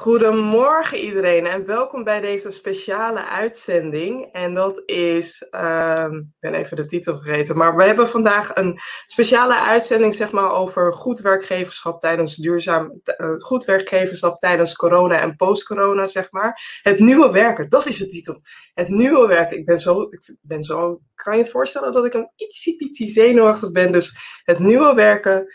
Goedemorgen 0.00 0.98
iedereen 0.98 1.46
en 1.46 1.66
welkom 1.66 2.04
bij 2.04 2.20
deze 2.20 2.50
speciale 2.50 3.24
uitzending. 3.24 4.28
En 4.32 4.54
dat 4.54 4.82
is, 4.86 5.46
ehm, 5.50 6.14
ik 6.14 6.36
ben 6.38 6.54
even 6.54 6.76
de 6.76 6.84
titel 6.84 7.16
vergeten, 7.16 7.56
maar 7.56 7.76
we 7.76 7.84
hebben 7.84 8.08
vandaag 8.08 8.54
een 8.54 8.78
speciale 9.06 9.60
uitzending 9.60 10.14
zeg 10.14 10.30
maar, 10.30 10.50
over 10.50 10.92
goed 10.94 11.20
werkgeverschap 11.20 12.00
tijdens 12.00 12.36
duurzaam, 12.36 13.00
uh, 13.18 13.34
goed 13.36 13.64
werkgeverschap 13.64 14.40
tijdens 14.40 14.76
corona 14.76 15.20
en 15.20 15.36
post-corona, 15.36 16.06
zeg 16.06 16.30
maar. 16.30 16.80
Het 16.82 17.00
nieuwe 17.00 17.30
werken, 17.30 17.68
dat 17.68 17.86
is 17.86 17.96
de 17.96 18.06
titel. 18.06 18.40
Het 18.74 18.88
nieuwe 18.88 19.26
werken. 19.26 19.58
Ik 19.58 19.64
ben 19.64 19.78
zo, 19.78 20.02
ik 20.02 20.34
ben 20.40 20.62
zo, 20.62 21.00
kan 21.14 21.36
je 21.36 21.46
voorstellen 21.46 21.92
dat 21.92 22.06
ik 22.06 22.14
een 22.14 22.30
ietsje 22.36 23.06
zenuwachtig 23.06 23.72
ben. 23.72 23.92
Dus 23.92 24.16
het 24.44 24.58
nieuwe 24.58 24.94
werken 24.94 25.54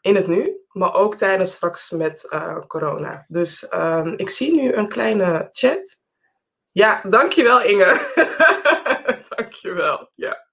in 0.00 0.14
het 0.14 0.26
nu, 0.26 0.63
maar 0.74 0.94
ook 0.94 1.14
tijdens 1.14 1.54
straks 1.54 1.90
met 1.90 2.26
uh, 2.30 2.58
corona. 2.66 3.24
Dus 3.28 3.66
um, 3.74 4.14
ik 4.16 4.30
zie 4.30 4.54
nu 4.54 4.72
een 4.72 4.88
kleine 4.88 5.48
chat. 5.50 5.96
Ja, 6.70 7.02
dankjewel 7.08 7.62
Inge. 7.62 8.12
dankjewel. 9.36 10.08
Ja. 10.10 10.46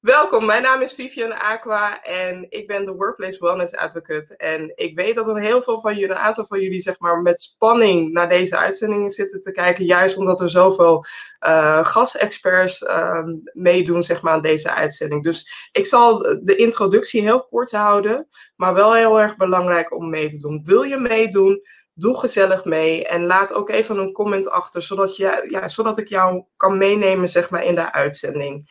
Welkom, 0.00 0.46
mijn 0.46 0.62
naam 0.62 0.82
is 0.82 0.94
Vivian 0.94 1.38
Aqua 1.38 2.02
en 2.02 2.46
ik 2.48 2.66
ben 2.66 2.84
de 2.84 2.92
Workplace 2.92 3.38
Wellness 3.40 3.74
Advocate. 3.74 4.36
En 4.36 4.72
ik 4.74 4.96
weet 4.96 5.16
dat 5.16 5.28
er 5.28 5.40
heel 5.40 5.62
veel 5.62 5.80
van 5.80 5.94
jullie, 5.94 6.10
een 6.10 6.16
aantal 6.16 6.46
van 6.46 6.60
jullie, 6.60 6.80
zeg 6.80 6.98
maar, 6.98 7.22
met 7.22 7.40
spanning 7.40 8.12
naar 8.12 8.28
deze 8.28 8.56
uitzendingen 8.56 9.10
zitten 9.10 9.40
te 9.40 9.50
kijken. 9.50 9.84
Juist 9.84 10.16
omdat 10.16 10.40
er 10.40 10.50
zoveel 10.50 11.04
uh, 11.46 11.84
gastexperts 11.84 12.82
uh, 12.82 13.22
meedoen, 13.52 14.02
zeg 14.02 14.22
maar, 14.22 14.32
aan 14.32 14.42
deze 14.42 14.70
uitzending. 14.70 15.22
Dus 15.22 15.68
ik 15.72 15.86
zal 15.86 16.18
de 16.42 16.56
introductie 16.56 17.22
heel 17.22 17.46
kort 17.46 17.70
houden, 17.70 18.28
maar 18.56 18.74
wel 18.74 18.94
heel 18.94 19.20
erg 19.20 19.36
belangrijk 19.36 19.94
om 19.94 20.10
mee 20.10 20.28
te 20.28 20.40
doen. 20.40 20.60
Wil 20.62 20.82
je 20.82 20.98
meedoen? 20.98 21.60
Doe 21.94 22.18
gezellig 22.18 22.64
mee 22.64 23.06
en 23.06 23.26
laat 23.26 23.52
ook 23.52 23.70
even 23.70 23.98
een 23.98 24.12
comment 24.12 24.48
achter, 24.48 24.82
zodat, 24.82 25.16
je, 25.16 25.46
ja, 25.48 25.68
zodat 25.68 25.98
ik 25.98 26.08
jou 26.08 26.44
kan 26.56 26.78
meenemen, 26.78 27.28
zeg 27.28 27.50
maar, 27.50 27.64
in 27.64 27.74
de 27.74 27.92
uitzending 27.92 28.70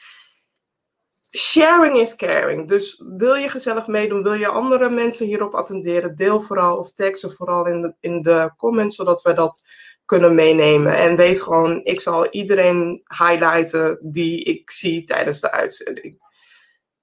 sharing 1.36 1.98
is 1.98 2.16
caring. 2.16 2.68
Dus 2.68 3.04
wil 3.18 3.34
je 3.34 3.50
gezellig 3.50 3.88
meedoen, 3.88 4.24
wil 4.24 4.34
je 4.34 4.48
andere 4.48 4.90
mensen 4.90 5.28
hierop 5.28 5.54
attenderen, 5.54 6.16
deel 6.16 6.42
vooral 6.42 6.78
of 6.78 6.92
tag 6.92 7.18
ze 7.18 7.30
vooral 7.30 7.68
in 7.68 7.82
de, 7.82 7.94
in 8.00 8.22
de 8.22 8.52
comments, 8.58 8.96
zodat 8.96 9.22
we 9.22 9.34
dat 9.34 9.64
kunnen 10.06 10.36
meenemen. 10.36 10.98
En 10.98 11.16
weet 11.16 11.42
gewoon, 11.42 11.84
ik 11.84 12.00
zal 12.00 12.30
iedereen 12.30 13.04
highlighten 13.18 13.98
die 14.02 14.44
ik 14.44 14.72
zie 14.72 15.04
tijdens 15.04 15.42
de 15.42 15.52
uitzending. 15.52 16.24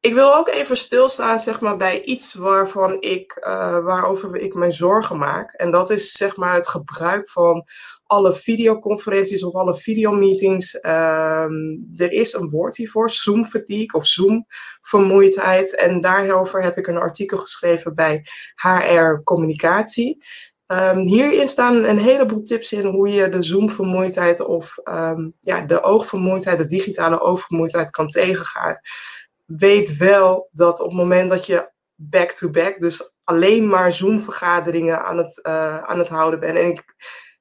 Ik 0.00 0.14
wil 0.14 0.34
ook 0.34 0.48
even 0.48 0.76
stilstaan 0.76 1.38
zeg 1.38 1.60
maar, 1.60 1.76
bij 1.76 2.02
iets 2.02 2.34
waarvan 2.34 2.96
ik, 3.00 3.40
uh, 3.40 3.84
waarover 3.84 4.36
ik 4.36 4.54
mijn 4.54 4.72
zorgen 4.72 5.18
maak. 5.18 5.52
En 5.52 5.70
dat 5.70 5.90
is 5.90 6.12
zeg 6.12 6.36
maar, 6.36 6.54
het 6.54 6.68
gebruik 6.68 7.28
van 7.28 7.64
alle 8.12 8.34
videoconferenties 8.34 9.44
of 9.44 9.54
alle 9.54 9.74
videomeetings. 9.74 10.74
Um, 10.74 11.88
er 11.96 12.12
is 12.12 12.32
een 12.32 12.48
woord 12.48 12.76
hiervoor, 12.76 13.10
Zoom 13.10 13.44
fatigue 13.44 13.92
of 13.92 14.06
Zoom 14.06 14.46
vermoeidheid. 14.80 15.76
En 15.76 16.00
daarover 16.00 16.62
heb 16.62 16.78
ik 16.78 16.86
een 16.86 16.96
artikel 16.96 17.38
geschreven 17.38 17.94
bij 17.94 18.26
HR 18.54 19.22
Communicatie. 19.24 20.24
Um, 20.66 20.98
hierin 20.98 21.48
staan 21.48 21.84
een 21.84 21.98
heleboel 21.98 22.42
tips 22.42 22.72
in 22.72 22.86
hoe 22.86 23.08
je 23.08 23.28
de 23.28 23.42
Zoom-vermoeidheid 23.42 24.40
of 24.40 24.78
um, 24.84 25.34
ja, 25.40 25.60
de 25.60 25.82
oogvermoeidheid, 25.82 26.58
de 26.58 26.66
digitale 26.66 27.20
oogvermoeidheid 27.20 27.90
kan 27.90 28.08
tegengaan. 28.08 28.80
Weet 29.44 29.96
wel 29.96 30.48
dat 30.50 30.80
op 30.80 30.88
het 30.88 30.96
moment 30.96 31.30
dat 31.30 31.46
je 31.46 31.70
back-to-back, 31.94 32.80
dus 32.80 33.14
alleen 33.24 33.68
maar 33.68 33.92
Zoom-vergaderingen 33.92 35.04
aan, 35.04 35.18
het, 35.18 35.40
uh, 35.42 35.82
aan 35.82 35.98
het 35.98 36.08
houden 36.08 36.40
bent. 36.40 36.58
En 36.58 36.66
ik 36.66 36.84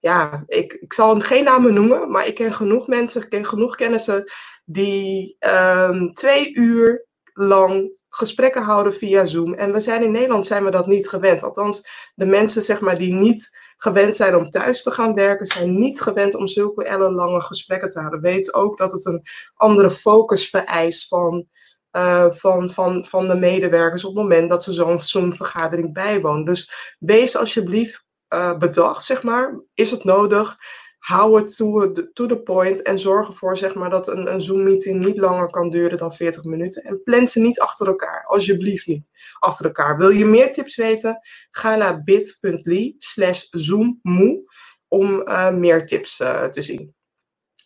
ja, 0.02 0.44
ik, 0.48 0.74
ik 0.74 0.94
zal 0.94 1.20
geen 1.20 1.44
namen 1.44 1.74
noemen, 1.74 2.12
maar 2.12 2.28
ik 2.28 2.36
ken 2.36 2.54
genoeg 2.54 2.88
mensen, 2.88 3.22
ik 3.22 3.30
ken 3.30 3.46
genoeg 3.46 3.76
kennissen 3.76 4.32
die 4.66 5.36
um, 5.40 6.14
twee 6.14 6.54
uur 6.54 7.06
lang 7.34 7.92
gesprekken 8.10 8.64
houden 8.64 8.94
via 8.94 9.26
Zoom. 9.26 9.54
En 9.54 9.74
we 9.74 9.80
zijn 9.80 10.04
in 10.04 10.12
Nederland 10.12 10.46
zijn 10.46 10.64
we 10.64 10.72
dat 10.72 10.88
niet 10.88 11.10
gewend. 11.10 11.44
Althans, 11.44 11.88
de 12.16 12.26
mensen 12.26 12.62
zeg 12.62 12.82
maar, 12.82 12.98
die 12.98 13.14
niet 13.14 13.60
gewend 13.78 14.16
zijn 14.16 14.36
om 14.36 14.50
thuis 14.50 14.84
te 14.84 14.92
gaan 14.92 15.14
werken, 15.14 15.46
zijn 15.46 15.80
niet 15.80 16.02
gewend 16.02 16.36
om 16.36 16.48
zulke 16.48 16.84
ellenlange 16.84 17.42
gesprekken 17.42 17.90
te 17.90 18.00
houden. 18.00 18.22
Weet 18.22 18.54
ook 18.54 18.78
dat 18.78 18.92
het 18.92 19.06
een 19.06 19.22
andere 19.54 19.92
focus 19.92 20.50
vereist 20.50 21.08
van, 21.08 21.46
uh, 21.92 22.32
van, 22.32 22.70
van, 22.70 23.06
van 23.06 23.28
de 23.28 23.36
medewerkers 23.36 24.04
op 24.04 24.16
het 24.16 24.24
moment 24.24 24.50
dat 24.50 24.64
ze 24.64 24.74
zo'n 24.74 25.00
Zoom-vergadering 25.00 25.94
bijwonen. 25.94 26.46
Dus 26.46 26.96
wees 27.00 27.36
alsjeblieft 27.36 28.06
uh, 28.34 28.58
bedacht, 28.58 29.04
zeg 29.04 29.24
maar. 29.24 29.62
Is 29.74 29.92
het 29.92 30.04
nodig? 30.04 30.58
Hou 31.00 31.40
het 31.40 31.56
to, 31.56 31.92
to 31.92 32.26
the 32.26 32.42
point 32.42 32.82
en 32.82 33.00
zorg 33.00 33.28
ervoor 33.28 33.58
zeg 33.58 33.76
maar, 33.76 33.90
dat 33.90 34.08
een, 34.08 34.34
een 34.34 34.42
Zoom-meeting 34.42 35.06
niet 35.06 35.18
langer 35.18 35.50
kan 35.50 35.70
duren 35.70 35.98
dan 35.98 36.12
40 36.12 36.44
minuten. 36.44 36.84
En 36.84 37.04
plan 37.04 37.28
ze 37.28 37.40
niet 37.40 37.60
achter 37.60 37.88
elkaar, 37.88 38.26
alsjeblieft 38.26 38.88
niet 38.88 39.10
achter 39.40 39.66
elkaar. 39.66 39.98
Wil 39.98 40.10
je 40.10 40.26
meer 40.26 40.52
tips 40.52 40.76
weten? 40.76 41.20
Ga 41.52 41.76
naar 41.76 42.04
bit.ly 42.04 42.96
slash 42.98 43.48
zoommoe 43.50 44.50
om 44.88 45.28
uh, 45.28 45.52
meer 45.52 45.86
tips 45.86 46.20
uh, 46.20 46.44
te 46.44 46.62
zien. 46.62 46.96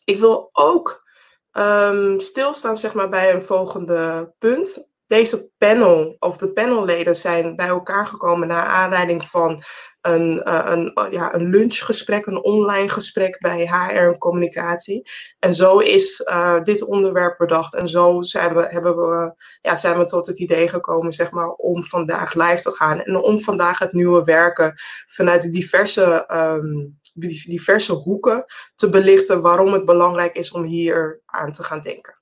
Ik 0.03 0.17
wil 0.17 0.49
ook 0.51 1.03
um, 1.51 2.19
stilstaan 2.19 2.77
zeg 2.77 2.93
maar, 2.93 3.09
bij 3.09 3.33
een 3.33 3.41
volgende 3.41 4.33
punt 4.37 4.93
deze 5.07 5.51
panel, 5.57 6.15
of 6.19 6.37
de 6.37 6.51
panelleden, 6.51 7.15
zijn 7.15 7.55
bij 7.55 7.67
elkaar 7.67 8.07
gekomen 8.07 8.47
naar 8.47 8.65
aanleiding 8.65 9.23
van 9.23 9.63
een, 10.05 10.41
uh, 10.47 10.65
een, 10.65 11.09
ja, 11.11 11.33
een 11.33 11.49
lunchgesprek, 11.49 12.25
een 12.25 12.43
online 12.43 12.89
gesprek 12.89 13.39
bij 13.39 13.67
HR 13.67 13.95
en 13.95 14.17
communicatie. 14.17 15.09
En 15.39 15.53
zo 15.53 15.77
is 15.77 16.19
uh, 16.29 16.61
dit 16.63 16.83
onderwerp 16.83 17.37
bedacht. 17.37 17.73
En 17.73 17.87
zo 17.87 18.21
zijn 18.21 18.55
we, 18.55 18.65
hebben 18.69 18.95
we, 18.95 19.33
ja, 19.61 19.75
zijn 19.75 19.97
we 19.97 20.05
tot 20.05 20.27
het 20.27 20.39
idee 20.39 20.67
gekomen 20.67 21.13
zeg 21.13 21.31
maar, 21.31 21.49
om 21.49 21.83
vandaag 21.83 22.33
live 22.33 22.61
te 22.61 22.71
gaan. 22.71 23.01
En 23.01 23.15
om 23.15 23.39
vandaag 23.39 23.79
het 23.79 23.93
nieuwe 23.93 24.23
werken 24.23 24.73
vanuit 25.05 25.41
de 25.41 25.49
diverse, 25.49 26.29
um, 26.31 26.99
diverse 27.45 27.93
hoeken 27.93 28.45
te 28.75 28.89
belichten 28.89 29.41
waarom 29.41 29.73
het 29.73 29.85
belangrijk 29.85 30.35
is 30.35 30.51
om 30.51 30.63
hier 30.63 31.21
aan 31.25 31.51
te 31.51 31.63
gaan 31.63 31.81
denken. 31.81 32.19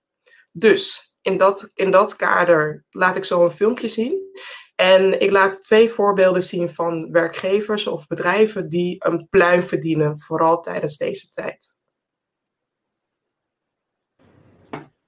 Dus 0.52 1.14
in 1.22 1.38
dat, 1.38 1.72
in 1.74 1.92
dat 1.92 2.16
kader 2.16 2.86
laat 2.90 3.16
ik 3.16 3.24
zo 3.24 3.44
een 3.44 3.52
filmpje 3.52 3.88
zien. 3.88 4.32
En 4.84 5.20
ik 5.20 5.32
laat 5.32 5.64
twee 5.64 5.90
voorbeelden 5.90 6.44
zien 6.44 6.70
van 6.70 7.12
werkgevers 7.12 7.88
of 7.88 8.08
bedrijven 8.08 8.68
die 8.68 8.96
een 9.06 9.28
pluim 9.30 9.64
verdienen, 9.64 10.20
vooral 10.20 10.62
tijdens 10.62 10.98
deze 10.98 11.32
tijd. 11.32 11.82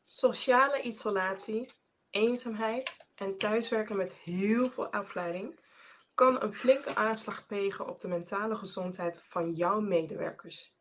Sociale 0.03 0.81
isolatie, 0.81 1.72
eenzaamheid 2.09 2.97
en 3.16 3.38
thuiswerken 3.38 3.96
met 3.96 4.14
heel 4.14 4.69
veel 4.69 4.91
afleiding 4.91 5.59
kan 6.14 6.41
een 6.44 6.53
flinke 6.53 6.96
aanslag 6.96 7.46
plegen 7.46 7.88
op 7.88 8.00
de 8.00 8.08
mentale 8.08 8.56
gezondheid 8.56 9.22
van 9.22 9.52
jouw 9.52 9.80
medewerkers. 9.80 10.75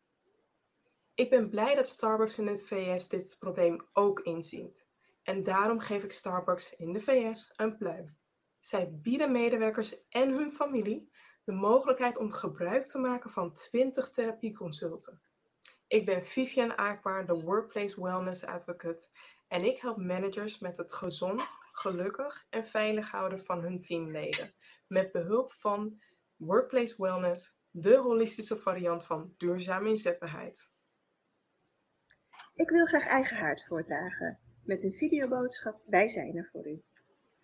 Ik 1.15 1.31
ben 1.31 1.49
blij 1.49 1.75
dat 1.75 1.88
Starbucks 1.88 2.38
in 2.38 2.47
het 2.47 2.62
VS 2.62 3.09
dit 3.09 3.37
probleem 3.38 3.87
ook 3.93 4.21
inziet. 4.21 4.87
En 5.22 5.43
daarom 5.43 5.81
geef 5.81 6.03
ik 6.03 6.12
Starbucks 6.12 6.77
in 6.77 6.93
de 6.93 7.00
VS 7.00 7.53
een 7.56 7.77
pluim. 7.77 8.22
Zij 8.65 8.91
bieden 8.93 9.33
medewerkers 9.33 10.09
en 10.09 10.31
hun 10.31 10.51
familie 10.53 11.11
de 11.45 11.53
mogelijkheid 11.53 12.17
om 12.17 12.31
gebruik 12.31 12.85
te 12.85 12.99
maken 12.99 13.31
van 13.31 13.53
20 13.53 14.11
therapieconsulten. 14.11 15.21
Ik 15.87 16.05
ben 16.07 16.25
Vivian 16.25 16.79
Aakbaar, 16.79 17.27
de 17.27 17.41
Workplace 17.41 18.03
Wellness 18.03 18.45
Advocate, 18.45 19.07
en 19.49 19.65
ik 19.65 19.79
help 19.79 19.97
managers 19.97 20.59
met 20.59 20.77
het 20.77 20.93
gezond, 20.93 21.43
gelukkig 21.73 22.47
en 22.51 22.65
veilig 22.65 23.11
houden 23.11 23.45
van 23.45 23.61
hun 23.61 23.81
teamleden, 23.81 24.55
met 24.87 25.13
behulp 25.13 25.53
van 25.53 26.03
Workplace 26.37 27.03
Wellness, 27.03 27.59
de 27.71 27.97
holistische 27.97 28.57
variant 28.57 29.05
van 29.07 29.34
duurzame 29.37 29.89
inzetbaarheid. 29.89 30.71
Ik 32.55 32.71
wil 32.71 32.87
graag 32.87 33.07
eigen 33.07 33.37
haard 33.37 33.65
voordragen 33.67 34.39
met 34.63 34.83
een 34.83 34.93
videoboodschap 34.93 35.83
Wij 35.87 36.09
zijn 36.09 36.37
er 36.37 36.49
voor 36.53 36.69
u. 36.69 36.83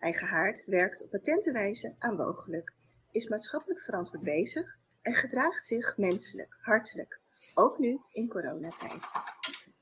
Eigen 0.01 0.27
Haard 0.27 0.63
werkt 0.65 1.03
op 1.03 1.09
patente 1.09 1.51
wijze 1.51 1.95
aan 1.99 2.15
woongeluk, 2.15 2.73
is 3.11 3.27
maatschappelijk 3.27 3.79
verantwoord 3.79 4.23
bezig 4.23 4.77
en 5.01 5.13
gedraagt 5.13 5.65
zich 5.65 5.97
menselijk, 5.97 6.57
hartelijk, 6.61 7.19
ook 7.53 7.79
nu 7.79 7.99
in 8.11 8.27
coronatijd. 8.27 9.11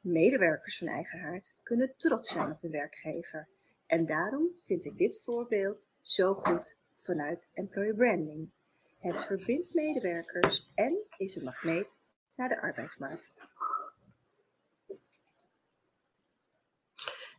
Medewerkers 0.02 0.78
van 0.78 0.88
Eigen 0.88 1.20
Haard 1.20 1.54
kunnen 1.64 1.94
trots 1.98 2.32
zijn 2.32 2.52
op 2.52 2.62
hun 2.62 2.72
werkgever. 2.72 3.48
En 3.86 4.06
daarom 4.06 4.48
vind 4.62 4.86
ik 4.86 4.98
dit 4.98 5.22
voorbeeld 5.24 5.88
zo 6.02 6.34
goed 6.34 6.76
vanuit 6.98 7.50
employer 7.54 7.96
branding. 7.96 8.52
Het 8.98 9.26
verbindt 9.26 9.74
medewerkers 9.74 10.72
en 10.76 10.98
is 11.18 11.36
een 11.36 11.44
magneet 11.44 11.98
naar 12.36 12.50
de 12.50 12.62
arbeidsmarkt. 12.62 13.34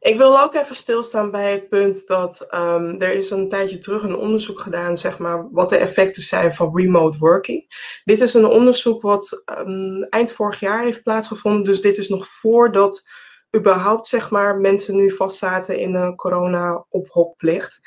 Ik 0.01 0.17
wil 0.17 0.41
ook 0.41 0.55
even 0.55 0.75
stilstaan 0.75 1.31
bij 1.31 1.53
het 1.53 1.69
punt 1.69 2.07
dat 2.07 2.47
um, 2.55 3.01
er 3.01 3.13
is 3.13 3.31
een 3.31 3.49
tijdje 3.49 3.79
terug 3.79 4.03
een 4.03 4.17
onderzoek 4.17 4.61
gedaan, 4.61 4.99
zeg 4.99 5.19
maar, 5.19 5.49
wat 5.51 5.69
de 5.69 5.77
effecten 5.77 6.23
zijn 6.23 6.53
van 6.53 6.77
remote 6.77 7.19
working. 7.19 7.65
Dit 8.05 8.21
is 8.21 8.35
een 8.35 8.47
onderzoek 8.47 9.03
wat 9.03 9.43
um, 9.59 10.03
eind 10.03 10.33
vorig 10.33 10.61
jaar 10.61 10.83
heeft 10.83 11.03
plaatsgevonden, 11.03 11.65
dus 11.65 11.81
dit 11.81 11.99
is 11.99 12.09
nog 12.09 12.27
voordat 12.27 13.09
überhaupt 13.57 14.07
zeg 14.07 14.31
maar, 14.31 14.57
mensen 14.57 14.97
nu 14.97 15.11
vastzaten 15.11 15.79
in 15.79 15.95
een 15.95 16.17
corona-ophokplicht. 16.17 17.81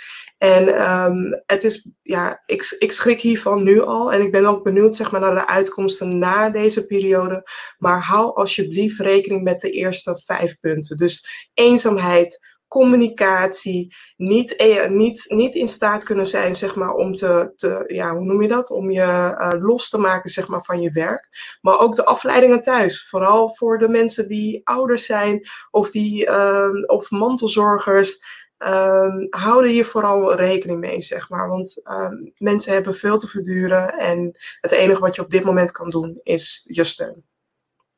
En 0.43 0.91
um, 0.91 1.41
het 1.45 1.63
is, 1.63 1.89
ja, 2.01 2.43
ik, 2.45 2.75
ik 2.79 2.91
schrik 2.91 3.21
hiervan 3.21 3.63
nu 3.63 3.81
al. 3.81 4.13
En 4.13 4.21
ik 4.21 4.31
ben 4.31 4.45
ook 4.45 4.63
benieuwd 4.63 4.95
zeg 4.95 5.11
maar, 5.11 5.21
naar 5.21 5.35
de 5.35 5.47
uitkomsten 5.47 6.17
na 6.17 6.49
deze 6.49 6.85
periode. 6.85 7.49
Maar 7.77 8.01
hou 8.01 8.35
alsjeblieft 8.35 8.99
rekening 8.99 9.43
met 9.43 9.59
de 9.59 9.69
eerste 9.69 10.21
vijf 10.25 10.59
punten. 10.59 10.97
Dus 10.97 11.47
eenzaamheid, 11.53 12.55
communicatie, 12.67 13.95
niet, 14.17 14.55
eh, 14.55 14.87
niet, 14.87 15.25
niet 15.27 15.55
in 15.55 15.67
staat 15.67 16.03
kunnen 16.03 16.27
zijn, 16.27 16.55
zeg 16.55 16.75
maar, 16.75 16.93
om 16.93 17.13
te, 17.13 17.53
te 17.55 17.83
ja, 17.87 18.15
hoe 18.15 18.25
noem 18.25 18.41
je 18.41 18.47
dat? 18.47 18.71
Om 18.71 18.91
je 18.91 19.35
uh, 19.39 19.51
los 19.59 19.89
te 19.89 19.97
maken, 19.97 20.29
zeg 20.29 20.47
maar, 20.47 20.63
van 20.63 20.81
je 20.81 20.91
werk. 20.91 21.57
Maar 21.61 21.79
ook 21.79 21.95
de 21.95 22.05
afleidingen 22.05 22.61
thuis. 22.61 23.07
Vooral 23.09 23.55
voor 23.55 23.77
de 23.77 23.89
mensen 23.89 24.27
die 24.27 24.61
ouders 24.63 25.05
zijn 25.05 25.47
of, 25.71 25.91
die, 25.91 26.27
uh, 26.27 26.69
of 26.85 27.11
mantelzorgers. 27.11 28.41
Um, 28.57 29.27
houden 29.29 29.71
hier 29.71 29.85
vooral 29.85 30.35
rekening 30.35 30.79
mee, 30.79 31.01
zeg 31.01 31.29
maar. 31.29 31.47
Want 31.47 31.81
um, 31.91 32.33
mensen 32.37 32.73
hebben 32.73 32.95
veel 32.95 33.17
te 33.17 33.27
verduren 33.27 33.97
en 33.97 34.37
het 34.61 34.71
enige 34.71 34.99
wat 34.99 35.15
je 35.15 35.21
op 35.21 35.29
dit 35.29 35.43
moment 35.43 35.71
kan 35.71 35.89
doen 35.89 36.19
is 36.23 36.65
je 36.67 36.83
steun. 36.83 37.23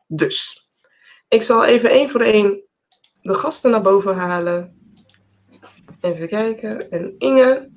Dus, 0.07 0.67
ik 1.27 1.43
zal 1.43 1.65
even 1.65 1.89
één 1.89 2.09
voor 2.09 2.21
één 2.21 2.63
de 3.21 3.33
gasten 3.33 3.71
naar 3.71 3.81
boven 3.81 4.15
halen. 4.15 4.73
Even 6.01 6.27
kijken. 6.27 6.89
En 6.91 7.15
Inge. 7.17 7.69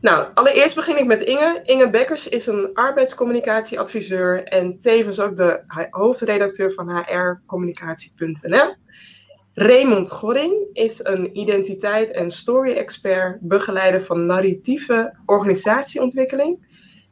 Nou, 0.00 0.26
allereerst 0.34 0.74
begin 0.74 0.98
ik 0.98 1.06
met 1.06 1.20
Inge. 1.20 1.60
Inge 1.62 1.90
Bekkers 1.90 2.28
is 2.28 2.46
een 2.46 2.70
arbeidscommunicatieadviseur 2.74 4.44
en 4.44 4.80
tevens 4.80 5.20
ook 5.20 5.36
de 5.36 5.64
hoofdredacteur 5.90 6.72
van 6.72 6.90
hrcommunicatie.nl. 6.90 8.74
Raymond 9.54 10.10
Goring 10.10 10.68
is 10.72 11.04
een 11.04 11.38
identiteit- 11.38 12.10
en 12.10 12.30
story-expert, 12.30 13.38
begeleider 13.40 14.02
van 14.02 14.26
narratieve 14.26 15.18
organisatieontwikkeling. 15.26 16.66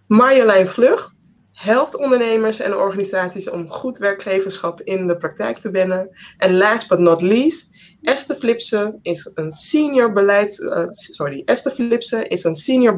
Marjolein 0.07 0.67
Vlug 0.67 1.15
helpt 1.53 1.97
ondernemers 1.97 2.61
en 2.61 2.77
organisaties 2.77 3.51
om 3.51 3.71
goed 3.71 3.99
werkgeverschap 3.99 4.81
in 4.81 5.07
de 5.07 5.17
praktijk 5.17 5.59
te 5.59 5.71
binnen. 5.71 6.09
En 6.37 6.57
last 6.57 6.89
but 6.89 6.99
not 6.99 7.21
least, 7.21 7.75
Esther 8.03 8.37
Flipsen 8.37 8.99
is 9.03 9.31
een 9.35 9.53
senior 9.53 10.13
beleids, 10.13 10.59
uh, 10.59 10.85
sorry, 10.89 11.43
Esther 11.45 12.31
is 12.31 12.45
een 12.45 12.55
senior 12.55 12.95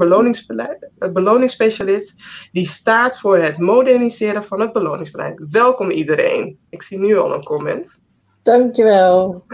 beloningsspecialist 1.12 2.22
die 2.52 2.66
staat 2.66 3.20
voor 3.20 3.38
het 3.38 3.58
moderniseren 3.58 4.44
van 4.44 4.60
het 4.60 4.72
beloningsbeleid. 4.72 5.48
Welkom 5.50 5.90
iedereen. 5.90 6.58
Ik 6.70 6.82
zie 6.82 6.98
nu 6.98 7.16
al 7.16 7.34
een 7.34 7.44
comment. 7.44 8.02
Dankjewel. 8.42 9.44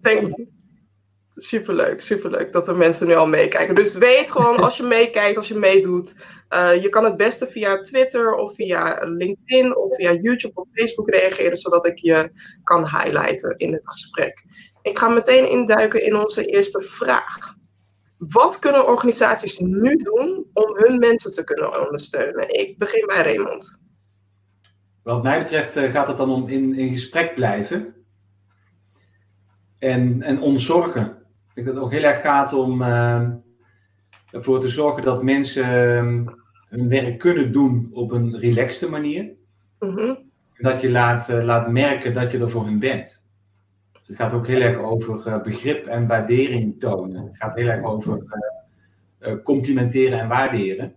Superleuk, 1.36 2.00
superleuk 2.00 2.52
dat 2.52 2.68
er 2.68 2.76
mensen 2.76 3.06
nu 3.06 3.14
al 3.14 3.26
meekijken. 3.26 3.74
Dus 3.74 3.94
weet 3.94 4.30
gewoon, 4.30 4.56
als 4.56 4.76
je 4.76 4.82
meekijkt, 4.82 5.36
als 5.36 5.48
je 5.48 5.58
meedoet, 5.58 6.16
uh, 6.50 6.82
je 6.82 6.88
kan 6.88 7.04
het 7.04 7.16
beste 7.16 7.46
via 7.46 7.80
Twitter 7.80 8.34
of 8.34 8.54
via 8.54 8.98
LinkedIn 9.02 9.76
of 9.76 9.94
via 9.94 10.12
YouTube 10.12 10.60
of 10.60 10.66
Facebook 10.72 11.10
reageren, 11.10 11.56
zodat 11.56 11.86
ik 11.86 11.98
je 11.98 12.30
kan 12.62 12.88
highlighten 12.88 13.56
in 13.56 13.72
het 13.72 13.88
gesprek. 13.88 14.44
Ik 14.82 14.98
ga 14.98 15.08
meteen 15.08 15.50
induiken 15.50 16.02
in 16.02 16.16
onze 16.16 16.44
eerste 16.44 16.80
vraag. 16.80 17.54
Wat 18.18 18.58
kunnen 18.58 18.86
organisaties 18.86 19.58
nu 19.58 19.96
doen 19.96 20.46
om 20.52 20.76
hun 20.76 20.98
mensen 20.98 21.32
te 21.32 21.44
kunnen 21.44 21.86
ondersteunen? 21.86 22.48
Ik 22.48 22.78
begin 22.78 23.06
bij 23.06 23.22
Raymond. 23.22 23.78
Wat 25.04 25.22
mij 25.22 25.38
betreft 25.38 25.76
eh, 25.76 25.90
gaat 25.90 26.08
het 26.08 26.16
dan 26.16 26.30
om 26.30 26.48
in, 26.48 26.74
in 26.74 26.90
gesprek 26.90 27.34
blijven 27.34 27.94
en, 29.78 30.22
en 30.22 30.40
ontzorgen. 30.40 31.06
Ik 31.48 31.54
denk 31.54 31.66
dat 31.66 31.76
het 31.76 31.84
ook 31.84 31.92
heel 31.92 32.02
erg 32.02 32.20
gaat 32.20 32.52
om 32.52 32.82
uh, 32.82 33.28
ervoor 34.30 34.60
te 34.60 34.68
zorgen 34.68 35.02
dat 35.02 35.22
mensen 35.22 35.64
uh, 35.64 36.32
hun 36.68 36.88
werk 36.88 37.18
kunnen 37.18 37.52
doen 37.52 37.88
op 37.92 38.12
een 38.12 38.38
relaxte 38.38 38.88
manier. 38.88 39.32
Mm 39.78 39.96
-hmm. 39.96 40.18
Dat 40.58 40.80
je 40.80 40.90
laat, 40.90 41.28
uh, 41.28 41.44
laat 41.44 41.70
merken 41.70 42.12
dat 42.12 42.32
je 42.32 42.38
er 42.38 42.50
voor 42.50 42.64
hen 42.64 42.78
bent. 42.78 43.24
Dus 43.92 44.08
het 44.08 44.16
gaat 44.16 44.32
ook 44.32 44.46
heel 44.46 44.60
erg 44.60 44.78
over 44.78 45.40
begrip 45.40 45.86
en 45.86 46.06
waardering 46.06 46.80
tonen. 46.80 47.24
Het 47.24 47.36
gaat 47.36 47.54
heel 47.54 47.68
erg 47.68 47.84
over 47.84 48.22
complimenteren 49.42 50.20
en 50.20 50.28
waarderen. 50.28 50.94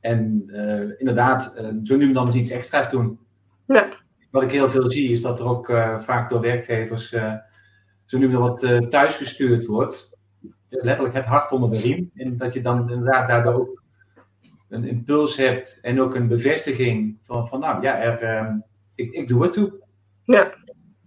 En 0.00 0.42
uh, 0.46 1.00
inderdaad, 1.00 1.54
uh, 1.58 1.68
zo 1.82 1.96
nu 1.96 2.06
en 2.06 2.12
dan 2.12 2.26
eens 2.26 2.36
iets 2.36 2.50
extra's 2.50 2.90
doen. 2.90 3.18
Ja. 3.66 3.88
Wat 4.30 4.42
ik 4.42 4.50
heel 4.50 4.70
veel 4.70 4.90
zie, 4.90 5.10
is 5.10 5.22
dat 5.22 5.40
er 5.40 5.46
ook 5.46 5.68
uh, 5.68 6.00
vaak 6.00 6.30
door 6.30 6.40
werkgevers 6.40 7.08
zo 8.04 8.18
nu 8.18 8.24
en 8.24 8.32
dan 8.32 8.40
wat 8.40 8.90
thuis 8.90 9.16
gestuurd 9.16 9.66
wordt. 9.66 10.10
Letterlijk 10.68 11.14
het 11.14 11.24
hart 11.24 11.52
onder 11.52 11.70
de 11.70 11.78
riem. 11.78 12.10
En 12.14 12.36
dat 12.36 12.52
je 12.52 12.60
dan 12.60 12.90
inderdaad 12.90 13.28
daardoor 13.28 13.54
ook 13.54 13.82
een 14.68 14.84
impuls 14.84 15.36
hebt 15.36 15.78
en 15.82 16.00
ook 16.00 16.14
een 16.14 16.28
bevestiging 16.28 17.18
van, 17.22 17.48
van 17.48 17.60
nou 17.60 17.82
ja, 17.82 17.98
er, 17.98 18.62
ik, 18.94 19.12
ik 19.12 19.28
doe 19.28 19.42
het 19.42 19.52
toe. 19.52 19.72
Ja, 20.24 20.54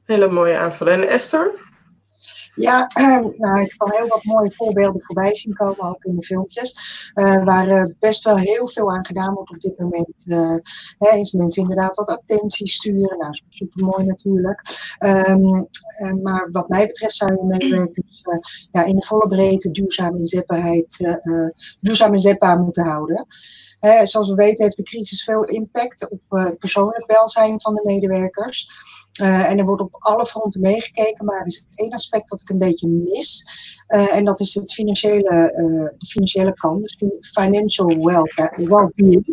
hele 0.04 0.28
mooie 0.28 0.58
aanvulling. 0.58 1.04
En 1.04 1.10
Esther? 1.10 1.65
Ja, 2.56 2.90
nou, 3.38 3.62
ik 3.62 3.74
kan 3.78 3.92
heel 3.92 4.08
wat 4.08 4.24
mooie 4.24 4.52
voorbeelden 4.52 5.02
voorbij 5.02 5.36
zien 5.36 5.54
komen, 5.54 5.90
ook 5.90 6.04
in 6.04 6.16
de 6.16 6.26
filmpjes. 6.26 6.76
Uh, 7.16 7.44
waar 7.44 7.68
uh, 7.68 7.82
best 8.00 8.24
wel 8.24 8.38
heel 8.38 8.68
veel 8.68 8.92
aan 8.92 9.06
gedaan 9.06 9.34
wordt 9.34 9.50
op 9.50 9.60
dit 9.60 9.80
moment. 9.80 10.24
Uh, 10.26 10.58
hè, 10.98 11.18
is 11.18 11.32
mensen 11.32 11.62
inderdaad 11.62 11.96
wat 11.96 12.10
attentie 12.10 12.68
sturen. 12.68 13.18
Nou, 13.18 13.34
super 13.50 13.86
mooi 13.86 14.06
natuurlijk. 14.06 14.62
Um, 15.00 15.68
maar 16.22 16.48
wat 16.52 16.70
mij 16.70 16.88
betreft 16.88 17.16
zou 17.16 17.34
je 17.34 17.48
medewerkers 17.48 18.24
ja, 18.72 18.84
in 18.84 18.96
de 18.96 19.06
volle 19.06 19.28
breedte 19.28 19.72
duurzame 19.72 20.18
inzetbaarheid, 20.18 21.18
duurzaam 21.80 22.14
inzetbaar 22.14 22.60
moeten 22.60 22.86
houden. 22.86 23.26
zoals 24.04 24.30
we 24.30 24.36
weten 24.36 24.64
heeft 24.64 24.78
de 24.78 24.84
crisis 24.84 25.24
veel 25.24 25.44
impact 25.44 26.10
op 26.10 26.22
het 26.30 26.58
persoonlijk 26.60 27.06
welzijn 27.08 27.62
van 27.62 27.74
de 27.74 27.82
medewerkers. 27.84 28.70
Uh, 29.22 29.50
en 29.50 29.58
er 29.58 29.66
wordt 29.66 29.82
op 29.82 29.96
alle 30.00 30.26
fronten 30.26 30.62
meegekeken, 30.62 31.26
maar 31.26 31.40
er 31.40 31.46
is 31.46 31.66
één 31.76 31.92
aspect 31.92 32.30
dat 32.30 32.42
ik 32.42 32.50
een 32.50 32.58
beetje 32.58 32.88
mis. 32.88 33.44
Uh, 33.88 34.16
en 34.16 34.26
dat 34.26 34.40
is 34.40 34.54
het 34.54 34.74
financiële, 34.74 35.56
uh, 35.58 35.90
de 35.98 36.08
financiële 36.08 36.54
kant, 36.54 36.82
dus 36.82 36.98
financial 37.20 37.88
well-being, 38.56 39.26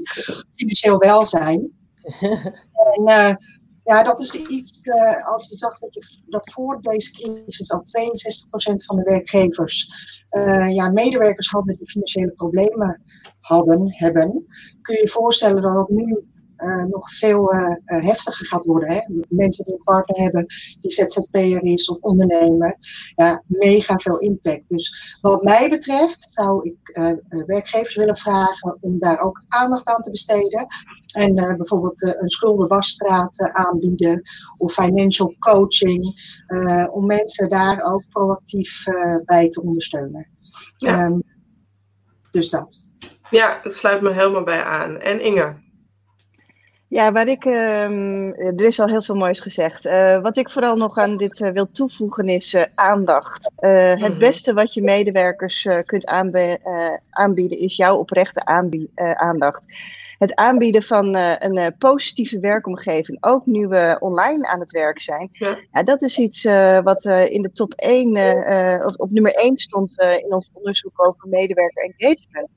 financieel 0.54 0.98
welzijn. 0.98 1.70
en 2.94 3.36
ja, 3.84 4.02
dat 4.02 4.20
is 4.20 4.32
iets, 4.32 4.80
als 5.32 5.46
je 5.48 5.56
zag 5.56 5.78
dat, 5.78 5.94
je, 5.94 6.22
dat 6.26 6.52
voor 6.52 6.80
deze 6.80 7.12
crisis 7.12 7.70
al 7.70 7.80
62% 7.80 8.84
van 8.86 8.96
de 8.96 9.02
werkgevers 9.02 9.88
ja, 10.68 10.90
medewerkers 10.90 11.48
hadden 11.48 11.76
die 11.76 11.90
financiële 11.90 12.30
problemen 12.30 13.02
hadden, 13.40 13.94
hebben, 13.94 14.46
kun 14.80 14.94
je 14.94 15.00
je 15.00 15.08
voorstellen 15.08 15.62
dat 15.62 15.74
dat 15.74 15.88
nu 15.88 16.31
uh, 16.62 16.84
nog 16.84 17.14
veel 17.14 17.54
uh, 17.54 17.68
heftiger 17.84 18.46
gaat 18.46 18.64
worden. 18.64 18.90
Hè? 18.90 19.00
Mensen 19.28 19.64
die 19.64 19.74
een 19.74 19.80
partner 19.84 20.20
hebben 20.20 20.46
die 20.80 20.90
ZZP'er 20.90 21.62
is 21.62 21.88
of 21.88 22.00
ondernemer. 22.00 22.76
Ja, 23.14 23.42
mega 23.46 23.98
veel 23.98 24.18
impact. 24.18 24.68
Dus 24.68 25.16
wat 25.20 25.42
mij 25.42 25.68
betreft 25.68 26.26
zou 26.30 26.68
ik 26.68 26.96
uh, 26.96 27.44
werkgevers 27.46 27.94
willen 27.94 28.16
vragen 28.16 28.78
om 28.80 28.98
daar 28.98 29.20
ook 29.20 29.44
aandacht 29.48 29.88
aan 29.88 30.02
te 30.02 30.10
besteden. 30.10 30.66
En 31.14 31.56
bijvoorbeeld 31.56 32.02
een 32.02 32.30
schuldenwasstraat 32.30 33.38
aanbieden 33.38 34.22
of 34.56 34.72
financial 34.72 35.34
coaching. 35.38 36.20
om 36.90 37.06
mensen 37.06 37.48
daar 37.48 37.82
ook 37.82 38.04
proactief 38.08 38.84
bij 39.24 39.48
te 39.48 39.62
ondersteunen. 39.62 40.28
Ja. 40.78 41.04
Um, 41.04 41.22
dus 42.30 42.50
dat. 42.50 42.80
Ja, 43.30 43.60
dat 43.62 43.74
sluit 43.74 44.00
me 44.00 44.10
helemaal 44.10 44.42
bij 44.42 44.64
aan. 44.64 44.98
En 44.98 45.20
Inge? 45.20 45.54
Ja, 46.92 47.12
waar 47.12 47.28
ik, 47.28 47.44
um, 47.44 48.34
er 48.34 48.64
is 48.64 48.80
al 48.80 48.86
heel 48.86 49.02
veel 49.02 49.14
moois 49.14 49.40
gezegd. 49.40 49.86
Uh, 49.86 50.20
wat 50.20 50.36
ik 50.36 50.50
vooral 50.50 50.76
nog 50.76 50.98
aan 50.98 51.16
dit 51.16 51.40
uh, 51.40 51.50
wil 51.50 51.66
toevoegen 51.66 52.28
is 52.28 52.54
uh, 52.54 52.62
aandacht. 52.74 53.52
Het 53.56 53.98
mhm. 53.98 54.18
beste 54.18 54.52
wat 54.52 54.74
je 54.74 54.82
medewerkers 54.82 55.68
kunt 55.84 56.06
aanbieden 57.10 57.58
is 57.58 57.76
jouw 57.76 57.96
oprechte 57.96 58.44
aandacht. 59.14 59.66
Het 60.22 60.34
aanbieden 60.34 60.82
van 60.82 61.14
een 61.14 61.74
positieve 61.78 62.40
werkomgeving, 62.40 63.24
ook 63.24 63.46
nu 63.46 63.68
we 63.68 63.96
online 64.00 64.46
aan 64.46 64.60
het 64.60 64.70
werk 64.70 65.02
zijn. 65.02 65.28
Ja. 65.32 65.58
ja 65.72 65.82
dat 65.82 66.02
is 66.02 66.18
iets 66.18 66.44
wat 66.82 67.04
in 67.04 67.42
de 67.42 67.52
top 67.52 67.72
1, 67.74 68.86
of 68.86 68.94
op 68.96 69.10
nummer 69.10 69.32
1 69.32 69.58
stond 69.58 70.00
in 70.00 70.34
ons 70.34 70.50
onderzoek 70.52 71.06
over 71.06 71.28
medewerker 71.28 71.94
engagement. 71.96 72.48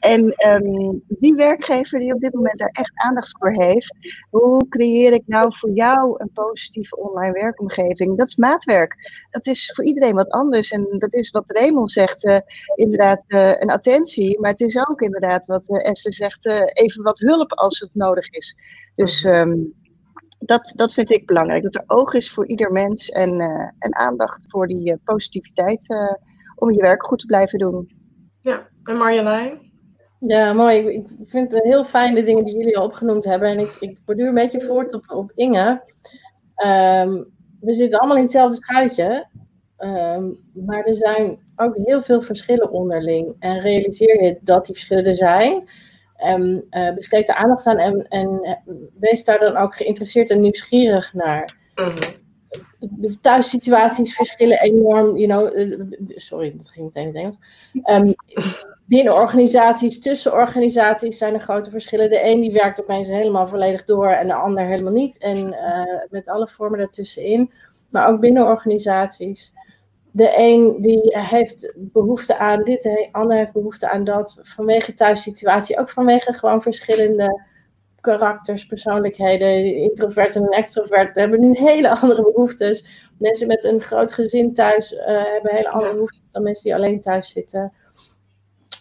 En 0.00 0.34
ehm, 0.34 0.98
die 1.08 1.34
werkgever 1.34 1.98
die 1.98 2.14
op 2.14 2.20
dit 2.20 2.34
moment 2.34 2.58
daar 2.58 2.72
echt 2.72 2.92
aandacht 2.94 3.36
voor 3.38 3.52
heeft, 3.52 3.94
hoe 4.30 4.68
creëer 4.68 5.12
ik 5.12 5.22
nou 5.26 5.56
voor 5.56 5.70
jou 5.70 6.14
een 6.16 6.30
positieve 6.32 6.96
online 6.96 7.32
werkomgeving? 7.32 8.18
Dat 8.18 8.28
is 8.28 8.36
maatwerk. 8.36 8.94
Dat 9.30 9.46
is 9.46 9.72
voor 9.74 9.84
iedereen 9.84 10.14
wat 10.14 10.30
anders. 10.30 10.70
En 10.70 10.86
dat 10.98 11.14
is 11.14 11.30
wat 11.30 11.50
Raymond 11.50 11.90
zegt, 11.90 12.42
inderdaad 12.74 13.24
een 13.28 13.70
attentie. 13.70 14.40
Maar 14.40 14.50
het 14.50 14.60
is 14.60 14.76
ook 14.88 15.00
inderdaad 15.00 15.46
wat 15.46 15.68
Esther 15.82 16.14
zegt, 16.14 16.46
even 16.72 17.02
wat 17.02 17.09
hulp 17.18 17.52
als 17.52 17.78
het 17.80 17.90
nodig 17.92 18.30
is. 18.30 18.56
Dus 18.94 19.24
um, 19.24 19.74
dat, 20.38 20.72
dat 20.76 20.92
vind 20.92 21.10
ik 21.10 21.26
belangrijk. 21.26 21.62
Dat 21.62 21.74
er 21.74 21.84
oog 21.86 22.14
is 22.14 22.30
voor 22.30 22.46
ieder 22.46 22.72
mens 22.72 23.08
en, 23.08 23.40
en 23.78 23.96
aandacht 23.96 24.44
voor 24.48 24.66
die 24.66 24.96
positiviteit 25.04 25.86
om 26.54 26.72
je 26.72 26.80
werk 26.80 27.04
goed 27.04 27.18
te 27.18 27.26
blijven 27.26 27.58
doen. 27.58 27.90
Ja, 28.42 28.68
en 28.84 28.96
Marjolein? 28.96 29.70
Ja, 30.20 30.52
mooi. 30.52 30.88
Ik 30.88 31.06
vind 31.24 31.52
het 31.52 31.62
heel 31.62 31.84
fijn 31.84 32.14
de 32.14 32.22
dingen 32.22 32.44
die 32.44 32.56
jullie 32.56 32.78
al 32.78 32.84
opgenoemd 32.84 33.24
hebben. 33.24 33.48
En 33.48 33.58
ik, 33.58 33.76
ik 33.80 33.98
borduur 34.04 34.28
een 34.28 34.34
beetje 34.34 34.60
voort 34.60 34.94
op, 34.94 35.10
op 35.10 35.32
Inge. 35.34 35.82
Um, 36.64 37.32
we 37.60 37.74
zitten 37.74 37.98
allemaal 37.98 38.16
in 38.16 38.22
hetzelfde 38.22 38.56
schuitje. 38.56 39.28
Um, 39.78 40.38
maar 40.52 40.84
er 40.84 40.96
zijn 40.96 41.38
ook 41.56 41.76
heel 41.76 42.02
veel 42.02 42.20
verschillen 42.20 42.70
onderling. 42.70 43.36
En 43.38 43.60
realiseer 43.60 44.22
je 44.22 44.38
dat 44.40 44.66
die 44.66 44.74
verschillen 44.74 45.04
er 45.04 45.14
zijn. 45.14 45.68
En 46.20 46.66
uh, 46.70 46.94
besteed 46.94 47.28
er 47.28 47.34
aandacht 47.34 47.66
aan 47.66 47.78
en, 47.78 48.06
en 48.08 48.40
eh, 48.42 48.74
wees 48.98 49.24
daar 49.24 49.38
dan 49.38 49.56
ook 49.56 49.76
geïnteresseerd 49.76 50.30
en 50.30 50.40
nieuwsgierig 50.40 51.14
naar. 51.14 51.56
Mm 51.74 52.18
De 52.78 53.20
thuissituaties 53.20 54.14
verschillen 54.14 54.60
enorm. 54.60 55.16
You 55.16 55.26
know, 55.26 55.58
uh, 55.58 56.16
sorry, 56.16 56.54
dat 56.56 56.70
ging 56.70 56.84
meteen 56.84 57.14
in 57.14 57.14
het 57.14 57.16
Engels. 57.16 57.36
Um, 58.06 58.14
binnen 58.84 59.14
organisaties, 59.14 60.00
tussen 60.00 60.32
organisaties 60.32 61.18
zijn 61.18 61.34
er 61.34 61.40
grote 61.40 61.70
verschillen. 61.70 62.10
De 62.10 62.26
een 62.26 62.40
die 62.40 62.52
werkt 62.52 62.80
opeens 62.80 63.08
helemaal 63.08 63.48
volledig 63.48 63.84
door 63.84 64.08
en 64.08 64.26
de 64.26 64.34
ander 64.34 64.64
helemaal 64.64 64.92
niet. 64.92 65.18
En 65.18 65.36
uh, 65.36 66.10
met 66.10 66.28
alle 66.28 66.48
vormen 66.48 66.78
daartussenin. 66.78 67.50
Maar 67.90 68.08
ook 68.08 68.20
binnen 68.20 68.46
organisaties. 68.46 69.52
De 70.12 70.32
een 70.36 70.76
die 70.80 71.18
heeft 71.18 71.72
behoefte 71.92 72.38
aan 72.38 72.62
dit, 72.62 72.82
de 72.82 73.08
ander 73.12 73.36
heeft 73.36 73.52
behoefte 73.52 73.90
aan 73.90 74.04
dat. 74.04 74.38
Vanwege 74.42 74.94
thuissituatie, 74.94 75.78
ook 75.78 75.90
vanwege 75.90 76.32
gewoon 76.32 76.62
verschillende 76.62 77.42
karakters, 78.00 78.66
persoonlijkheden. 78.66 79.74
Introvert 79.74 80.36
en 80.36 80.48
extrovert 80.48 81.16
hebben 81.16 81.40
nu 81.40 81.56
hele 81.56 82.00
andere 82.00 82.22
behoeftes. 82.22 82.84
Mensen 83.18 83.46
met 83.46 83.64
een 83.64 83.80
groot 83.80 84.12
gezin 84.12 84.54
thuis 84.54 84.92
uh, 84.92 85.00
hebben 85.06 85.54
hele 85.54 85.70
andere 85.70 85.92
behoeftes 85.92 86.30
dan 86.30 86.42
mensen 86.42 86.64
die 86.64 86.74
alleen 86.74 87.00
thuis 87.00 87.30
zitten. 87.30 87.72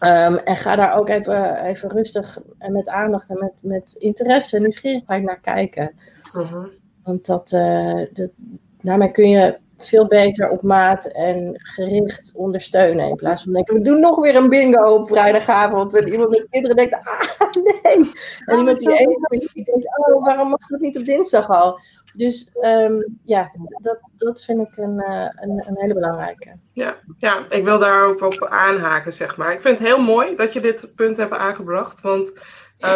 Um, 0.05 0.35
en 0.37 0.55
ga 0.55 0.75
daar 0.75 0.97
ook 0.97 1.09
even, 1.09 1.63
even 1.63 1.89
rustig 1.89 2.39
en 2.57 2.71
met 2.71 2.89
aandacht 2.89 3.29
en 3.29 3.39
met, 3.39 3.53
met 3.63 3.95
interesse 3.97 4.55
en 4.55 4.61
nieuwsgierigheid 4.61 5.23
naar 5.23 5.39
kijken. 5.39 5.91
Uh-huh. 6.35 6.67
Want 7.03 7.25
dat, 7.25 7.51
uh, 7.51 8.05
dat, 8.13 8.29
daarmee 8.81 9.11
kun 9.11 9.29
je 9.29 9.57
veel 9.79 10.07
beter 10.07 10.49
op 10.49 10.61
maat 10.61 11.05
en 11.05 11.59
gericht 11.63 12.31
ondersteunen. 12.35 13.09
In 13.09 13.15
plaats 13.15 13.43
van 13.43 13.53
denken, 13.53 13.75
we 13.75 13.81
doen 13.81 13.99
nog 13.99 14.19
weer 14.19 14.35
een 14.35 14.49
bingo 14.49 14.93
op 14.93 15.07
vrijdagavond. 15.07 15.95
En 15.95 16.11
iemand 16.11 16.29
met 16.29 16.47
kinderen 16.49 16.75
denkt, 16.75 16.93
ah 16.93 17.53
nee. 17.83 18.11
En 18.45 18.57
iemand 18.57 18.77
die 18.77 18.97
eenzaam 18.97 19.31
is, 19.31 19.47
die 19.53 19.63
denkt, 19.63 19.85
oh 19.97 20.25
waarom 20.25 20.49
mag 20.49 20.67
dat 20.67 20.79
niet 20.79 20.97
op 20.97 21.05
dinsdag 21.05 21.49
al? 21.49 21.79
Dus 22.13 22.49
um, 22.61 23.19
ja, 23.25 23.51
dat, 23.81 23.99
dat 24.15 24.43
vind 24.43 24.57
ik 24.57 24.77
een, 24.77 25.03
uh, 25.09 25.27
een, 25.35 25.63
een, 25.67 25.77
hele 25.77 25.93
belangrijke. 25.93 26.55
Ja, 26.73 26.95
ja, 27.17 27.45
ik 27.49 27.63
wil 27.63 27.79
daar 27.79 28.05
ook 28.05 28.21
op 28.21 28.47
aanhaken, 28.49 29.13
zeg 29.13 29.37
maar. 29.37 29.53
Ik 29.53 29.61
vind 29.61 29.79
het 29.79 29.87
heel 29.87 30.01
mooi 30.01 30.35
dat 30.35 30.53
je 30.53 30.59
dit 30.59 30.91
punt 30.95 31.17
hebt 31.17 31.33
aangebracht. 31.33 32.01
Want 32.01 32.31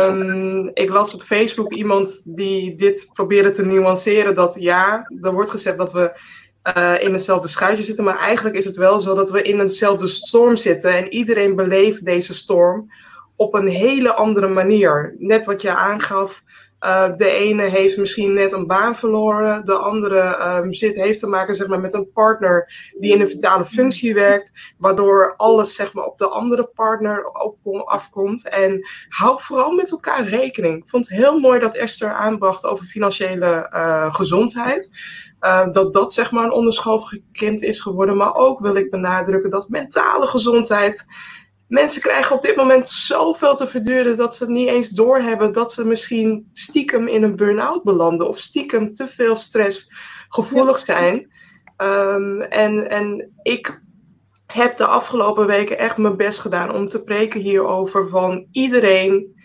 um, 0.10 0.72
ik 0.74 0.90
las 0.90 1.14
op 1.14 1.22
Facebook 1.22 1.74
iemand 1.74 2.36
die 2.36 2.76
dit 2.76 3.10
probeerde 3.14 3.52
te 3.52 3.66
nuanceren. 3.66 4.36
Dat 4.36 4.56
ja, 4.60 5.12
er 5.22 5.34
wordt 5.34 5.52
gezegd 5.52 5.78
dat 5.78 5.92
we 5.92 6.20
uh, 6.78 6.94
in 7.00 7.14
hetzelfde 7.14 7.48
schuitje 7.48 7.84
zitten. 7.84 8.04
Maar 8.04 8.20
eigenlijk 8.20 8.56
is 8.56 8.66
het 8.66 8.78
wel 8.78 9.00
zo 9.00 9.16
dat 9.16 9.32
we 9.32 9.42
in 9.42 9.60
eenzelfde 9.60 10.08
storm 10.08 10.56
zitten. 10.56 10.94
En 10.94 11.14
iedereen 11.14 11.56
beleeft 11.56 12.06
deze 12.06 12.34
storm 12.34 12.92
op 13.36 13.54
een 13.54 13.68
hele 13.68 14.14
andere 14.14 14.48
manier. 14.48 15.16
Net 15.20 15.46
wat 15.46 15.62
je 15.62 15.72
aangaf. 15.72 16.44
Uh, 16.84 17.16
de 17.16 17.30
ene 17.30 17.64
heeft 17.64 17.98
misschien 17.98 18.34
net 18.34 18.52
een 18.52 18.68
baan 18.68 18.96
verloren, 18.96 19.66
de 19.66 19.74
andere 19.74 20.38
um, 20.48 20.74
zit, 20.74 20.96
heeft 20.96 21.20
te 21.20 21.28
maken 21.28 21.56
zeg 21.56 21.68
maar, 21.68 21.80
met 21.80 21.94
een 21.94 22.12
partner 22.12 22.92
die 22.98 23.14
in 23.14 23.22
een 23.22 23.30
vitale 23.30 23.66
functie 23.66 24.14
werkt, 24.14 24.52
waardoor 24.78 25.34
alles 25.38 25.76
zeg 25.76 25.94
maar, 25.94 26.06
op 26.06 26.18
de 26.18 26.28
andere 26.28 26.66
partner 26.66 27.32
afkomt. 27.86 28.50
En 28.50 28.88
hou 29.10 29.42
vooral 29.42 29.72
met 29.72 29.92
elkaar 29.92 30.24
rekening. 30.24 30.78
Ik 30.78 30.90
vond 30.90 31.10
het 31.10 31.18
heel 31.18 31.40
mooi 31.40 31.60
dat 31.60 31.76
Esther 31.76 32.12
aanbracht 32.12 32.66
over 32.66 32.86
financiële 32.86 33.70
uh, 33.74 34.14
gezondheid. 34.14 34.92
Uh, 35.46 35.72
dat 35.72 35.94
dat 35.94 36.14
zeg 36.14 36.32
maar 36.32 36.44
een 36.44 36.52
onderschoven 36.52 37.24
kind 37.32 37.62
is 37.62 37.80
geworden. 37.80 38.18
Maar 38.18 38.34
ook 38.34 38.60
wil 38.60 38.76
ik 38.76 38.90
benadrukken 38.90 39.50
dat 39.50 39.70
mentale 39.70 40.26
gezondheid 40.26 41.06
mensen 41.68 42.02
krijgen 42.02 42.36
op 42.36 42.42
dit 42.42 42.56
moment 42.56 42.90
zoveel 42.90 43.56
te 43.56 43.68
verduren 43.68 44.18
dat 44.18 44.36
ze 44.36 44.50
niet 44.50 44.68
eens 44.68 44.90
doorhebben 44.90 45.54
dat 45.54 45.72
ze 45.72 45.86
misschien 45.86 46.50
stiekem 46.52 47.08
in 47.08 47.24
een 47.24 47.36
burn-out 47.36 47.84
belanden 47.84 48.28
of 48.28 48.38
stiekem 48.38 48.92
te 48.92 49.08
veel 49.08 49.36
stress 49.36 49.94
gevoelig 50.30 50.80
zijn. 50.80 51.32
Um, 51.78 52.42
en, 52.42 52.90
en 52.90 53.32
ik 53.42 53.82
heb 54.46 54.76
de 54.76 54.86
afgelopen 54.86 55.48
weken 55.48 55.78
echt 55.78 55.98
mijn 55.98 56.18
best 56.18 56.40
gedaan 56.40 56.72
om 56.72 56.86
te 56.86 57.04
preken 57.04 57.42
hierover 57.42 58.10
van 58.10 58.48
iedereen 58.52 59.42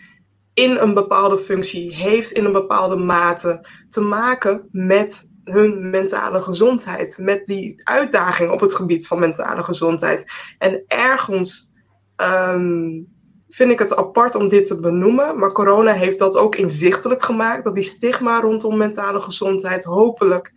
in 0.53 0.75
een 0.77 0.93
bepaalde 0.93 1.37
functie 1.37 1.95
heeft 1.95 2.31
in 2.31 2.45
een 2.45 2.51
bepaalde 2.51 2.95
mate 2.95 3.67
te 3.89 4.01
maken 4.01 4.67
met 4.71 5.28
hun 5.51 5.89
mentale 5.89 6.41
gezondheid, 6.41 7.17
met 7.17 7.45
die 7.45 7.81
uitdaging 7.83 8.51
op 8.51 8.59
het 8.59 8.75
gebied 8.75 9.07
van 9.07 9.19
mentale 9.19 9.63
gezondheid. 9.63 10.31
En 10.57 10.83
ergens 10.87 11.71
um, 12.17 13.07
vind 13.49 13.71
ik 13.71 13.79
het 13.79 13.95
apart 13.95 14.35
om 14.35 14.47
dit 14.47 14.65
te 14.65 14.79
benoemen. 14.79 15.39
Maar 15.39 15.51
corona 15.51 15.93
heeft 15.93 16.19
dat 16.19 16.37
ook 16.37 16.55
inzichtelijk 16.55 17.23
gemaakt. 17.23 17.63
Dat 17.63 17.75
die 17.75 17.83
stigma 17.83 18.39
rondom 18.39 18.77
mentale 18.77 19.21
gezondheid 19.21 19.83
hopelijk 19.83 20.53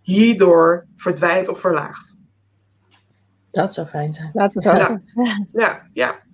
hierdoor 0.00 0.86
verdwijnt 0.96 1.48
of 1.48 1.60
verlaagt. 1.60 2.14
Dat 3.50 3.74
zou 3.74 3.86
fijn 3.86 4.12
zijn. 4.12 4.30
Laten 4.32 4.62
we 4.62 4.68
het 4.68 4.78
ja. 4.78 5.02
ja, 5.52 5.90
ja. 5.92 6.24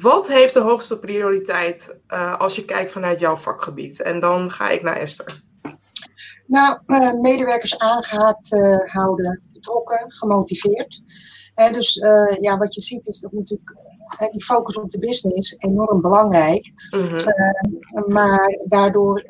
Wat 0.00 0.28
heeft 0.28 0.54
de 0.54 0.60
hoogste 0.60 0.98
prioriteit 0.98 2.00
uh, 2.08 2.38
als 2.38 2.56
je 2.56 2.64
kijkt 2.64 2.90
vanuit 2.90 3.20
jouw 3.20 3.36
vakgebied? 3.36 4.00
En 4.00 4.20
dan 4.20 4.50
ga 4.50 4.70
ik 4.70 4.82
naar 4.82 4.96
Esther. 4.96 5.40
Nou, 6.46 6.78
uh, 6.86 7.12
medewerkers 7.12 7.78
aangehaakt 7.78 8.52
uh, 8.52 8.76
houden, 8.78 9.42
betrokken, 9.52 10.12
gemotiveerd 10.12 11.02
dus 11.54 11.96
uh, 11.96 12.36
ja, 12.40 12.58
wat 12.58 12.74
je 12.74 12.80
ziet 12.80 13.06
is 13.06 13.20
dat 13.20 13.32
natuurlijk 13.32 13.76
die 14.32 14.44
focus 14.44 14.76
op 14.76 14.90
de 14.90 14.98
business 14.98 15.54
enorm 15.58 16.00
belangrijk. 16.00 16.72
Mm 16.90 17.10
maar 18.06 18.58
daardoor 18.64 19.22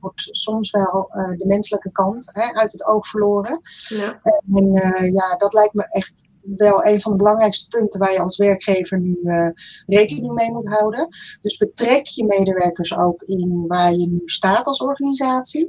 wordt 0.00 0.28
soms 0.30 0.70
wel 0.70 1.10
de 1.36 1.46
menselijke 1.46 1.90
kant 1.92 2.32
uit 2.32 2.72
het 2.72 2.86
oog 2.86 3.06
verloren. 3.06 3.60
Ja. 3.88 4.20
En 4.52 4.72
ja, 5.12 5.36
dat 5.36 5.52
lijkt 5.52 5.74
me 5.74 5.84
echt 5.88 6.12
wel 6.56 6.84
een 6.84 7.00
van 7.00 7.12
de 7.12 7.18
belangrijkste 7.18 7.68
punten 7.68 8.00
waar 8.00 8.12
je 8.12 8.20
als 8.20 8.36
werkgever 8.36 9.00
nu 9.00 9.18
uh, 9.22 9.48
rekening 9.86 10.32
mee 10.32 10.50
moet 10.50 10.68
houden. 10.68 11.08
Dus 11.40 11.56
betrek 11.56 12.06
je 12.06 12.24
medewerkers 12.24 12.96
ook 12.96 13.22
in 13.22 13.64
waar 13.66 13.92
je 13.92 14.06
nu 14.06 14.22
staat 14.24 14.66
als 14.66 14.80
organisatie. 14.80 15.68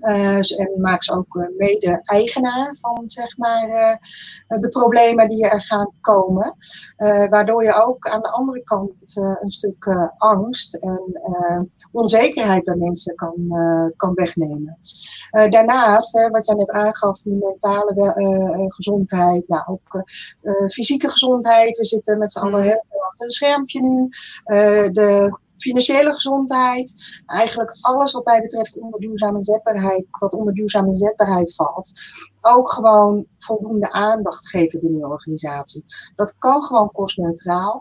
Uh, 0.00 0.36
en 0.36 0.80
maak 0.80 1.02
ze 1.02 1.12
ook 1.12 1.34
uh, 1.34 1.46
mede-eigenaar 1.56 2.76
van 2.80 3.08
zeg 3.08 3.36
maar, 3.36 3.68
uh, 3.68 4.60
de 4.60 4.68
problemen 4.68 5.28
die 5.28 5.48
er 5.48 5.62
gaan 5.62 5.92
komen. 6.00 6.56
waardoor 7.30 7.62
je 7.64 7.84
ook 7.84 8.06
aan 8.06 8.22
de 8.22 8.30
andere 8.30 8.62
kant 8.62 8.96
een 9.14 9.52
stuk 9.52 10.10
angst 10.16 10.74
en 10.74 11.20
onzekerheid 11.92 12.64
bij 12.64 12.76
mensen 12.76 13.14
kan, 13.14 13.34
kan 13.96 14.14
wegnemen. 14.14 14.78
daarnaast, 15.30 16.12
hè, 16.12 16.30
wat 16.30 16.46
jij 16.46 16.54
net 16.54 16.70
aangaf, 16.70 17.22
die 17.22 17.32
mentale 17.32 17.94
gezondheid, 18.68 19.48
nou, 19.48 19.62
ook 19.66 20.04
fysieke 20.70 21.08
gezondheid. 21.08 21.76
We 21.76 21.84
zitten 21.84 22.18
met 22.18 22.32
z'n 22.32 22.38
allen 22.38 22.62
heel 22.62 22.84
achter 23.08 23.24
een 23.24 23.30
schermpje 23.30 23.82
nu. 23.82 24.08
de 24.92 25.40
financiële 25.62 26.12
gezondheid, 26.12 26.92
eigenlijk 27.26 27.76
alles 27.80 28.12
wat 28.12 28.24
mij 28.24 28.40
betreft 28.40 28.78
onder 28.78 29.00
duurzame 29.00 29.38
inzetbaarheid, 29.38 30.06
wat 30.10 30.32
onder 30.32 30.54
duurzame 30.54 30.92
inzetbaarheid 30.92 31.54
valt, 31.54 31.92
ook 32.40 32.70
gewoon 32.70 33.26
voldoende 33.38 33.90
aandacht 33.90 34.48
geven 34.48 34.80
binnen 34.80 34.98
je 34.98 35.06
organisatie. 35.06 35.84
Dat 36.16 36.34
kan 36.38 36.62
gewoon 36.62 36.92
kostneutraal. 36.92 37.80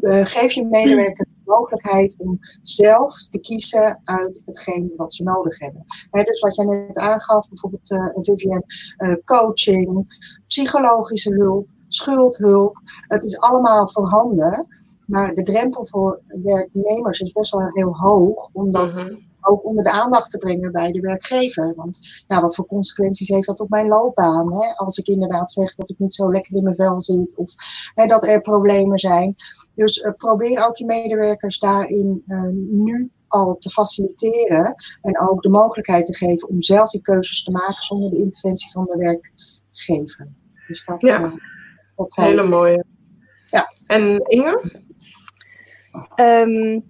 Uh, 0.00 0.24
geef 0.24 0.52
je 0.52 0.64
medewerker 0.64 1.26
mogelijkheid 1.44 2.14
om 2.18 2.38
zelf 2.62 3.26
te 3.30 3.38
kiezen 3.38 4.00
uit 4.04 4.40
hetgeen 4.44 4.92
wat 4.96 5.14
ze 5.14 5.22
nodig 5.22 5.58
hebben. 5.58 5.84
dus 6.10 6.40
wat 6.40 6.54
jij 6.54 6.64
net 6.64 6.98
aangaf, 6.98 7.48
bijvoorbeeld 7.48 7.90
uh, 7.90 8.06
Vivian, 8.10 8.62
uh, 8.98 9.14
coaching, 9.24 10.06
psychologische 10.46 11.34
hulp, 11.34 11.68
schuldhulp. 11.88 12.76
Het 13.08 13.24
is 13.24 13.38
allemaal 13.38 13.88
voorhanden. 13.88 14.66
Maar 15.12 15.34
de 15.34 15.42
drempel 15.42 15.86
voor 15.86 16.20
werknemers 16.42 17.20
is 17.20 17.32
best 17.32 17.52
wel 17.52 17.68
heel 17.72 17.96
hoog, 17.96 18.48
omdat 18.52 18.94
mhm 18.94 19.14
ook 19.42 19.64
onder 19.64 19.84
de 19.84 19.90
aandacht 19.90 20.30
te 20.30 20.38
brengen 20.38 20.72
bij 20.72 20.92
de 20.92 21.00
werkgever. 21.00 21.72
Want 21.76 21.98
ja, 22.26 22.40
wat 22.40 22.54
voor 22.54 22.66
consequenties 22.66 23.28
heeft 23.28 23.46
dat 23.46 23.60
op 23.60 23.68
mijn 23.68 23.88
loopbaan? 23.88 24.54
Hè? 24.54 24.74
Als 24.74 24.98
ik 24.98 25.06
inderdaad 25.06 25.52
zeg 25.52 25.74
dat 25.74 25.90
ik 25.90 25.98
niet 25.98 26.14
zo 26.14 26.32
lekker 26.32 26.56
in 26.56 26.62
mijn 26.62 26.74
vel 26.74 27.02
zit 27.02 27.36
of 27.36 27.54
hè, 27.94 28.06
dat 28.06 28.26
er 28.26 28.40
problemen 28.40 28.98
zijn. 28.98 29.34
Dus 29.74 29.98
uh, 29.98 30.12
probeer 30.16 30.66
ook 30.66 30.76
je 30.76 30.84
medewerkers 30.84 31.58
daarin 31.58 32.22
uh, 32.26 32.42
nu 32.70 33.10
al 33.28 33.56
te 33.58 33.70
faciliteren 33.70 34.74
en 35.00 35.20
ook 35.20 35.42
de 35.42 35.48
mogelijkheid 35.48 36.06
te 36.06 36.14
geven 36.14 36.48
om 36.48 36.62
zelf 36.62 36.90
die 36.90 37.00
keuzes 37.00 37.42
te 37.42 37.50
maken 37.50 37.82
zonder 37.82 38.10
de 38.10 38.18
interventie 38.18 38.70
van 38.70 38.84
de 38.84 38.96
werkgever. 38.96 40.28
Dus 40.66 40.84
dat, 40.84 41.00
ja, 41.00 41.20
uh, 41.20 41.32
dat 41.96 42.12
zijn... 42.12 42.26
hele 42.26 42.48
mooie. 42.48 42.84
Ja. 43.46 43.66
En 43.86 44.18
Inge? 44.18 44.82
Um, 46.16 46.84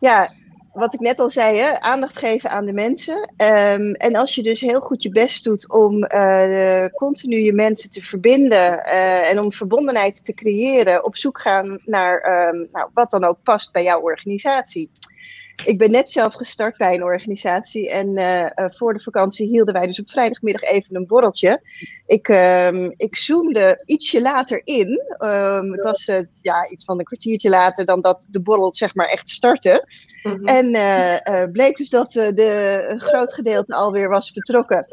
ja, 0.00 0.32
wat 0.72 0.94
ik 0.94 1.00
net 1.00 1.18
al 1.18 1.30
zei, 1.30 1.58
hè, 1.58 1.80
aandacht 1.80 2.16
geven 2.16 2.50
aan 2.50 2.64
de 2.64 2.72
mensen. 2.72 3.30
Um, 3.36 3.92
en 3.94 4.14
als 4.14 4.34
je 4.34 4.42
dus 4.42 4.60
heel 4.60 4.80
goed 4.80 5.02
je 5.02 5.08
best 5.08 5.44
doet 5.44 5.70
om 5.70 6.04
uh, 6.14 6.86
continu 6.86 7.36
je 7.36 7.52
mensen 7.52 7.90
te 7.90 8.02
verbinden 8.02 8.82
uh, 8.86 9.30
en 9.30 9.38
om 9.38 9.52
verbondenheid 9.52 10.24
te 10.24 10.34
creëren, 10.34 11.04
op 11.04 11.16
zoek 11.16 11.40
gaan 11.40 11.78
naar 11.84 12.48
um, 12.48 12.68
nou, 12.72 12.90
wat 12.94 13.10
dan 13.10 13.24
ook 13.24 13.42
past 13.42 13.72
bij 13.72 13.82
jouw 13.82 14.00
organisatie 14.00 14.90
ik 15.64 15.78
ben 15.78 15.90
net 15.90 16.10
zelf 16.10 16.34
gestart 16.34 16.76
bij 16.76 16.94
een 16.94 17.02
organisatie. 17.02 17.90
En 17.90 18.18
uh, 18.18 18.46
voor 18.56 18.92
de 18.92 19.00
vakantie 19.00 19.48
hielden 19.48 19.74
wij 19.74 19.86
dus 19.86 20.00
op 20.00 20.10
vrijdagmiddag 20.10 20.62
even 20.62 20.96
een 20.96 21.06
borreltje. 21.06 21.60
Ik, 22.06 22.28
um, 22.28 22.94
ik 22.96 23.16
zoomde 23.16 23.82
ietsje 23.84 24.22
later 24.22 24.60
in. 24.64 25.02
Um, 25.18 25.72
het 25.72 25.82
was 25.82 26.08
uh, 26.08 26.18
ja, 26.40 26.68
iets 26.68 26.84
van 26.84 26.98
een 26.98 27.04
kwartiertje 27.04 27.48
later 27.48 27.84
dan 27.84 28.00
dat 28.00 28.26
de 28.30 28.40
borrel 28.40 28.74
zeg 28.74 28.94
maar 28.94 29.08
echt 29.08 29.28
startte. 29.28 29.88
Mm-hmm. 30.22 30.46
En 30.46 30.74
uh, 30.74 31.42
bleek 31.52 31.76
dus 31.76 31.90
dat 31.90 32.12
de, 32.12 32.84
een 32.88 33.00
groot 33.00 33.34
gedeelte 33.34 33.74
alweer 33.74 34.08
was 34.08 34.30
vertrokken. 34.30 34.88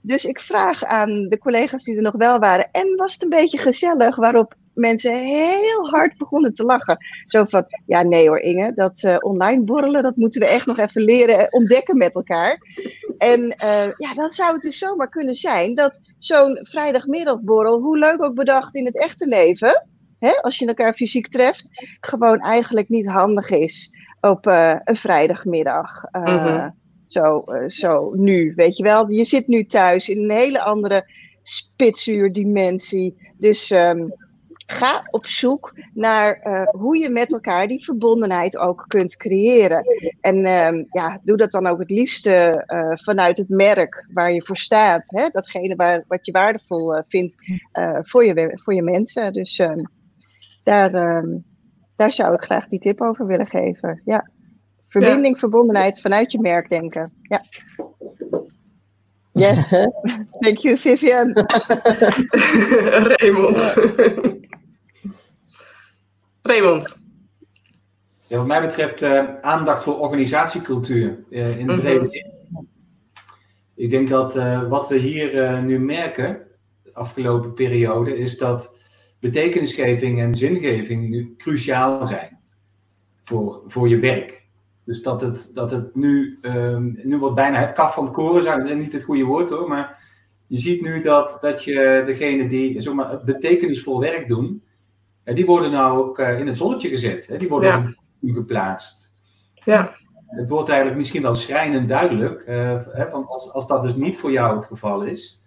Dus 0.00 0.24
ik 0.24 0.40
vraag 0.40 0.84
aan 0.84 1.28
de 1.28 1.38
collega's 1.38 1.84
die 1.84 1.96
er 1.96 2.02
nog 2.02 2.16
wel 2.16 2.38
waren. 2.38 2.68
En 2.72 2.96
was 2.96 3.12
het 3.12 3.22
een 3.22 3.28
beetje 3.28 3.58
gezellig? 3.58 4.16
Waarop 4.16 4.54
mensen 4.78 5.14
heel 5.14 5.88
hard 5.90 6.16
begonnen 6.16 6.52
te 6.52 6.64
lachen. 6.64 6.96
Zo 7.26 7.44
van, 7.44 7.64
ja 7.86 8.02
nee 8.02 8.28
hoor 8.28 8.38
Inge, 8.38 8.72
dat 8.74 9.02
uh, 9.02 9.16
online 9.20 9.62
borrelen, 9.62 10.02
dat 10.02 10.16
moeten 10.16 10.40
we 10.40 10.46
echt 10.46 10.66
nog 10.66 10.78
even 10.78 11.02
leren 11.02 11.52
ontdekken 11.52 11.96
met 11.96 12.14
elkaar. 12.14 12.58
En 13.18 13.40
uh, 13.40 13.86
ja, 13.96 14.14
dan 14.14 14.30
zou 14.30 14.52
het 14.52 14.62
dus 14.62 14.78
zomaar 14.78 15.08
kunnen 15.08 15.34
zijn 15.34 15.74
dat 15.74 16.00
zo'n 16.18 16.58
vrijdagmiddagborrel, 16.62 17.80
hoe 17.80 17.98
leuk 17.98 18.22
ook 18.22 18.34
bedacht 18.34 18.74
in 18.74 18.84
het 18.84 18.98
echte 18.98 19.26
leven, 19.26 19.86
hè, 20.18 20.30
als 20.40 20.58
je 20.58 20.66
elkaar 20.66 20.94
fysiek 20.94 21.28
treft, 21.28 21.70
gewoon 22.00 22.38
eigenlijk 22.40 22.88
niet 22.88 23.06
handig 23.06 23.50
is 23.50 23.90
op 24.20 24.46
uh, 24.46 24.74
een 24.84 24.96
vrijdagmiddag. 24.96 26.02
Mm 26.12 26.76
Zo, 27.08 27.44
zo 27.66 28.14
nu, 28.14 28.52
weet 28.56 28.76
je 28.76 28.82
wel. 28.82 29.10
Je 29.10 29.24
zit 29.24 29.46
nu 29.46 29.64
thuis 29.64 30.08
in 30.08 30.18
een 30.18 30.36
hele 30.36 30.60
andere 30.60 31.04
spitsuurdimensie. 31.42 33.32
Dus 33.38 33.70
um, 33.70 34.12
ga 34.70 35.06
op 35.10 35.26
zoek 35.26 35.74
naar 35.94 36.40
uh, 36.42 36.66
hoe 36.66 36.98
je 36.98 37.08
met 37.08 37.32
elkaar 37.32 37.68
die 37.68 37.84
verbondenheid 37.84 38.56
ook 38.56 38.84
kunt 38.88 39.16
creëren. 39.16 39.84
En 40.20 40.36
uh, 40.36 40.84
ja, 40.92 41.20
doe 41.22 41.36
dat 41.36 41.50
dan 41.50 41.66
ook 41.66 41.78
het 41.78 41.90
liefste 41.90 42.64
uh, 42.66 42.92
vanuit 42.94 43.36
het 43.36 43.48
merk 43.48 44.08
waar 44.12 44.32
je 44.32 44.42
voor 44.44 44.56
staat. 44.56 45.10
Hè? 45.10 45.28
Datgene 45.28 45.76
waar, 45.76 46.04
wat 46.06 46.26
je 46.26 46.32
waardevol 46.32 46.96
eh, 46.96 47.02
vindt 47.08 47.36
voor, 48.02 48.24
je, 48.24 48.60
voor 48.64 48.74
je 48.74 48.82
mensen. 48.82 49.32
Dus 49.32 49.58
ehm, 49.58 49.82
daar, 50.62 50.94
ehm, 50.94 51.38
daar 51.96 52.12
zou 52.12 52.34
ik 52.34 52.42
graag 52.42 52.66
die 52.66 52.80
tip 52.80 53.00
over 53.00 53.26
willen 53.26 53.46
geven. 53.46 54.02
Ja. 54.04 54.30
Verbinding, 54.88 55.34
ja. 55.34 55.40
verbondenheid 55.40 56.00
vanuit 56.00 56.32
je 56.32 56.40
merk 56.40 56.70
denken. 56.70 57.12
Ja. 57.22 57.40
Yes. 59.32 59.68
Thank 60.40 60.58
you, 60.58 60.78
Vivian. 60.78 61.32
Raymond. 63.18 64.36
Raymond. 66.48 66.98
Ja, 68.26 68.36
wat 68.36 68.46
mij 68.46 68.60
betreft 68.60 69.02
uh, 69.02 69.34
aandacht 69.40 69.82
voor 69.82 69.98
organisatiecultuur 69.98 71.18
uh, 71.30 71.58
in 71.58 71.66
de 71.66 71.76
brede 71.76 72.00
mm 72.00 72.08
-hmm. 72.56 72.68
Ik 73.74 73.90
denk 73.90 74.08
dat 74.08 74.36
uh, 74.36 74.68
wat 74.68 74.88
we 74.88 74.96
hier 74.96 75.62
nu 75.62 75.80
merken, 75.80 76.46
de 76.82 76.94
afgelopen 76.94 77.52
periode, 77.52 78.16
is 78.16 78.38
dat 78.38 78.76
betekenisgeving 79.20 80.20
en 80.20 80.34
zingeving 80.34 81.08
nu 81.08 81.34
cruciaal 81.36 82.06
zijn 82.06 82.38
voor, 83.24 83.64
voor 83.66 83.88
je 83.88 83.98
werk. 83.98 84.46
Dus 84.84 85.02
dat 85.02 85.20
het, 85.20 85.50
dat 85.54 85.70
het 85.70 85.94
nu, 85.94 86.38
um, 86.42 87.00
nu 87.02 87.18
wordt 87.18 87.34
bijna 87.34 87.58
het 87.58 87.72
kaf 87.72 87.94
van 87.94 88.04
het 88.04 88.12
koren, 88.12 88.44
dat 88.44 88.66
is 88.66 88.76
niet 88.76 88.92
het 88.92 89.04
goede 89.04 89.24
woord 89.24 89.50
hoor, 89.50 89.68
maar 89.68 90.06
je 90.46 90.58
ziet 90.58 90.82
nu 90.82 91.00
dat, 91.00 91.38
dat 91.40 91.64
je 91.64 92.02
degene 92.06 92.46
die 92.46 92.80
zeg 92.80 92.94
maar, 92.94 93.24
betekenisvol 93.24 94.00
werk 94.00 94.28
doen, 94.28 94.62
die 95.34 95.46
worden 95.46 95.70
nou 95.70 95.98
ook 95.98 96.18
uh, 96.18 96.38
in 96.38 96.46
het 96.46 96.56
zonnetje 96.56 96.88
gezet. 96.88 97.26
Hè? 97.26 97.36
Die 97.36 97.48
worden 97.48 97.96
ja. 98.20 98.32
geplaatst. 98.32 99.12
Ja. 99.54 99.96
Het 100.26 100.48
wordt 100.48 100.68
eigenlijk 100.68 100.98
misschien 100.98 101.22
wel 101.22 101.34
schrijnend 101.34 101.88
duidelijk, 101.88 102.46
uh, 102.48 102.80
hè, 102.90 103.10
van 103.10 103.26
als, 103.26 103.52
als 103.52 103.66
dat 103.66 103.82
dus 103.82 103.94
niet 103.94 104.18
voor 104.18 104.30
jou 104.30 104.56
het 104.56 104.64
geval 104.64 105.02
is, 105.02 105.42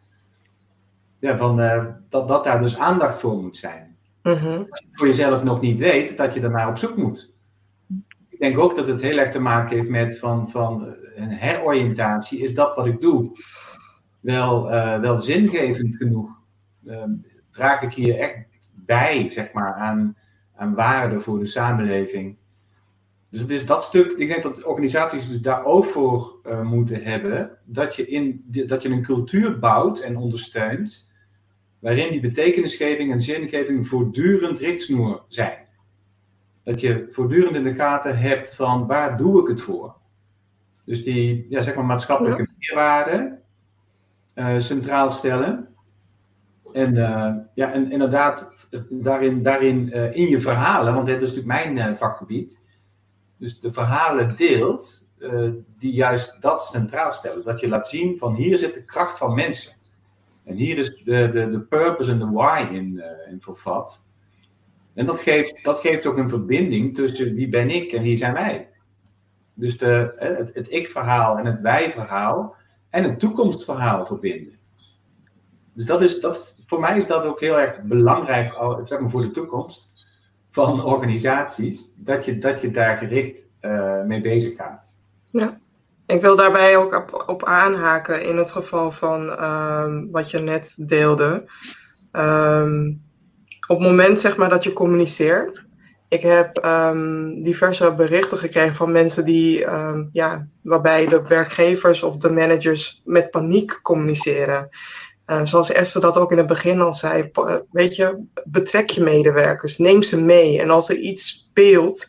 ja, 1.20 1.38
van, 1.38 1.60
uh, 1.60 1.86
dat, 2.10 2.28
dat 2.28 2.44
daar 2.44 2.62
dus 2.62 2.78
aandacht 2.78 3.20
voor 3.20 3.38
moet 3.38 3.58
zijn. 3.58 3.98
-hmm. 4.22 4.68
Als 4.70 4.80
je 4.80 4.88
voor 4.92 5.08
jezelf 5.08 5.44
nog 5.44 5.62
niet 5.62 5.80
weet, 5.80 6.18
dat 6.18 6.34
je 6.34 6.40
daarnaar 6.40 6.70
op 6.70 6.78
zoek 6.78 6.96
moet. 6.96 7.34
Ik 8.30 8.40
denk 8.40 8.60
ook 8.60 8.76
dat 8.76 8.88
het 8.88 9.02
heel 9.02 9.18
erg 9.18 9.32
te 9.32 9.42
maken 9.42 9.78
heeft 9.78 9.90
met 9.90 10.20
van, 10.20 10.50
van 10.50 10.96
een 11.16 11.30
heroriëntatie. 11.30 12.40
Is 12.40 12.56
dat 12.56 12.76
wat 12.76 12.86
ik 12.86 13.02
doe 13.02 13.32
wel, 14.20 14.70
wel 15.02 15.18
zingevend 15.18 15.96
genoeg? 15.96 16.42
Ehm, 16.86 17.12
draag 17.52 17.82
ik 17.82 17.94
hier 17.94 18.20
echt 18.20 18.51
bij, 18.86 19.30
zeg 19.30 19.52
maar, 19.54 19.74
aan, 19.74 20.18
aan 20.56 20.76
waarde 20.76 21.20
voor 21.20 21.40
de 21.40 21.46
samenleving. 21.46 22.38
Dus 23.30 23.42
het 23.42 23.50
is 23.50 23.66
dat 23.66 23.84
stuk, 23.84 24.12
ik 24.12 24.28
denk 24.28 24.44
dat 24.44 24.64
organisaties 24.64 25.28
dus 25.28 25.42
daar 25.42 25.64
ook 25.64 25.86
voor 25.86 26.36
uh, 26.46 26.62
moeten 26.62 27.04
hebben, 27.04 27.58
dat 27.66 27.96
je, 27.96 28.08
in, 28.08 28.44
dat 28.46 28.82
je 28.82 28.90
een 28.90 29.04
cultuur 29.04 29.60
bouwt 29.60 30.00
en 30.00 30.18
ondersteunt, 30.18 31.12
waarin 31.80 32.12
die 32.12 32.22
betekenisgeving 32.22 33.12
en 33.12 33.22
zingeving 33.22 33.88
voortdurend 33.88 34.60
richtsnoer 34.60 35.24
zijn. 35.28 35.58
Dat 36.64 36.80
je 36.80 37.08
voortdurend 37.10 37.56
in 37.56 37.64
de 37.64 37.74
gaten 37.74 38.18
hebt 38.18 38.56
van 38.56 38.88
waar 38.88 39.18
doe 39.18 39.42
ik 39.42 39.48
het 39.48 39.62
voor? 39.62 39.96
Dus 40.86 41.04
die 41.04 41.46
ja, 41.50 41.62
zeg 41.62 41.76
maar 41.76 41.86
maatschappelijke 41.86 42.48
meerwaarde 42.58 43.40
uh, 44.36 44.60
centraal 44.60 45.10
stellen. 45.10 45.71
En, 46.74 46.96
uh, 46.96 47.34
ja, 47.54 47.72
en 47.72 47.92
inderdaad, 47.92 48.68
daarin, 48.90 49.44
daarin 49.44 49.90
uh, 49.94 50.16
in 50.16 50.28
je 50.28 50.42
verhalen, 50.42 50.94
want 50.94 51.06
dit 51.06 51.22
is 51.22 51.34
natuurlijk 51.34 51.48
mijn 51.48 51.78
uh, 51.78 51.98
vakgebied, 51.98 52.66
dus 53.38 53.60
de 53.60 53.72
verhalen 53.72 54.36
deelt 54.36 55.10
die 55.78 55.94
juist 55.94 56.42
dat 56.42 56.64
centraal 56.64 57.12
stellen. 57.12 57.44
Dat 57.44 57.60
je 57.60 57.68
laat 57.68 57.88
zien 57.88 58.18
van 58.18 58.36
hier 58.36 58.58
zit 58.58 58.74
de 58.74 58.84
kracht 58.84 59.18
van 59.18 59.34
mensen. 59.34 59.74
En 60.44 60.56
hier 60.56 60.78
is 60.78 61.04
de, 61.04 61.30
de, 61.30 61.48
de 61.50 61.60
purpose 61.60 62.12
en 62.12 62.20
de 62.20 62.30
why 62.30 62.68
in, 62.72 63.04
in 63.30 63.42
vervat. 63.42 64.06
En 64.94 65.06
dat 65.06 65.20
geeft, 65.20 65.64
dat 65.64 65.80
geeft 65.80 66.06
ook 66.06 66.18
een 66.18 66.30
verbinding 66.30 66.96
tussen 66.96 67.34
wie 67.34 67.50
ben 67.50 67.70
ik 67.70 67.92
en 67.92 68.02
wie 68.02 68.18
zijn 68.18 68.34
wij. 68.34 68.70
Dus 69.54 69.78
de, 69.78 70.14
het, 70.18 70.54
het 70.54 70.72
ik-verhaal 70.72 71.38
en 71.38 71.46
het 71.46 71.62
wij-verhaal 71.62 72.56
en 72.90 73.04
het 73.04 73.20
toekomstverhaal 73.20 74.06
verbinden. 74.06 74.60
Dus 75.74 75.86
dat 75.86 76.02
is, 76.02 76.20
dat, 76.20 76.56
voor 76.66 76.80
mij 76.80 76.98
is 76.98 77.08
dat 77.08 77.26
ook 77.26 77.40
heel 77.40 77.60
erg 77.60 77.82
belangrijk, 77.82 78.54
zeg 78.84 79.00
maar 79.00 79.10
voor 79.10 79.22
de 79.22 79.32
toekomst 79.32 79.92
van 80.50 80.84
organisaties, 80.84 81.94
dat 81.98 82.26
je, 82.26 82.38
dat 82.38 82.62
je 82.62 82.72
daar 82.72 82.98
gericht 82.98 83.50
uh, 83.62 84.04
mee 84.04 84.22
bezig 84.22 84.56
gaat. 84.56 84.98
Ja, 85.32 85.60
ik 86.06 86.22
wil 86.22 86.36
daarbij 86.36 86.78
ook 86.78 86.96
op, 86.96 87.24
op 87.28 87.46
aanhaken 87.46 88.24
in 88.24 88.38
het 88.38 88.52
geval 88.52 88.92
van 88.92 89.44
um, 89.44 90.12
wat 90.12 90.32
je 90.32 90.40
net 90.40 90.88
deelde. 90.88 91.52
Um, 92.12 93.02
op 93.68 93.80
het 93.80 93.88
moment 93.88 94.20
zeg 94.20 94.38
maar 94.38 94.50
dat 94.50 94.64
je 94.64 94.74
communiceert. 94.74 95.66
Ik 96.08 96.22
heb 96.22 96.66
um, 96.66 97.42
diverse 97.42 97.94
berichten 97.94 98.38
gekregen 98.38 98.74
van 98.74 98.92
mensen 98.92 99.26
die, 99.26 99.66
ja, 100.12 100.48
waarbij 100.62 101.06
de 101.06 101.22
werkgevers 101.28 102.04
of 102.04 102.18
de 102.18 102.32
managers 102.32 103.02
met 103.06 103.32
paniek 103.32 103.80
communiceren. 103.82 104.70
Zoals 105.44 105.72
Esther 105.72 106.02
dat 106.02 106.18
ook 106.18 106.32
in 106.32 106.38
het 106.38 106.48
begin 106.48 106.82
al 106.82 106.94
zei, 106.94 107.30
eh, 107.34 107.56
weet 107.72 107.96
je, 107.96 108.24
betrek 108.46 108.90
je 108.90 109.04
medewerkers, 109.04 109.78
neem 109.78 110.02
ze 110.02 110.22
mee. 110.22 110.62
En 110.62 110.70
als 110.70 110.90
er 110.90 110.96
iets 110.96 111.28
speelt, 111.28 112.08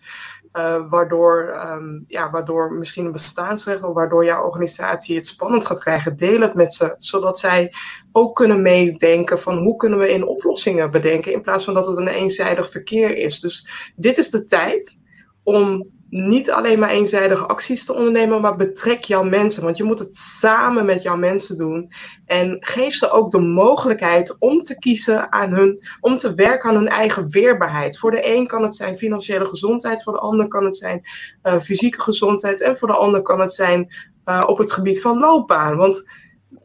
uh, 0.53 0.83
waardoor, 0.89 1.63
um, 1.67 2.05
ja, 2.07 2.31
waardoor 2.31 2.73
misschien 2.73 3.07
een 3.07 3.13
bestaansrecht 3.13 3.83
of 3.83 3.95
waardoor 3.95 4.25
jouw 4.25 4.45
organisatie 4.45 5.17
het 5.17 5.27
spannend 5.27 5.67
gaat 5.67 5.81
krijgen. 5.81 6.17
Deel 6.17 6.41
het 6.41 6.55
met 6.55 6.75
ze, 6.75 6.95
zodat 6.99 7.39
zij 7.39 7.73
ook 8.13 8.37
kunnen 8.37 8.63
meedenken 8.63 9.39
van 9.39 9.59
hoe 9.59 9.77
kunnen 9.77 9.99
we 9.99 10.13
in 10.13 10.27
oplossingen 10.27 10.91
bedenken 10.91 11.33
in 11.33 11.43
plaats 11.43 11.65
van 11.65 11.75
dat 11.75 11.87
het 11.87 11.97
een 11.97 12.09
eenzijdig 12.09 12.71
verkeer 12.71 13.17
is. 13.17 13.41
Dus 13.41 13.93
dit 13.97 14.19
is 14.19 14.31
de 14.31 14.45
tijd 14.45 15.01
om 15.43 15.87
niet 16.15 16.51
alleen 16.51 16.79
maar 16.79 16.91
eenzijdige 16.91 17.47
acties 17.47 17.85
te 17.85 17.95
ondernemen, 17.95 18.41
maar 18.41 18.57
betrek 18.57 19.05
jouw 19.05 19.23
mensen. 19.23 19.63
Want 19.63 19.77
je 19.77 19.85
moet 19.85 19.99
het 19.99 20.17
samen 20.17 20.85
met 20.87 21.03
jouw 21.03 21.17
mensen 21.17 21.57
doen. 21.59 21.93
En 22.27 22.57
geef 22.61 22.95
ze 22.95 23.11
ook 23.11 23.31
de 23.31 23.39
mogelijkheid 23.39 24.37
om 24.39 24.61
te 24.61 24.79
kiezen 24.79 25.33
aan 25.33 25.51
hun, 25.51 25.89
om 26.01 26.17
te 26.17 26.35
werken 26.35 26.71
aan 26.71 26.77
hun 26.77 26.89
eigen 26.89 27.31
weerbaarheid. 27.31 27.99
Voor 27.99 28.11
de 28.11 28.35
een 28.35 28.47
kan 28.47 28.63
het 28.63 28.75
zijn 28.75 28.97
financiële 28.97 29.47
gezondheid, 29.47 30.03
voor 30.03 30.13
de 30.13 30.19
ander 30.19 30.49
kan 30.49 30.65
het 30.65 30.77
zijn 30.77 31.07
uh, 31.43 31.59
fysieke 31.59 32.01
gezondheid 32.01 32.61
en 32.61 32.79
voor 32.79 32.89
de 32.89 32.95
ander 32.95 33.23
kan 33.23 33.41
het 33.41 33.53
zijn 33.53 33.95
uh, 34.25 34.43
op 34.47 34.59
het 34.59 34.73
gebied 34.73 35.01
van 35.01 35.19
loopbaan. 35.19 35.77
Want 35.77 36.09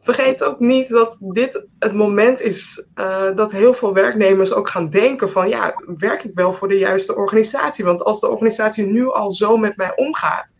vergeet 0.00 0.42
ook 0.44 0.60
niet 0.60 0.88
dat 0.88 1.18
dit 1.20 1.66
het 1.78 1.92
moment 1.92 2.40
is 2.40 2.86
uh, 2.94 3.34
dat 3.34 3.52
heel 3.52 3.74
veel 3.74 3.94
werknemers 3.94 4.52
ook 4.52 4.68
gaan 4.68 4.88
denken 4.88 5.30
van 5.30 5.48
ja, 5.48 5.82
werk 5.96 6.24
ik 6.24 6.30
wel 6.34 6.52
voor 6.52 6.68
de 6.68 6.78
juiste 6.78 7.14
organisatie? 7.14 7.84
Want 7.84 8.02
als 8.02 8.20
de 8.20 8.28
organisatie 8.28 8.86
nu 8.86 9.10
al 9.10 9.32
zo 9.32 9.56
met 9.56 9.76
mij 9.76 9.96
omgaat, 9.96 10.54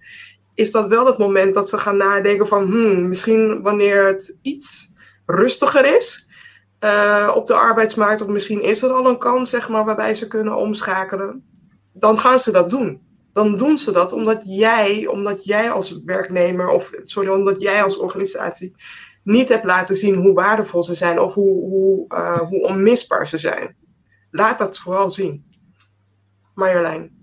is 0.55 0.70
dat 0.70 0.88
wel 0.88 1.07
het 1.07 1.18
moment 1.18 1.55
dat 1.55 1.68
ze 1.68 1.79
gaan 1.79 1.96
nadenken 1.96 2.46
van 2.46 2.62
hmm, 2.62 3.09
misschien 3.09 3.62
wanneer 3.62 4.07
het 4.07 4.37
iets 4.42 4.96
rustiger 5.27 5.96
is 5.96 6.29
uh, 6.85 7.33
op 7.35 7.46
de 7.46 7.55
arbeidsmarkt, 7.55 8.20
of 8.20 8.29
misschien 8.29 8.62
is 8.62 8.83
er 8.83 8.92
al 8.92 9.07
een 9.07 9.18
kans 9.18 9.51
zeg 9.51 9.68
maar, 9.68 9.85
waarbij 9.85 10.14
ze 10.14 10.27
kunnen 10.27 10.57
omschakelen, 10.57 11.44
dan 11.92 12.18
gaan 12.18 12.40
ze 12.40 12.53
dat 12.53 12.70
doen. 12.70 13.07
Dan 13.33 13.57
doen 13.57 13.79
ze 13.79 13.92
dat 13.92 14.12
omdat 14.12 14.42
jij, 14.44 15.07
omdat 15.07 15.44
jij 15.44 15.70
als 15.70 16.03
werknemer, 16.05 16.68
of 16.68 16.90
sorry, 17.01 17.31
omdat 17.31 17.62
jij 17.62 17.83
als 17.83 17.96
organisatie 17.96 18.77
niet 19.28 19.48
hebt 19.48 19.64
laten 19.64 19.94
zien 19.94 20.14
hoe 20.14 20.32
waardevol 20.32 20.82
ze 20.82 20.94
zijn 20.94 21.20
of 21.20 21.34
hoe, 21.34 21.60
hoe, 21.60 22.04
uh, 22.08 22.38
hoe 22.38 22.62
onmisbaar 22.68 23.26
ze 23.26 23.38
zijn. 23.38 23.76
Laat 24.30 24.58
dat 24.58 24.78
vooral 24.78 25.10
zien. 25.10 25.44
Marjolein. 26.54 27.16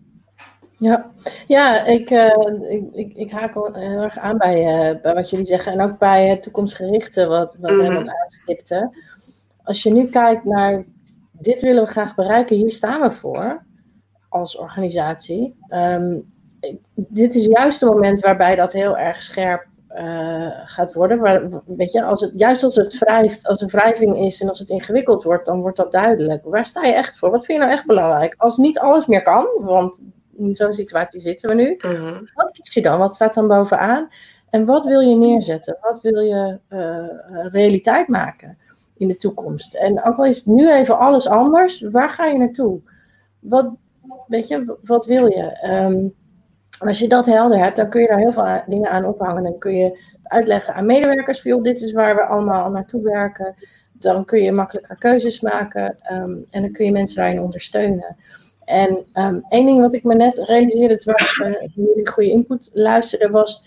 Ja, 0.71 1.11
ja 1.47 1.85
ik, 1.85 2.09
uh, 2.09 2.35
ik, 2.69 2.89
ik, 2.93 3.13
ik, 3.13 3.31
haak 3.31 3.53
heel 3.53 4.01
erg 4.01 4.17
aan 4.17 4.37
bij, 4.37 4.57
uh, 4.57 5.01
bij 5.01 5.13
wat 5.13 5.29
jullie 5.29 5.45
zeggen. 5.45 5.71
En 5.71 5.81
ook 5.81 5.97
bij 5.97 6.27
het 6.27 6.43
toekomstgerichte 6.43 7.27
wat, 7.27 7.55
wat 7.59 7.71
mm 7.71 7.79
-hmm. 7.79 8.09
aanstipte. 8.23 8.97
Als 9.63 9.83
je 9.83 9.91
nu 9.91 10.05
kijkt 10.05 10.43
naar 10.43 10.85
dit 11.31 11.61
willen 11.61 11.83
we 11.83 11.89
graag 11.89 12.15
bereiken, 12.15 12.55
hier 12.55 12.71
staan 12.71 13.01
we 13.01 13.11
voor 13.11 13.65
als 14.29 14.57
organisatie. 14.57 15.57
Um, 15.69 16.33
dit 16.95 17.35
is 17.35 17.45
juist 17.45 17.81
het 17.81 17.89
moment 17.89 18.19
waarbij 18.19 18.55
dat 18.55 18.73
heel 18.73 18.97
erg 18.97 19.23
scherp 19.23 19.67
gaat 20.65 20.93
worden. 20.93 21.19
Maar, 21.19 21.49
weet 21.65 21.91
je, 21.91 22.03
als 22.03 22.21
het, 22.21 22.31
juist 22.36 22.63
als 22.63 22.75
het 22.75 22.97
wrijft, 22.97 23.47
als 23.47 23.62
een 23.62 23.67
wrijving 23.67 24.17
is 24.17 24.41
en 24.41 24.49
als 24.49 24.60
het 24.60 24.69
ingewikkeld 24.69 25.23
wordt, 25.23 25.45
dan 25.45 25.62
wordt 25.62 25.77
dat 25.77 25.91
duidelijk. 25.91 26.43
Waar 26.43 26.65
sta 26.65 26.84
je 26.84 26.93
echt 26.93 27.17
voor? 27.17 27.31
Wat 27.31 27.45
vind 27.45 27.60
je 27.60 27.65
nou 27.65 27.77
echt 27.77 27.86
belangrijk? 27.86 28.36
Als 28.38 28.58
niet 28.58 28.79
alles 28.79 29.05
meer 29.05 29.21
kan, 29.21 29.47
want 29.60 30.03
in 30.38 30.55
zo'n 30.55 30.73
situatie 30.73 31.19
zitten 31.19 31.49
we 31.49 31.55
nu, 31.55 31.75
uh-huh. 31.77 32.17
wat 32.34 32.51
kies 32.51 32.73
je 32.73 32.81
dan? 32.81 32.99
Wat 32.99 33.15
staat 33.15 33.34
dan 33.34 33.47
bovenaan? 33.47 34.10
En 34.49 34.65
wat 34.65 34.86
wil 34.86 34.99
je 34.99 35.15
neerzetten? 35.15 35.77
Wat 35.81 36.01
wil 36.01 36.19
je 36.19 36.60
uh, 36.69 37.45
realiteit 37.51 38.08
maken 38.08 38.58
in 38.97 39.08
de 39.08 39.15
toekomst? 39.15 39.75
En 39.75 40.03
ook 40.03 40.17
al 40.17 40.25
is 40.25 40.38
het 40.38 40.45
nu 40.45 40.71
even 40.71 40.99
alles 40.99 41.27
anders, 41.27 41.81
waar 41.81 42.10
ga 42.10 42.25
je 42.25 42.38
naartoe? 42.38 42.79
Wat, 43.39 43.69
weet 44.27 44.47
je, 44.47 44.77
wat 44.84 45.05
wil 45.05 45.25
je? 45.25 45.69
Um, 45.69 46.13
en 46.79 46.88
als 46.88 46.99
je 46.99 47.07
dat 47.07 47.25
helder 47.25 47.59
hebt, 47.59 47.75
dan 47.75 47.89
kun 47.89 48.01
je 48.01 48.07
daar 48.07 48.17
heel 48.17 48.31
veel 48.31 48.61
dingen 48.67 48.91
aan 48.91 49.05
ophangen. 49.05 49.43
Dan 49.43 49.57
kun 49.57 49.75
je 49.75 49.83
het 49.83 49.97
uitleggen 50.23 50.73
aan 50.73 50.85
medewerkers. 50.85 51.41
Van, 51.41 51.63
dit 51.63 51.81
is 51.81 51.93
waar 51.93 52.15
we 52.15 52.21
allemaal 52.21 52.69
naartoe 52.69 53.01
werken. 53.01 53.55
Dan 53.93 54.25
kun 54.25 54.43
je 54.43 54.51
makkelijker 54.51 54.97
keuzes 54.97 55.41
maken. 55.41 55.95
Um, 56.11 56.45
en 56.49 56.61
dan 56.61 56.71
kun 56.71 56.85
je 56.85 56.91
mensen 56.91 57.17
daarin 57.17 57.41
ondersteunen. 57.41 58.15
En 58.65 59.05
um, 59.13 59.45
één 59.49 59.65
ding 59.65 59.81
wat 59.81 59.93
ik 59.93 60.03
me 60.03 60.15
net 60.15 60.38
realiseerde 60.38 60.97
terwijl 60.97 61.53
ik 61.53 61.59
uh, 61.59 61.67
jullie 61.75 62.09
goede 62.09 62.29
input 62.29 62.69
luisterde, 62.73 63.29
was 63.29 63.63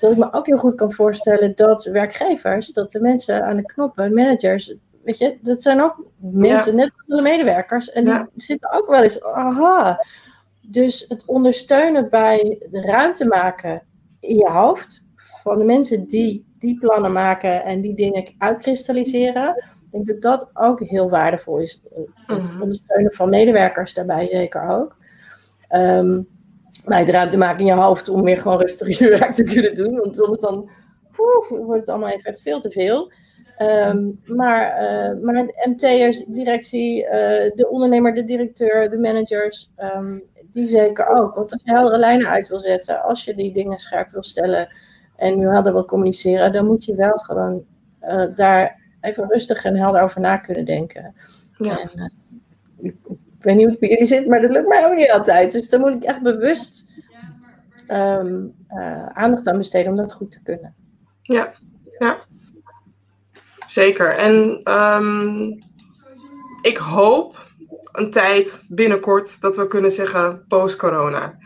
dat 0.00 0.10
ik 0.10 0.18
me 0.18 0.32
ook 0.32 0.46
heel 0.46 0.56
goed 0.56 0.74
kan 0.74 0.92
voorstellen 0.92 1.52
dat 1.56 1.84
werkgevers, 1.84 2.72
dat 2.72 2.90
de 2.90 3.00
mensen 3.00 3.44
aan 3.44 3.56
de 3.56 3.62
knoppen, 3.62 4.14
managers, 4.14 4.74
weet 5.04 5.18
je, 5.18 5.38
dat 5.40 5.62
zijn 5.62 5.82
ook 5.82 6.06
mensen, 6.16 6.70
ja. 6.70 6.76
net 6.76 6.92
als 6.96 7.16
de 7.16 7.22
medewerkers. 7.22 7.90
En 7.90 8.04
ja. 8.04 8.28
die 8.32 8.42
zitten 8.42 8.72
ook 8.72 8.88
wel 8.88 9.02
eens, 9.02 9.22
aha, 9.22 9.98
dus 10.70 11.04
het 11.08 11.24
ondersteunen 11.26 12.10
bij 12.10 12.66
de 12.70 12.80
ruimte 12.80 13.24
maken 13.24 13.82
in 14.20 14.36
je 14.36 14.50
hoofd 14.50 15.04
van 15.42 15.58
de 15.58 15.64
mensen 15.64 16.06
die 16.06 16.48
die 16.58 16.78
plannen 16.78 17.12
maken 17.12 17.64
en 17.64 17.80
die 17.80 17.94
dingen 17.94 18.34
uitkristalliseren. 18.38 19.56
Ik 19.56 19.90
denk 19.90 20.06
dat 20.06 20.22
dat 20.22 20.50
ook 20.54 20.80
heel 20.80 21.10
waardevol 21.10 21.58
is. 21.58 21.82
Het 21.94 22.08
mhm. 22.26 22.62
ondersteunen 22.62 23.12
van 23.12 23.28
medewerkers 23.28 23.94
daarbij 23.94 24.28
zeker 24.28 24.68
ook. 24.68 24.96
Um, 25.74 26.28
bij 26.84 26.98
het 26.98 27.10
ruimte 27.10 27.36
maken 27.36 27.58
in 27.58 27.66
je 27.66 27.80
hoofd 27.80 28.08
om 28.08 28.22
meer 28.22 28.38
gewoon 28.38 28.58
rustig 28.58 28.98
je 28.98 29.08
werk 29.18 29.32
te 29.34 29.44
kunnen 29.44 29.74
doen. 29.74 29.96
Want 29.96 30.16
soms 30.16 30.40
dan 30.40 30.70
oef, 31.18 31.48
wordt 31.48 31.80
het 31.80 31.88
allemaal 31.88 32.08
even 32.08 32.38
veel 32.38 32.60
te 32.60 32.70
veel. 32.70 33.12
Um, 33.58 34.20
maar, 34.24 34.82
uh, 34.82 35.22
maar 35.22 35.44
MT'ers, 35.68 36.24
directie, 36.24 37.04
uh, 37.04 37.10
de 37.54 37.66
ondernemer, 37.70 38.14
de 38.14 38.24
directeur, 38.24 38.90
de 38.90 38.98
managers, 38.98 39.70
um, 39.96 40.22
die 40.52 40.66
zeker 40.66 41.06
ook. 41.06 41.34
Want 41.34 41.52
als 41.52 41.62
je 41.64 41.70
heldere 41.70 41.98
lijnen 41.98 42.28
uit 42.28 42.48
wil 42.48 42.60
zetten, 42.60 43.02
als 43.02 43.24
je 43.24 43.34
die 43.34 43.52
dingen 43.52 43.78
scherp 43.78 44.10
wil 44.10 44.22
stellen 44.22 44.68
en 45.16 45.38
nu 45.38 45.48
helder 45.48 45.72
wil 45.72 45.84
communiceren, 45.84 46.52
dan 46.52 46.66
moet 46.66 46.84
je 46.84 46.94
wel 46.94 47.18
gewoon 47.18 47.64
uh, 48.02 48.24
daar 48.34 48.80
even 49.00 49.28
rustig 49.28 49.64
en 49.64 49.76
helder 49.76 50.02
over 50.02 50.20
na 50.20 50.36
kunnen 50.36 50.64
denken. 50.64 51.14
Ja. 51.58 51.80
En, 51.80 51.90
uh, 51.94 52.04
ik, 52.78 52.96
ik, 53.08 53.46
weet 53.46 53.54
niet 53.54 53.64
hoe 53.64 53.70
het 53.70 53.80
bij 53.80 53.88
jullie 53.88 54.06
zit, 54.06 54.26
maar 54.26 54.40
dat 54.40 54.52
lukt 54.52 54.68
mij 54.68 54.86
ook 54.86 54.96
niet 54.96 55.10
altijd. 55.10 55.52
Dus 55.52 55.68
daar 55.68 55.80
moet 55.80 55.90
ik 55.90 56.02
echt 56.02 56.22
bewust 56.22 56.84
um, 57.88 58.54
uh, 58.70 59.06
aandacht 59.06 59.48
aan 59.48 59.56
besteden 59.56 59.90
om 59.90 59.96
dat 59.96 60.12
goed 60.12 60.30
te 60.30 60.42
kunnen. 60.42 60.74
Ja, 61.22 61.52
ja. 61.98 62.18
Zeker. 63.66 64.16
En 64.16 64.60
um, 64.74 65.58
ik 66.62 66.76
hoop 66.76 67.49
een 67.92 68.10
tijd 68.10 68.64
binnenkort 68.68 69.40
dat 69.40 69.56
we 69.56 69.66
kunnen 69.66 69.90
zeggen 69.90 70.44
post-corona. 70.48 71.38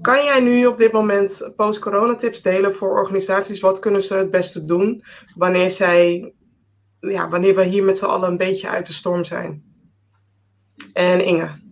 Kan 0.00 0.24
jij 0.24 0.40
nu 0.40 0.66
op 0.66 0.76
dit 0.76 0.92
moment 0.92 1.52
post-corona 1.56 2.14
tips 2.14 2.42
delen 2.42 2.74
voor 2.74 2.90
organisaties? 2.90 3.60
Wat 3.60 3.78
kunnen 3.78 4.02
ze 4.02 4.14
het 4.14 4.30
beste 4.30 4.64
doen 4.64 5.04
wanneer, 5.34 5.70
zij, 5.70 6.32
ja, 7.00 7.28
wanneer 7.28 7.54
we 7.54 7.64
hier 7.64 7.84
met 7.84 7.98
z'n 7.98 8.04
allen 8.04 8.30
een 8.30 8.36
beetje 8.36 8.68
uit 8.68 8.86
de 8.86 8.92
storm 8.92 9.24
zijn? 9.24 9.62
En 10.92 11.24
Inge. 11.24 11.66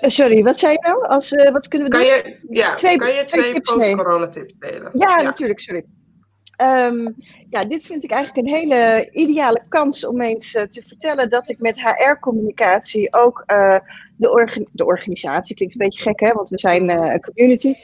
Sorry, 0.00 0.42
wat 0.42 0.58
zei 0.58 0.72
je 0.72 0.78
nou? 0.80 1.06
Als, 1.06 1.32
uh, 1.32 1.50
wat 1.50 1.68
kunnen 1.68 1.90
we 1.90 1.96
kan 1.96 2.06
doen? 2.06 2.14
Je, 2.16 2.38
ja, 2.48 2.74
twee, 2.74 2.96
kan 2.96 3.12
je 3.12 3.24
twee, 3.24 3.42
twee 3.42 3.60
post-corona 3.60 4.28
tips 4.28 4.58
delen? 4.58 4.90
Ja, 4.98 5.16
ja, 5.18 5.22
natuurlijk, 5.22 5.60
sorry. 5.60 5.84
Um, 6.62 7.14
ja, 7.50 7.64
dit 7.64 7.86
vind 7.86 8.04
ik 8.04 8.10
eigenlijk 8.10 8.46
een 8.48 8.54
hele 8.54 9.10
ideale 9.12 9.64
kans 9.68 10.06
om 10.06 10.20
eens 10.20 10.54
uh, 10.54 10.62
te 10.62 10.82
vertellen 10.86 11.30
dat 11.30 11.48
ik 11.48 11.58
met 11.58 11.80
HR-communicatie 11.80 13.14
ook 13.14 13.44
uh, 13.46 13.78
de, 14.16 14.66
de, 14.72 14.84
organisatie, 14.84 15.56
klinkt 15.56 15.74
een 15.74 15.86
beetje 15.86 16.02
gek 16.02 16.20
hè, 16.20 16.32
want 16.32 16.48
we 16.48 16.58
zijn 16.58 16.84
uh, 16.84 17.12
een 17.12 17.20
community, 17.20 17.74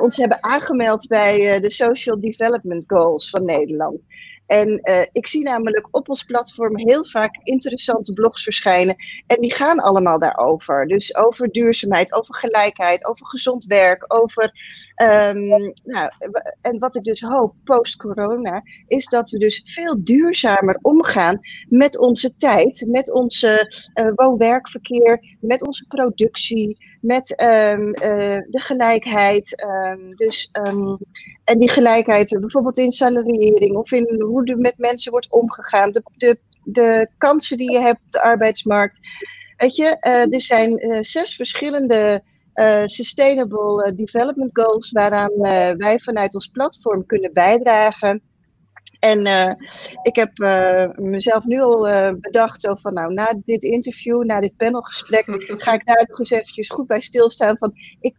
ons 0.00 0.16
hebben 0.16 0.42
aangemeld 0.42 1.06
bij 1.06 1.60
de 1.60 1.70
Social 1.70 2.20
Development 2.20 2.84
Goals 2.86 3.30
van 3.30 3.44
Nederland. 3.44 4.06
En 4.46 4.80
uh, 4.82 5.00
ik 5.12 5.28
zie 5.28 5.42
namelijk 5.42 5.88
op 5.90 6.08
ons 6.08 6.22
platform 6.22 6.78
heel 6.78 7.04
vaak 7.04 7.36
interessante 7.42 8.12
blogs 8.12 8.42
verschijnen. 8.42 8.96
En 9.26 9.40
die 9.40 9.54
gaan 9.54 9.78
allemaal 9.78 10.18
daarover. 10.18 10.86
Dus 10.86 11.16
over 11.16 11.50
duurzaamheid, 11.50 12.12
over 12.12 12.34
gelijkheid, 12.34 13.04
over 13.06 13.26
gezond 13.26 13.64
werk, 13.64 14.04
over. 14.14 14.52
Um, 15.02 15.72
nou, 15.84 16.10
en 16.60 16.78
wat 16.78 16.96
ik 16.96 17.02
dus 17.02 17.20
hoop 17.20 17.54
post-corona, 17.64 18.62
is 18.86 19.06
dat 19.06 19.30
we 19.30 19.38
dus 19.38 19.62
veel 19.64 20.04
duurzamer 20.04 20.78
omgaan 20.82 21.40
met 21.68 21.98
onze 21.98 22.36
tijd, 22.36 22.84
met 22.88 23.12
onze 23.12 23.72
uh, 23.94 24.08
woon-werkverkeer, 24.14 25.36
met 25.40 25.66
onze 25.66 25.86
productie, 25.86 26.93
met 27.04 27.42
um, 27.42 27.86
uh, 27.86 27.94
de 28.50 28.60
gelijkheid. 28.60 29.64
Um, 29.64 30.16
dus, 30.16 30.50
um, 30.66 30.98
en 31.44 31.58
die 31.58 31.70
gelijkheid 31.70 32.36
bijvoorbeeld 32.40 32.78
in 32.78 32.90
salariering 32.90 33.76
of 33.76 33.92
in 33.92 34.20
hoe 34.20 34.44
er 34.44 34.58
met 34.58 34.78
mensen 34.78 35.10
wordt 35.10 35.32
omgegaan, 35.32 35.90
de, 35.90 36.02
de, 36.16 36.38
de 36.64 37.10
kansen 37.18 37.56
die 37.56 37.72
je 37.72 37.80
hebt 37.80 38.04
op 38.04 38.12
de 38.12 38.22
arbeidsmarkt. 38.22 39.00
Weet 39.56 39.76
je, 39.76 39.96
uh, 40.00 40.34
er 40.34 40.42
zijn 40.42 41.04
zes 41.04 41.36
verschillende 41.36 42.22
Sustainable 42.84 43.94
Development 43.94 44.50
Goals 44.52 44.90
waaraan 44.90 45.32
wij 45.76 45.98
vanuit 45.98 46.34
ons 46.34 46.46
platform 46.46 47.06
kunnen 47.06 47.32
bijdragen. 47.32 48.22
En 49.04 49.26
uh, 49.26 49.52
ik 50.02 50.16
heb 50.16 50.38
uh, 50.38 50.88
mezelf 50.96 51.44
nu 51.44 51.60
al 51.60 51.88
uh, 51.88 52.10
bedacht, 52.20 52.60
zo 52.60 52.74
van 52.74 52.94
nou, 52.94 53.14
na 53.14 53.34
dit 53.44 53.62
interview, 53.62 54.22
na 54.22 54.40
dit 54.40 54.56
panelgesprek, 54.56 55.24
ga 55.64 55.72
ik 55.72 55.86
daar 55.86 56.04
nog 56.08 56.18
eens 56.18 56.30
eventjes 56.30 56.70
goed 56.70 56.86
bij 56.86 57.00
stilstaan 57.00 57.56
van, 57.58 57.72
ik, 58.00 58.16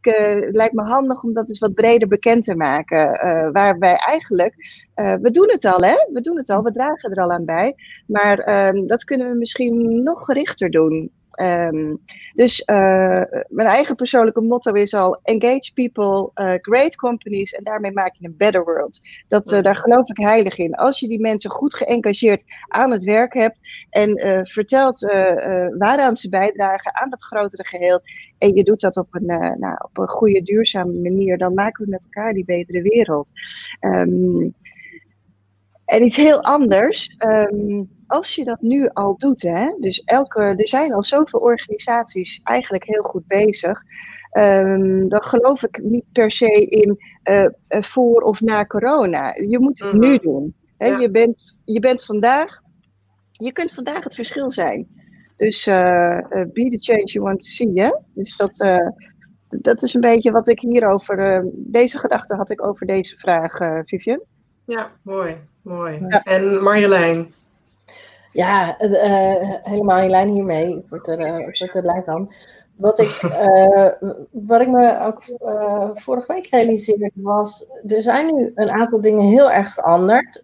lijkt 0.52 0.74
me 0.74 0.84
handig 0.84 1.24
om 1.24 1.34
dat 1.34 1.50
eens 1.50 1.60
wat 1.60 1.74
breder 1.74 2.08
bekend 2.08 2.44
te 2.44 2.56
maken, 2.56 3.12
waar 3.52 3.80
wij 3.80 3.96
eigenlijk, 3.96 4.56
we 4.96 5.32
doen 5.32 5.50
het 5.52 5.66
al 5.66 5.80
hè, 5.80 5.96
we 6.14 6.22
doen 6.22 6.38
het 6.38 6.50
al, 6.50 6.64
we 6.64 6.72
dragen 6.72 7.12
er 7.12 7.24
al 7.24 7.32
aan 7.32 7.46
bij, 7.46 7.76
maar 8.08 8.40
ehm, 8.40 8.88
dat 8.88 9.04
kunnen 9.04 9.30
we 9.32 9.38
misschien 9.38 10.04
nog 10.04 10.26
gerichter 10.26 10.70
doen. 10.70 11.12
Um, 11.42 12.02
dus 12.34 12.64
uh, 12.66 13.22
mijn 13.48 13.68
eigen 13.68 13.96
persoonlijke 13.96 14.42
motto 14.42 14.72
is 14.72 14.94
al: 14.94 15.20
engage 15.24 15.72
people, 15.74 16.32
uh, 16.36 16.54
great 16.62 16.96
companies 16.96 17.54
en 17.54 17.64
daarmee 17.64 17.92
maak 17.92 18.16
je 18.18 18.28
een 18.28 18.38
better 18.38 18.64
world. 18.64 19.02
Dat, 19.28 19.52
uh, 19.52 19.62
daar 19.62 19.76
geloof 19.76 20.10
ik 20.10 20.18
heilig 20.18 20.58
in. 20.58 20.76
Als 20.76 21.00
je 21.00 21.08
die 21.08 21.22
mensen 21.22 21.52
goed 21.52 21.76
geëngageerd 21.76 22.44
aan 22.68 22.92
het 22.92 23.04
werk 23.04 23.34
hebt 23.34 23.62
en 23.90 24.20
vertelt 24.48 25.00
waaraan 25.78 26.16
ze 26.16 26.30
bijdragen 26.30 26.96
aan 26.96 27.10
dat 27.10 27.24
grotere 27.24 27.66
geheel, 27.66 28.02
en 28.38 28.56
je 28.56 28.64
doet 28.64 28.82
dat 28.82 28.98
op 28.98 29.08
een, 29.12 29.26
nou, 29.60 29.76
op 29.78 29.98
een 29.98 30.08
goede, 30.08 30.42
duurzame 30.42 30.94
manier, 30.94 31.38
dan 31.38 31.54
maken 31.54 31.86
we 31.86 31.90
met 31.90 32.04
elkaar 32.04 32.34
die 32.34 32.46
betere 32.46 32.82
wereld. 32.82 33.32
Um, 33.80 34.54
en 35.86 36.04
iets 36.04 36.18
heel 36.18 36.44
anders, 36.44 37.16
um, 37.18 37.90
als 38.08 38.36
je 38.36 38.44
dat 38.44 38.62
nu 38.62 38.90
al 38.94 39.18
doet, 39.18 39.42
hè, 39.42 39.76
dus 39.80 40.04
elke, 40.04 40.42
er 40.42 40.68
zijn 40.68 40.94
al 40.94 41.04
zoveel 41.04 41.40
organisaties 41.40 42.40
eigenlijk 42.44 42.84
heel 42.84 43.04
goed 43.04 43.28
bezig, 43.28 43.82
um, 44.38 45.10
dan 45.10 45.24
geloof 45.24 45.64
ik 45.64 45.80
niet 45.84 46.06
per 46.12 46.32
se 46.32 46.66
in 46.66 46.98
uh, 47.24 47.48
voor 47.70 48.22
of 48.22 48.42
na 48.42 48.66
corona. 48.66 49.36
Je 49.36 49.60
moet 49.60 49.80
het 49.80 49.94
mm 49.94 50.00
-hmm. 50.00 50.10
nu 50.10 50.18
doen. 50.18 50.56
Hè. 50.78 50.88
Ja. 50.88 51.00
Je, 51.00 51.12
bent, 51.12 51.56
je 51.64 51.80
bent 51.80 52.06
vandaag, 52.06 52.62
je 53.32 53.52
kunt 53.52 53.74
vandaag 53.74 54.04
het 54.04 54.16
verschil 54.16 54.52
zijn. 54.52 54.88
Dus 55.38 55.68
uh, 55.68 55.76
uh, 55.76 56.20
be 56.30 56.70
the 56.70 56.78
change 56.78 57.04
you 57.04 57.26
want 57.26 57.44
to 57.44 57.50
see, 57.50 57.72
hè? 57.74 57.90
Dus 58.14 58.38
dat, 58.38 58.58
dat 59.48 59.84
is 59.84 59.94
een 59.94 60.02
beetje 60.02 60.32
wat 60.32 60.48
ik 60.48 60.60
hierover, 60.60 61.46
deze 61.56 61.98
gedachte 62.00 62.36
had 62.36 62.52
ik 62.52 62.66
over 62.66 62.86
deze 62.86 63.18
vraag, 63.18 63.58
Vivian. 63.86 64.22
Ja, 64.66 64.92
mooi, 65.02 65.36
mooi. 65.66 66.06
Ja. 66.10 66.24
En 66.24 66.64
Marjolein? 66.64 67.34
Ja, 68.36 68.82
uh, 68.82 69.52
helemaal 69.64 70.02
in 70.02 70.10
lijn 70.10 70.30
hiermee. 70.30 70.78
Ik 70.78 70.90
word 70.90 71.08
er, 71.08 71.20
uh, 71.20 71.44
word 71.44 71.76
er 71.76 71.82
blij 71.82 72.04
van. 72.06 72.34
Wat 72.76 73.00
ik, 73.00 73.22
uh, 73.24 73.90
wat 74.50 74.62
ik 74.62 74.68
me 74.68 75.00
ook 75.02 75.24
vorige 75.94 76.34
week 76.34 76.48
realiseerde 76.48 77.12
was, 77.14 77.66
er 77.88 78.02
zijn 78.02 78.36
nu 78.36 78.52
een 78.56 78.72
aantal 78.72 79.02
dingen 79.02 79.26
heel 79.26 79.52
erg 79.52 79.74
veranderd. 79.74 80.44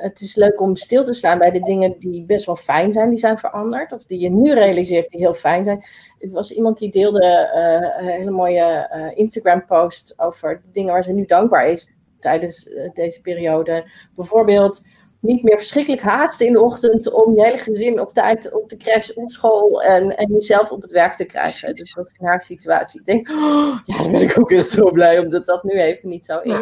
het 0.00 0.20
is 0.20 0.34
leuk 0.34 0.60
om 0.60 0.76
stil 0.76 1.04
te 1.04 1.12
staan 1.12 1.38
bij 1.38 1.50
de 1.50 1.60
dingen 1.60 1.94
die 1.98 2.24
best 2.24 2.46
wel 2.46 2.56
fijn 2.56 2.92
zijn, 2.92 3.10
die 3.10 3.18
zijn 3.18 3.38
veranderd. 3.38 3.92
Of 3.92 4.04
die 4.04 4.20
je 4.20 4.30
nu 4.30 4.54
realiseert 4.54 5.10
die 5.10 5.20
heel 5.20 5.34
fijn 5.34 5.64
zijn. 5.64 5.84
Er 6.18 6.30
was 6.30 6.52
iemand 6.52 6.78
die 6.78 6.90
deelde 6.90 7.50
een 7.98 8.06
hele 8.06 8.30
mooie 8.30 8.90
Instagram 9.14 9.66
post 9.66 10.14
over 10.16 10.62
dingen 10.72 10.92
waar 10.92 11.04
ze 11.04 11.12
nu 11.12 11.24
dankbaar 11.24 11.66
is 11.66 11.88
tijdens 12.20 12.68
deze 12.92 13.20
periode. 13.20 13.90
Bijvoorbeeld 14.14 14.82
niet 15.20 15.42
meer 15.42 15.58
verschrikkelijk 15.58 16.02
haasten 16.02 16.46
in 16.46 16.52
de 16.52 16.62
ochtend 16.62 17.12
om 17.12 17.34
je 17.34 17.44
hele 17.44 17.58
gezin 17.58 18.00
op 18.00 18.12
tijd 18.12 18.52
op 18.52 18.68
de 18.68 18.76
crash, 18.76 19.10
op 19.10 19.30
school 19.30 19.82
en, 19.82 20.16
en 20.16 20.32
jezelf 20.32 20.70
op 20.70 20.82
het 20.82 20.90
werk 20.90 21.14
te 21.14 21.24
krijgen. 21.24 21.74
Dus 21.74 21.94
dat 21.94 22.06
is 22.06 22.14
haar 22.18 22.42
situatie. 22.42 23.00
Ik 23.00 23.06
denk, 23.06 23.28
oh, 23.28 23.78
ja, 23.84 24.02
daar 24.02 24.10
ben 24.10 24.20
ik 24.20 24.38
ook 24.38 24.50
echt 24.50 24.70
zo 24.70 24.90
blij 24.90 25.18
omdat 25.18 25.46
dat 25.46 25.64
nu 25.64 25.80
even 25.80 26.08
niet 26.08 26.26
zo 26.26 26.38
is. 26.38 26.60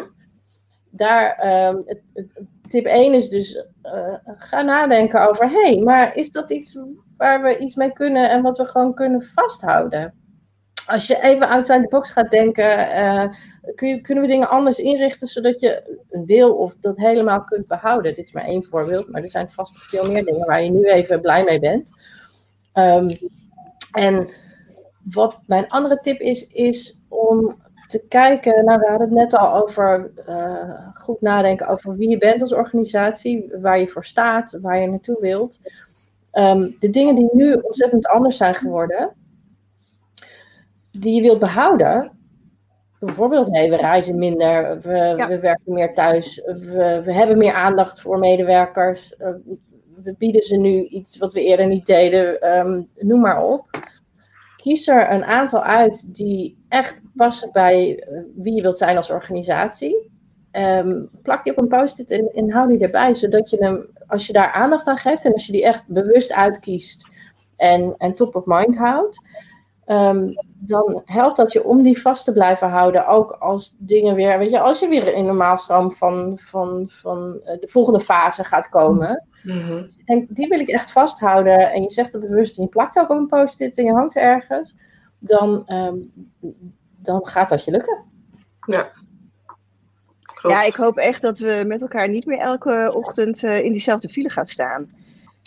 Daar, 0.90 1.46
um, 1.68 1.82
het, 1.86 2.00
tip 2.68 2.86
1 2.86 3.14
is 3.14 3.28
dus, 3.28 3.64
uh, 3.82 4.14
ga 4.24 4.62
nadenken 4.62 5.28
over, 5.28 5.50
hé, 5.50 5.60
hey, 5.60 5.82
maar 5.82 6.16
is 6.16 6.30
dat 6.30 6.50
iets 6.50 6.78
waar 7.16 7.42
we 7.42 7.58
iets 7.58 7.74
mee 7.74 7.92
kunnen 7.92 8.30
en 8.30 8.42
wat 8.42 8.56
we 8.56 8.68
gewoon 8.68 8.94
kunnen 8.94 9.22
vasthouden? 9.22 10.14
Als 10.88 11.06
je 11.06 11.22
even 11.22 11.48
outside 11.48 11.80
the 11.80 11.88
box 11.88 12.10
gaat 12.10 12.30
denken, 12.30 12.64
je, 13.76 13.98
kunnen 14.02 14.24
we 14.24 14.30
dingen 14.30 14.48
anders 14.48 14.78
inrichten 14.78 15.28
zodat 15.28 15.60
je 15.60 15.98
een 16.10 16.26
deel 16.26 16.54
of 16.54 16.74
dat 16.80 16.96
helemaal 16.96 17.44
kunt 17.44 17.66
behouden. 17.66 18.14
Dit 18.14 18.24
is 18.24 18.32
maar 18.32 18.44
één 18.44 18.64
voorbeeld, 18.64 19.08
maar 19.08 19.22
er 19.22 19.30
zijn 19.30 19.50
vast 19.50 19.74
veel 19.78 20.10
meer 20.10 20.24
dingen 20.24 20.46
waar 20.46 20.62
je 20.62 20.70
nu 20.70 20.84
even 20.84 21.20
blij 21.20 21.44
mee 21.44 21.58
bent. 21.58 21.92
Um, 22.74 23.10
en 23.92 24.30
wat 25.02 25.38
mijn 25.46 25.68
andere 25.68 25.98
tip 26.00 26.20
is, 26.20 26.46
is 26.46 26.98
om 27.08 27.56
te 27.86 28.04
kijken, 28.08 28.64
nou 28.64 28.78
we 28.78 28.88
hadden 28.88 29.08
het 29.08 29.16
net 29.16 29.34
al 29.34 29.54
over 29.62 30.10
uh, 30.28 30.88
goed 30.94 31.20
nadenken 31.20 31.68
over 31.68 31.96
wie 31.96 32.08
je 32.08 32.18
bent 32.18 32.40
als 32.40 32.52
organisatie, 32.52 33.52
waar 33.60 33.78
je 33.78 33.88
voor 33.88 34.04
staat, 34.04 34.58
waar 34.62 34.80
je 34.80 34.86
naartoe 34.86 35.20
wilt. 35.20 35.60
Um, 36.32 36.76
de 36.78 36.90
dingen 36.90 37.14
die 37.14 37.28
nu 37.32 37.52
ontzettend 37.52 38.06
anders 38.06 38.36
zijn 38.36 38.54
geworden, 38.54 39.12
die 40.98 41.14
je 41.14 41.22
wilt 41.22 41.38
behouden, 41.38 42.18
bijvoorbeeld, 43.00 43.48
hey, 43.50 43.70
we 43.70 43.76
reizen 43.76 44.18
minder, 44.18 44.80
we, 44.80 45.14
ja. 45.16 45.28
we 45.28 45.38
werken 45.38 45.72
meer 45.72 45.92
thuis, 45.92 46.42
we, 46.44 47.02
we, 47.04 47.12
hebben 47.12 47.38
meer 47.38 47.52
aandacht 47.52 48.00
voor 48.00 48.18
medewerkers, 48.18 49.14
uh, 49.18 49.28
we 50.02 50.14
bieden 50.18 50.42
ze 50.42 50.56
nu 50.56 50.84
iets 50.84 51.18
wat 51.18 51.32
we 51.32 51.42
eerder 51.42 51.66
niet 51.66 51.86
deden, 51.86 52.56
um, 52.58 52.88
noem 52.96 53.20
maar 53.20 53.44
op. 53.44 53.66
Kies 54.56 54.88
er 54.88 55.12
een 55.12 55.24
aantal 55.24 55.62
uit 55.62 56.14
die 56.14 56.56
echt 56.68 57.00
passen 57.14 57.52
bij 57.52 58.04
uh, 58.10 58.20
wie 58.36 58.54
je 58.54 58.62
wilt 58.62 58.78
zijn 58.78 58.96
als 58.96 59.10
organisatie. 59.10 60.10
Um, 60.52 61.10
plak 61.22 61.42
die 61.42 61.52
op 61.52 61.60
een 61.60 61.68
post-it 61.68 62.10
en, 62.10 62.30
en 62.34 62.50
hou 62.50 62.68
die 62.68 62.78
erbij, 62.78 63.14
zodat 63.14 63.50
je 63.50 63.56
hem, 63.56 63.90
als 64.06 64.26
je 64.26 64.32
daar 64.32 64.52
aandacht 64.52 64.86
aan 64.86 64.96
geeft 64.96 65.24
en 65.24 65.32
als 65.32 65.46
je 65.46 65.52
die 65.52 65.64
echt 65.64 65.84
bewust 65.86 66.32
uitkiest 66.32 67.08
en, 67.56 67.94
en 67.98 68.14
top 68.14 68.34
of 68.34 68.46
mind 68.46 68.76
houdt, 68.76 69.20
Um, 69.90 70.34
dan 70.58 71.02
helpt 71.04 71.36
dat 71.36 71.52
je 71.52 71.64
om 71.64 71.82
die 71.82 72.00
vast 72.00 72.24
te 72.24 72.32
blijven 72.32 72.68
houden. 72.68 73.06
Ook 73.06 73.30
als 73.30 73.76
dingen 73.78 74.14
weer, 74.14 74.38
weet 74.38 74.50
je, 74.50 74.60
als 74.60 74.80
je 74.80 74.88
weer 74.88 75.14
in 75.14 75.24
de 75.24 75.32
maalstroom 75.32 75.92
van, 75.92 76.38
van, 76.38 76.88
van 76.88 77.40
uh, 77.44 77.60
de 77.60 77.68
volgende 77.68 78.00
fase 78.00 78.44
gaat 78.44 78.68
komen. 78.68 79.26
Mm-hmm. 79.42 79.90
En 80.04 80.26
die 80.30 80.48
wil 80.48 80.60
ik 80.60 80.68
echt 80.68 80.92
vasthouden. 80.92 81.72
En 81.72 81.82
je 81.82 81.90
zegt 81.90 82.12
het 82.12 82.28
bewust 82.28 82.56
en 82.56 82.62
je 82.62 82.68
plakt 82.68 82.98
ook 82.98 83.10
op 83.10 83.16
een 83.16 83.26
post-it 83.26 83.78
en 83.78 83.84
je 83.84 83.92
hangt 83.92 84.16
ergens. 84.16 84.74
Dan, 85.18 85.62
um, 85.66 86.12
dan 86.96 87.26
gaat 87.26 87.48
dat 87.48 87.64
je 87.64 87.70
lukken. 87.70 88.04
Ja. 88.66 88.90
Klopt. 90.34 90.56
Ja, 90.56 90.64
ik 90.64 90.74
hoop 90.74 90.96
echt 90.96 91.22
dat 91.22 91.38
we 91.38 91.64
met 91.66 91.82
elkaar 91.82 92.08
niet 92.08 92.26
meer 92.26 92.38
elke 92.38 92.92
ochtend 92.94 93.42
uh, 93.42 93.64
in 93.64 93.72
diezelfde 93.72 94.08
file 94.08 94.30
gaan 94.30 94.46
staan. 94.46 94.90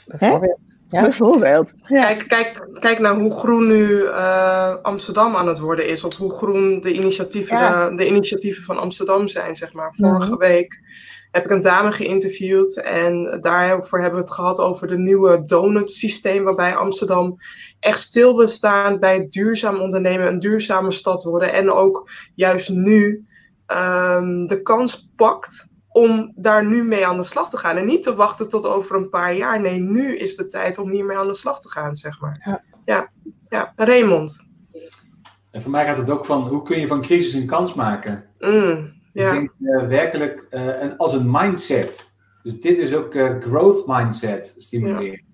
Bijvoorbeeld. 0.08 0.60
Hè? 0.66 0.76
Ja. 0.92 1.02
Bijvoorbeeld. 1.02 1.74
Ja. 1.88 2.02
Kijk, 2.02 2.28
kijk, 2.28 2.68
kijk 2.80 3.00
naar 3.00 3.16
hoe 3.16 3.32
groen 3.32 3.68
nu 3.68 3.88
uh, 3.88 4.76
Amsterdam 4.82 5.36
aan 5.36 5.48
het 5.48 5.60
worden 5.60 5.88
is. 5.88 6.04
Of 6.04 6.18
hoe 6.18 6.32
groen 6.32 6.80
de 6.80 6.94
initiatieven, 6.94 7.58
ja. 7.58 7.90
de, 7.90 7.96
de, 7.96 8.08
initiatieven 8.08 8.64
van 8.64 8.78
Amsterdam 8.78 9.28
zijn, 9.28 9.56
zeg 9.56 9.74
maar. 9.74 9.94
Vorige 9.94 10.22
mm-hmm. 10.22 10.38
week 10.38 10.80
heb 11.32 11.44
ik 11.44 11.52
een 11.52 11.62
dame 11.62 11.92
geïnterviewd. 11.92 12.82
En 12.82 13.38
daarvoor 13.42 14.00
hebben 14.00 14.20
we 14.20 14.26
het 14.26 14.36
gehad 14.36 14.60
over 14.60 14.88
de 14.88 14.98
nieuwe 14.98 15.44
donut 15.44 15.92
systeem. 15.92 16.44
Waarbij 16.44 16.76
Amsterdam 16.76 17.38
echt 17.80 18.00
stil 18.00 18.38
wil 18.38 18.48
staan 18.48 19.00
bij 19.00 19.28
duurzaam 19.30 19.80
ondernemen. 19.80 20.28
Een 20.28 20.38
duurzame 20.38 20.92
stad 20.92 21.24
worden. 21.24 21.54
En 21.54 21.72
ook 21.72 22.10
juist 22.36 22.70
nu 22.70 23.26
um, 23.68 24.48
de 24.48 24.62
kans 24.64 25.10
pakt 25.16 25.70
om 25.92 26.32
daar 26.36 26.66
nu 26.66 26.84
mee 26.84 27.08
aan 27.08 27.18
de 27.18 27.24
slag 27.24 27.50
te 27.50 27.58
gaan. 27.58 27.78
En 27.78 27.86
niet 27.86 28.04
te 28.04 28.16
wachten 28.16 28.50
tot 28.50 28.66
over 28.66 28.96
een 28.96 29.10
paar 29.10 29.34
jaar. 29.34 29.62
Nee, 29.62 29.80
nu 29.80 30.18
is 30.18 30.36
de 30.36 30.46
tijd 30.46 30.78
om 30.78 30.90
hiermee 30.90 31.18
aan 31.18 31.28
de 31.28 31.34
slag 31.34 31.60
te 31.60 31.70
gaan, 31.70 31.96
zeg 31.96 32.22
maar. 32.22 32.42
Ja, 32.46 32.64
ja, 32.86 33.10
ja. 33.50 33.74
Raymond. 33.76 34.44
En 35.52 35.62
voor 35.62 35.72
mij 35.72 35.86
gaat 35.86 35.98
het 35.98 36.10
ook 36.10 36.26
van, 36.26 36.48
hoe 36.48 36.64
kun 36.64 36.80
je 36.80 36.88
van 36.88 37.02
crisis 37.02 37.34
een 37.34 37.46
kans 37.46 37.74
maken? 37.74 38.26
Mm, 38.40 38.94
ja. 39.08 39.28
Ik 39.28 39.32
denk 39.32 39.52
uh, 39.60 39.88
werkelijk 39.88 40.46
uh, 40.50 40.82
en 40.82 40.98
als 40.98 41.14
een 41.14 41.32
mindset. 41.32 42.14
Dus 42.44 42.60
dit 42.60 42.78
is 42.78 42.94
ook 42.96 43.14
uh, 43.14 43.40
growth 43.40 43.88
mindset 43.88 44.56
stimuleren. 44.58 45.12
Ja. 45.12 45.30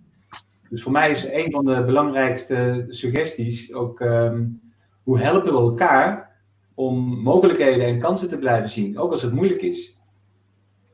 Dus 0.69 0.83
voor 0.83 0.91
mij 0.91 1.11
is 1.11 1.29
een 1.31 1.51
van 1.51 1.65
de 1.65 1.83
belangrijkste 1.85 2.85
suggesties 2.89 3.73
ook, 3.73 3.99
um, 3.99 4.61
hoe 5.03 5.19
helpen 5.19 5.51
we 5.51 5.59
elkaar 5.59 6.35
om 6.75 7.21
mogelijkheden 7.21 7.85
en 7.85 7.99
kansen 7.99 8.29
te 8.29 8.37
blijven 8.37 8.69
zien, 8.69 8.99
ook 8.99 9.11
als 9.11 9.21
het 9.21 9.33
moeilijk 9.33 9.61
is. 9.61 9.96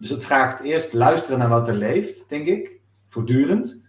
Dus 0.03 0.11
het 0.11 0.23
vraagt 0.23 0.61
eerst 0.61 0.93
luisteren 0.93 1.39
naar 1.39 1.49
wat 1.49 1.67
er 1.67 1.75
leeft, 1.75 2.29
denk 2.29 2.45
ik, 2.47 2.79
voortdurend. 3.09 3.85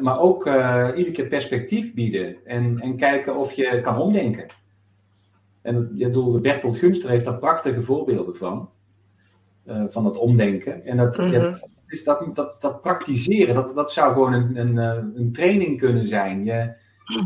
Maar 0.00 0.18
ook 0.18 0.46
uh, 0.46 0.88
iedere 0.96 1.14
keer 1.14 1.26
perspectief 1.26 1.94
bieden 1.94 2.36
en, 2.44 2.80
en 2.80 2.96
kijken 2.96 3.36
of 3.36 3.52
je 3.52 3.80
kan 3.80 3.98
omdenken. 3.98 4.46
En 5.62 5.96
bedoel, 5.96 6.40
Bertolt 6.40 6.76
Gunster 6.76 7.10
heeft 7.10 7.24
daar 7.24 7.38
prachtige 7.38 7.82
voorbeelden 7.82 8.36
van, 8.36 8.70
uh, 9.66 9.84
van 9.88 10.02
dat 10.02 10.18
omdenken. 10.18 10.84
En 10.84 10.96
dat, 10.96 11.16
mm-hmm. 11.16 11.32
ja, 11.32 11.68
is 11.86 12.04
dat, 12.04 12.34
dat, 12.34 12.60
dat 12.60 12.80
praktiseren, 12.82 13.54
dat, 13.54 13.74
dat 13.74 13.92
zou 13.92 14.12
gewoon 14.12 14.32
een, 14.32 14.56
een, 14.56 14.78
eh, 14.78 15.04
een 15.14 15.32
training 15.32 15.78
kunnen 15.78 16.06
zijn. 16.06 16.44
Je, 16.44 16.74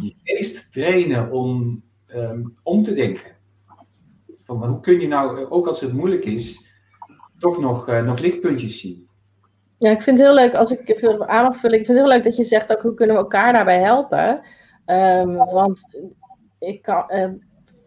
je 0.00 0.14
geest 0.22 0.72
trainen 0.72 1.30
om 1.30 1.82
um, 2.14 2.56
om 2.62 2.82
te 2.82 2.94
denken. 2.94 3.36
Van, 4.42 4.64
hoe 4.64 4.80
kun 4.80 5.00
je 5.00 5.08
nou, 5.08 5.44
ook 5.44 5.66
als 5.66 5.80
het 5.80 5.92
moeilijk 5.92 6.24
is, 6.24 6.70
toch 7.42 7.58
nog, 7.58 7.88
uh, 7.88 8.02
nog 8.02 8.18
lichtpuntjes 8.18 8.80
zien. 8.80 9.08
Ja, 9.78 9.90
ik 9.90 10.02
vind 10.02 10.18
het 10.18 10.26
heel 10.26 10.36
leuk 10.36 10.54
als 10.54 10.70
ik 10.70 10.88
even 10.88 11.28
aan 11.28 11.44
mag 11.44 11.56
vullen. 11.56 11.78
Ik 11.78 11.86
vind 11.86 11.98
het 11.98 12.06
heel 12.06 12.16
leuk 12.16 12.24
dat 12.24 12.36
je 12.36 12.44
zegt 12.44 12.72
ook 12.72 12.82
hoe 12.82 12.94
kunnen 12.94 13.16
we 13.16 13.22
elkaar 13.22 13.52
daarbij 13.52 13.80
helpen. 13.80 14.40
Um, 14.86 15.36
want 15.36 15.84
ik 16.58 16.82
kan, 16.82 17.04
uh, 17.08 17.28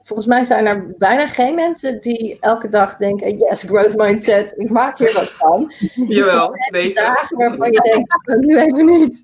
volgens 0.01 0.27
mij 0.27 0.43
zijn 0.43 0.65
er 0.65 0.95
bijna 0.97 1.27
geen 1.27 1.55
mensen 1.55 2.01
die 2.01 2.37
elke 2.39 2.69
dag 2.69 2.97
denken: 2.97 3.37
yes, 3.37 3.63
growth 3.63 3.97
mindset, 3.97 4.53
ik 4.57 4.69
maak 4.69 4.97
hier 4.97 5.13
wat 5.13 5.29
van. 5.29 5.71
Jawel, 6.07 6.51
deze. 6.71 7.01
dagen 7.01 7.37
waarvan 7.37 7.71
je 7.71 7.81
denkt: 7.81 8.27
nu 8.45 8.59
even 8.59 8.85
niet. 8.85 9.23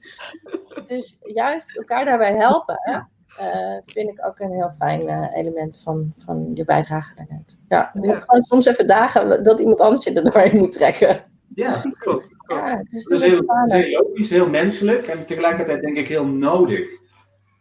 Dus 0.86 1.18
juist 1.22 1.78
elkaar 1.78 2.06
daarbij 2.06 2.36
helpen. 2.36 3.10
Uh, 3.40 3.78
vind 3.86 4.10
ik 4.10 4.26
ook 4.26 4.40
een 4.40 4.52
heel 4.52 4.72
fijn 4.78 5.02
uh, 5.02 5.28
element 5.34 5.80
van, 5.84 6.14
van 6.18 6.52
je 6.54 6.66
bijdrage 6.66 7.16
daarnet. 7.16 7.58
Ja, 7.68 7.96
ja. 8.02 8.20
gewoon 8.20 8.44
soms 8.44 8.66
even 8.66 8.88
dagen 8.88 9.44
dat 9.44 9.60
iemand 9.60 9.82
anders 9.82 10.04
je 10.04 10.14
er 10.14 10.24
doorheen 10.24 10.58
moet 10.62 10.72
trekken. 10.72 11.24
Ja, 11.56 11.82
klopt. 11.82 12.36
klopt. 12.38 12.68
Ja, 12.68 12.84
dus 12.90 13.04
dat 13.04 13.22
is 13.22 13.32
heel, 13.32 13.44
heel 13.66 14.02
logisch, 14.02 14.30
heel 14.30 14.50
menselijk 14.50 15.08
en 15.08 15.26
tegelijkertijd 15.26 15.82
denk 15.82 15.98
ik 15.98 16.08
heel 16.08 16.26
nodig. 16.26 17.00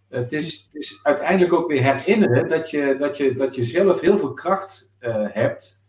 Het 0.08 0.32
is, 0.32 0.68
het 0.72 0.82
is 0.82 1.00
uiteindelijk 1.02 1.52
ook 1.52 1.68
weer 1.68 1.82
herinneren 1.82 2.48
dat 2.48 2.70
je, 2.70 2.96
dat 2.98 3.16
je, 3.16 3.34
dat 3.34 3.54
je 3.54 3.64
zelf 3.64 4.00
heel 4.00 4.18
veel 4.18 4.32
kracht 4.32 4.92
uh, 5.00 5.26
hebt. 5.28 5.84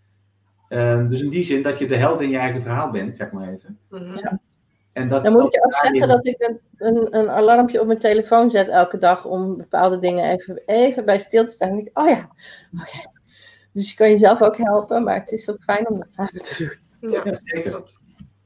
Uh, 0.69 1.09
dus 1.09 1.21
in 1.21 1.29
die 1.29 1.43
zin 1.43 1.61
dat 1.61 1.79
je 1.79 1.87
de 1.87 1.95
held 1.95 2.21
in 2.21 2.29
je 2.29 2.37
eigen 2.37 2.61
verhaal 2.61 2.91
bent, 2.91 3.15
zeg 3.15 3.31
maar 3.31 3.53
even. 3.53 3.79
Ja. 3.89 4.39
En 4.93 5.10
dat, 5.10 5.23
Dan 5.23 5.34
moet 5.34 5.41
dat 5.41 5.56
ik 5.56 5.65
ook 5.65 5.75
zeggen 5.75 6.08
dat 6.08 6.25
ik 6.25 6.36
een, 6.38 6.60
een, 6.77 7.17
een, 7.19 7.30
alarmpje 7.30 7.82
op 7.82 7.88
mijn 7.88 7.99
telefoon 7.99 8.49
zet 8.49 8.67
elke 8.67 8.97
dag 8.97 9.25
om 9.25 9.58
bepaalde 9.58 9.99
dingen 9.99 10.30
even, 10.30 10.62
even 10.65 11.06
bij 11.06 11.19
stil 11.19 11.45
te 11.45 11.51
staan. 11.51 11.69
En 11.69 11.77
ik, 11.77 11.89
oh 11.93 12.10
ja, 12.10 12.30
oké. 12.73 12.82
Okay. 12.82 13.06
Dus 13.73 13.89
je 13.89 13.95
kan 13.95 14.10
jezelf 14.10 14.41
ook 14.41 14.58
helpen, 14.58 15.04
maar 15.04 15.19
het 15.19 15.32
is 15.32 15.49
ook 15.49 15.63
fijn 15.63 15.89
om 15.89 15.97
dat 15.97 16.13
samen 16.13 16.32
te 16.32 16.56
doen. 16.99 17.12
Ja, 17.12 17.39
zeker. 17.43 17.82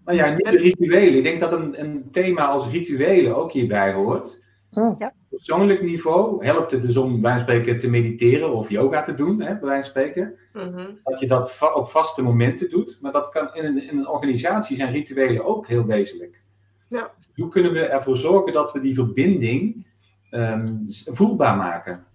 Maar 0.03 0.15
ja, 0.15 0.29
niet 0.29 0.45
de 0.45 0.57
rituelen. 0.57 1.17
Ik 1.17 1.23
denk 1.23 1.39
dat 1.39 1.53
een, 1.53 1.79
een 1.79 2.07
thema 2.11 2.45
als 2.45 2.69
rituelen 2.69 3.35
ook 3.35 3.51
hierbij 3.51 3.93
hoort. 3.93 4.43
Oh. 4.75 4.99
Ja. 4.99 5.07
Op 5.07 5.13
persoonlijk 5.29 5.81
niveau 5.81 6.45
helpt 6.45 6.71
het 6.71 6.81
dus 6.81 6.97
om 6.97 7.11
bij 7.11 7.21
wijze 7.21 7.45
van 7.45 7.55
spreken 7.55 7.79
te 7.79 7.89
mediteren 7.89 8.53
of 8.53 8.69
yoga 8.69 9.01
te 9.01 9.13
doen, 9.13 9.41
hè, 9.41 9.59
bij 9.59 9.69
wijze 9.69 9.91
van 9.91 10.01
spreken. 10.01 10.35
Mm-hmm. 10.53 10.99
Dat 11.03 11.19
je 11.19 11.27
dat 11.27 11.53
va 11.53 11.73
op 11.73 11.87
vaste 11.87 12.21
momenten 12.21 12.69
doet. 12.69 12.97
Maar 13.01 13.11
dat 13.11 13.29
kan 13.29 13.53
in 13.53 13.65
een, 13.65 13.89
in 13.89 13.97
een 13.97 14.07
organisatie 14.07 14.77
zijn 14.77 14.91
rituelen 14.91 15.45
ook 15.45 15.67
heel 15.67 15.85
wezenlijk. 15.85 16.43
Ja. 16.87 17.11
Hoe 17.35 17.49
kunnen 17.49 17.71
we 17.71 17.79
ervoor 17.79 18.17
zorgen 18.17 18.53
dat 18.53 18.71
we 18.71 18.79
die 18.79 18.93
verbinding 18.95 19.87
um, 20.31 20.83
voelbaar 20.87 21.55
maken 21.55 22.05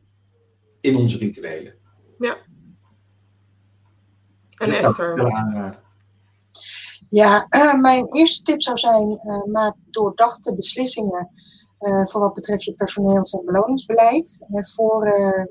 in 0.80 0.96
onze 0.96 1.18
rituelen? 1.18 1.74
Ja. 2.18 2.36
En 4.56 4.70
Esther? 4.70 5.78
Ja, 7.10 7.46
uh, 7.50 7.80
mijn 7.80 8.16
eerste 8.16 8.42
tip 8.42 8.62
zou 8.62 8.78
zijn: 8.78 9.10
uh, 9.10 9.44
maak 9.44 9.74
doordachte 9.90 10.54
beslissingen 10.54 11.30
uh, 11.80 12.06
voor 12.06 12.20
wat 12.20 12.34
betreft 12.34 12.64
je 12.64 12.72
personeels- 12.72 13.32
en 13.32 13.44
beloningsbeleid. 13.44 14.38
voor 14.74 15.04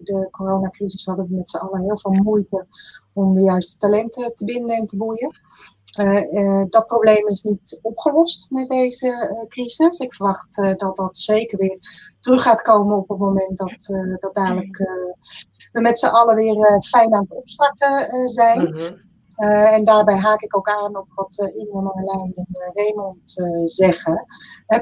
de 0.04 0.28
coronacrisis 0.32 1.06
hadden 1.06 1.26
we 1.26 1.36
met 1.36 1.50
z'n 1.50 1.58
allen 1.58 1.82
heel 1.82 1.98
veel 1.98 2.12
moeite 2.12 2.66
om 3.14 3.34
de 3.34 3.42
juiste 3.42 3.78
talenten 3.78 4.36
te 4.36 4.46
binden 4.46 4.76
en 4.76 4.88
te 4.88 4.98
boeien. 4.98 5.40
dat 6.70 6.86
probleem 6.88 7.28
is 7.28 7.44
niet 7.44 7.80
opgelost 7.82 8.48
met 8.50 8.70
deze 8.70 9.46
crisis. 9.48 10.00
Ik 10.00 10.14
verwacht 10.14 10.56
dat 10.78 10.96
dat 10.96 11.18
zeker 11.18 11.58
weer 11.58 11.78
terug 12.20 12.42
gaat 12.42 12.62
komen 12.62 12.98
op 12.98 13.10
het 13.10 13.18
moment 13.18 13.58
dat, 13.58 13.92
dat 14.20 14.34
dadelijk 14.34 14.78
we 15.72 15.82
met 15.82 16.00
z'n 16.00 16.06
allen 16.06 16.36
weer 16.36 16.84
fijn 16.90 17.14
aan 17.14 17.26
het 17.30 17.38
opstarten 17.38 18.28
zijn. 18.28 18.70
Mhm. 18.70 19.08
Uh, 19.40 19.74
en 19.74 19.84
daarbij 19.84 20.16
haak 20.16 20.42
ik 20.42 20.58
ook 20.58 20.70
aan 20.70 20.98
op 20.98 21.08
wat 21.16 21.38
uh, 21.38 21.56
Inge, 21.56 21.82
Marlijn 21.82 22.32
en 22.36 22.48
uh, 22.50 22.70
Raymond 22.74 23.44
zeggen. 23.66 24.26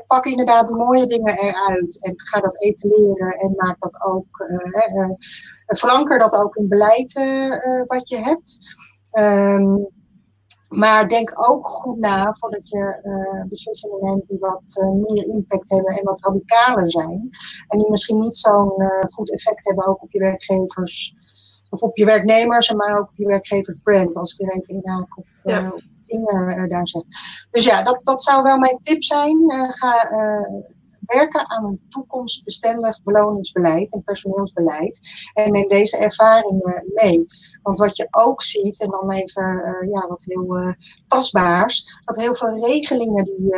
pak 0.08 0.26
inderdaad 0.26 0.68
de 0.68 0.76
mooie 0.76 1.08
dingen 1.08 1.38
eruit 1.38 2.04
en 2.04 2.14
ga 2.16 2.40
dat 2.40 2.62
etaleren 2.62 3.32
en 3.32 3.54
maak 3.56 3.80
dat 3.80 4.04
ook, 4.04 4.48
veranker 5.66 6.20
dat 6.20 6.34
ook 6.34 6.56
in 6.56 6.68
beleid 6.68 7.14
wat 7.88 8.08
je 8.08 8.18
hebt. 8.18 8.58
Um, 9.20 9.88
maar 10.70 11.08
denk 11.08 11.34
ook 11.50 11.70
goed 11.70 11.98
na 11.98 12.36
voordat 12.40 12.70
je 12.70 13.02
beslissingen 13.50 14.00
neemt 14.02 14.28
die 14.28 14.40
wat 14.40 14.92
meer 15.08 15.26
impact 15.26 15.70
hebben 15.70 15.96
en 15.96 16.04
wat 16.04 16.26
radicaler 16.26 16.92
zijn. 16.92 17.30
En 17.68 17.78
die 17.78 17.90
misschien 17.90 18.20
niet 18.20 18.38
zo'n 18.38 18.74
goed 19.10 19.32
effect 19.32 19.66
hebben 19.66 19.88
ook 19.88 20.02
op 20.02 20.12
je 20.12 20.20
werkgevers 20.20 21.16
of 21.70 21.82
op 21.82 21.98
je 21.98 22.06
werknemers, 22.06 22.74
maar 22.74 23.00
ook 23.00 23.08
op 23.10 23.16
je 23.18 23.26
werkgeversbrand, 23.26 24.16
als 24.16 24.32
ik 24.32 24.38
weer 24.38 24.56
even 24.56 24.84
inhaak 24.84 25.18
op 25.18 25.26
ja. 25.44 25.74
uh, 26.06 26.70
daar 26.70 26.88
zeg. 26.88 27.02
Dus 27.52 27.64
ja, 27.64 27.84
dat, 27.84 28.00
dat 28.04 28.24
zou 28.24 28.44
wel 28.44 28.58
mijn 28.58 28.80
tip 28.84 29.04
zijn. 29.04 29.42
Uh, 29.42 29.70
ga 29.70 30.10
werken 31.00 31.50
aan 31.50 31.66
een 31.66 31.82
toekomstbestendig 31.90 33.04
beloningsbeleid 33.04 33.94
en 33.94 34.04
personeelsbeleid. 34.04 35.00
En 35.34 35.52
neem 35.52 35.68
deze 35.68 35.98
ervaringen 35.98 36.84
mee. 36.94 37.26
Want 37.62 37.80
wat 37.80 37.96
je 37.96 38.08
ook 38.12 38.44
ziet, 38.44 38.82
en 38.82 38.90
dan 38.90 39.12
even 39.12 39.64
ja, 39.92 40.08
wat 40.08 40.22
heel 40.22 40.76
tastbaars, 41.08 42.02
dat 42.06 42.16
heel 42.16 42.36
veel 42.36 42.66
regelingen 42.66 43.24
die 43.24 43.56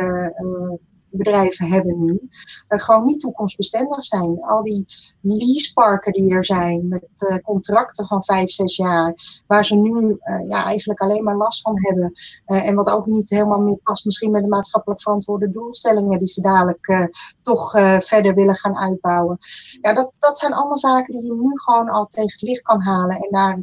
bedrijven 1.10 1.66
hebben 1.66 2.04
nu, 2.04 2.28
gewoon 2.68 3.04
niet 3.04 3.20
toekomstbestendig 3.20 4.04
zijn. 4.04 4.42
Al 4.42 4.62
die 4.62 4.86
leaseparken 5.20 6.12
die 6.12 6.34
er 6.34 6.44
zijn 6.44 6.88
met 6.88 7.04
uh, 7.18 7.36
contracten 7.36 8.06
van 8.06 8.24
vijf, 8.24 8.50
zes 8.50 8.76
jaar, 8.76 9.14
waar 9.46 9.64
ze 9.64 9.74
nu 9.74 10.00
uh, 10.00 10.48
ja, 10.48 10.64
eigenlijk 10.64 11.00
alleen 11.00 11.24
maar 11.24 11.36
last 11.36 11.60
van 11.60 11.74
hebben. 11.84 12.12
en 12.44 12.74
wat 12.74 12.90
ook 12.90 13.06
niet 13.06 13.30
helemaal 13.30 13.60
meer 13.60 13.78
past 13.82 14.04
misschien 14.04 14.30
met 14.30 14.42
de 14.42 14.48
maatschappelijk 14.48 15.02
verantwoorde 15.02 15.50
doelstellingen 15.50 16.18
die 16.18 16.28
ze 16.28 16.40
dadelijk 16.40 17.08
toch 17.42 17.70
verder 17.98 18.34
willen 18.34 18.54
gaan 18.54 18.76
uitbouwen. 18.76 19.38
Ja, 19.80 19.92
dat, 19.92 20.12
dat 20.18 20.38
zijn 20.38 20.52
allemaal 20.52 20.78
zaken 20.78 21.12
die 21.12 21.26
je 21.26 21.32
nu 21.32 21.50
gewoon 21.54 21.88
al 21.88 22.06
tegen 22.06 22.32
het 22.32 22.42
licht 22.42 22.62
kan 22.62 22.80
halen 22.80 23.16
en 23.16 23.28
daar 23.30 23.62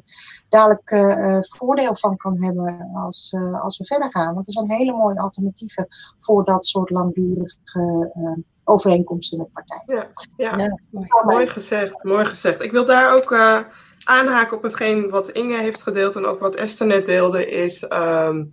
dadelijk 0.49 0.89
voordeel 1.55 1.95
van 1.95 2.17
kan 2.17 2.43
hebben 2.43 2.89
als, 3.05 3.37
als 3.61 3.77
we 3.77 3.85
verder 3.85 4.11
gaan. 4.11 4.33
Want 4.33 4.47
er 4.47 4.53
zijn 4.53 4.71
hele 4.71 4.91
mooie 4.91 5.19
alternatieven 5.19 5.87
voor 6.19 6.45
dat 6.45 6.65
soort 6.65 6.89
langdurige 6.89 8.11
overeenkomsten 8.67 9.37
met 9.37 9.51
partijen. 9.51 10.07
Ja, 10.35 10.57
ja. 10.57 10.79
mooi 11.25 11.47
gezegd, 11.47 12.03
mooi 12.03 12.25
gezegd. 12.25 12.61
Ik 12.61 12.71
wil 12.71 12.85
daar 12.85 13.15
ook 13.15 13.31
uh, 13.31 13.59
aanhaken 14.03 14.57
op 14.57 14.63
hetgeen 14.63 15.09
wat 15.09 15.29
Inge 15.29 15.57
heeft 15.57 15.83
gedeeld 15.83 16.15
en 16.15 16.25
ook 16.25 16.39
wat 16.39 16.55
Esther 16.55 16.87
net 16.87 17.05
deelde, 17.05 17.49
is 17.49 17.91
um, 17.91 18.51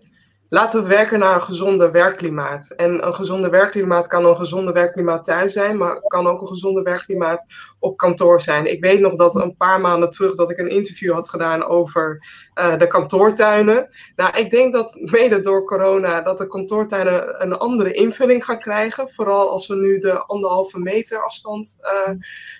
laten 0.48 0.82
we 0.82 0.88
werken 0.88 1.18
naar 1.18 1.34
een 1.34 1.42
gezonde 1.42 1.90
werkklimaat. 1.90 2.72
En 2.76 3.06
een 3.06 3.14
gezonde 3.14 3.50
werkklimaat 3.50 4.06
kan 4.06 4.24
een 4.24 4.36
gezonde 4.36 4.72
werkklimaat 4.72 5.24
thuis 5.24 5.52
zijn, 5.52 5.76
maar 5.76 6.00
kan 6.00 6.26
ook 6.26 6.40
een 6.40 6.48
gezonde 6.48 6.82
werkklimaat 6.82 7.46
op 7.78 7.96
kantoor 7.96 8.40
zijn. 8.40 8.66
Ik 8.66 8.84
weet 8.84 9.00
nog 9.00 9.14
dat 9.14 9.34
een 9.34 9.56
paar 9.56 9.80
maanden 9.80 10.10
terug 10.10 10.34
dat 10.34 10.50
ik 10.50 10.58
een 10.58 10.68
interview 10.68 11.12
had 11.12 11.28
gedaan 11.28 11.64
over 11.64 12.26
uh, 12.54 12.78
de 12.78 12.86
kantoortuinen. 12.86 13.86
Nou, 14.16 14.38
ik 14.38 14.50
denk 14.50 14.72
dat 14.72 14.96
mede 15.00 15.40
door 15.40 15.64
corona 15.64 16.20
dat 16.20 16.38
de 16.38 16.46
kantoortuinen 16.46 17.42
een 17.42 17.52
andere 17.52 17.92
invulling 17.92 18.44
gaan 18.44 18.58
krijgen. 18.58 19.10
Vooral 19.10 19.50
als 19.50 19.66
we 19.66 19.76
nu 19.76 19.98
de 19.98 20.24
anderhalve 20.26 20.78
meter 20.78 21.22
afstand, 21.22 21.78
uh, 21.82 22.14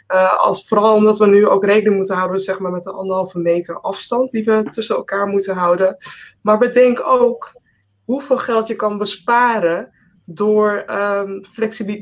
uh, 0.08 0.38
als, 0.38 0.68
vooral 0.68 0.94
omdat 0.94 1.18
we 1.18 1.26
nu 1.26 1.46
ook 1.46 1.64
rekening 1.64 1.96
moeten 1.96 2.16
houden 2.16 2.40
zeg 2.40 2.58
maar, 2.58 2.72
met 2.72 2.82
de 2.82 2.92
anderhalve 2.92 3.38
meter 3.38 3.80
afstand 3.80 4.30
die 4.30 4.44
we 4.44 4.62
tussen 4.68 4.96
elkaar 4.96 5.26
moeten 5.26 5.54
houden. 5.54 5.96
Maar 6.42 6.58
bedenk 6.58 7.06
ook 7.06 7.62
hoeveel 8.04 8.38
geld 8.38 8.66
je 8.66 8.76
kan 8.76 8.98
besparen 8.98 9.92
door 10.24 10.84
um, 10.90 11.42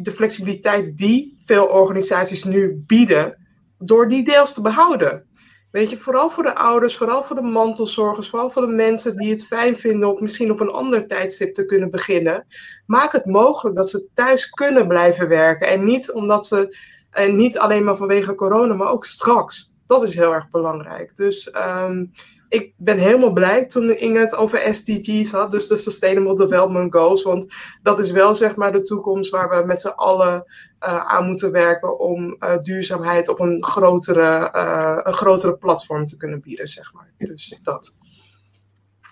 de 0.03 0.13
flexibiliteit 0.13 0.97
die 0.97 1.37
veel 1.39 1.67
organisaties 1.67 2.45
nu 2.45 2.83
bieden, 2.87 3.37
door 3.79 4.09
die 4.09 4.25
deels 4.25 4.55
te 4.55 4.61
behouden. 4.61 5.27
Weet 5.71 5.91
je, 5.91 5.97
vooral 5.97 6.31
voor 6.31 6.43
de 6.43 6.55
ouders, 6.55 6.97
vooral 6.97 7.23
voor 7.23 7.37
de 7.37 7.43
mantelzorgers, 7.43 8.29
vooral 8.29 8.51
voor 8.51 8.67
de 8.67 8.73
mensen 8.73 9.17
die 9.17 9.31
het 9.31 9.47
fijn 9.47 9.77
vinden 9.77 10.15
om 10.15 10.23
misschien 10.23 10.51
op 10.51 10.61
een 10.61 10.71
ander 10.71 11.07
tijdstip 11.07 11.55
te 11.55 11.67
kunnen 11.67 11.91
beginnen. 11.91 12.47
Maak 12.87 13.13
het 13.13 13.27
mogelijk 13.27 13.77
dat 13.77 13.91
ze 13.91 14.09
thuis 14.15 14.51
kunnen 14.51 14.89
blijven 14.89 15.29
werken. 15.29 15.69
En 15.69 15.85
niet 15.85 16.13
omdat 16.13 16.47
ze, 16.47 16.77
en 17.11 17.37
niet 17.37 17.59
alleen 17.59 17.85
maar 17.85 17.97
vanwege 17.97 18.35
corona, 18.35 18.75
maar 18.75 18.91
ook 18.91 19.05
straks. 19.05 19.75
Dat 19.87 20.03
is 20.03 20.15
heel 20.15 20.35
erg 20.35 20.49
belangrijk. 20.49 21.17
Dus 21.17 21.55
um, 21.55 22.11
ik 22.53 22.73
ben 22.77 22.99
helemaal 22.99 23.33
blij 23.33 23.67
toen 23.67 23.99
Inge 23.99 24.19
het 24.19 24.35
over 24.35 24.75
SDG's 24.75 25.31
had, 25.31 25.51
dus 25.51 25.69
de 25.69 25.77
Sustainable 25.77 26.35
Development 26.35 26.95
Goals. 26.95 27.23
Want 27.23 27.55
dat 27.83 27.99
is 27.99 28.11
wel 28.11 28.35
zeg 28.35 28.57
maar 28.57 28.73
de 28.73 28.83
toekomst 28.83 29.31
waar 29.31 29.49
we 29.49 29.67
met 29.67 29.81
z'n 29.81 29.89
allen 29.89 30.45
uh, 30.81 30.99
aan 30.99 31.27
moeten 31.27 31.53
werken 31.53 31.99
om 31.99 32.37
uh, 32.39 32.59
duurzaamheid 32.59 33.29
op 33.29 33.41
een 33.41 33.65
grotere, 33.65 34.53
uh, 34.57 34.99
een 35.03 35.13
grotere 35.13 35.57
platform 35.57 36.05
te 36.05 36.17
kunnen 36.17 36.41
bieden, 36.41 36.67
zeg 36.67 36.93
maar. 36.93 37.13
Dus 37.19 37.59
dat. 37.63 37.93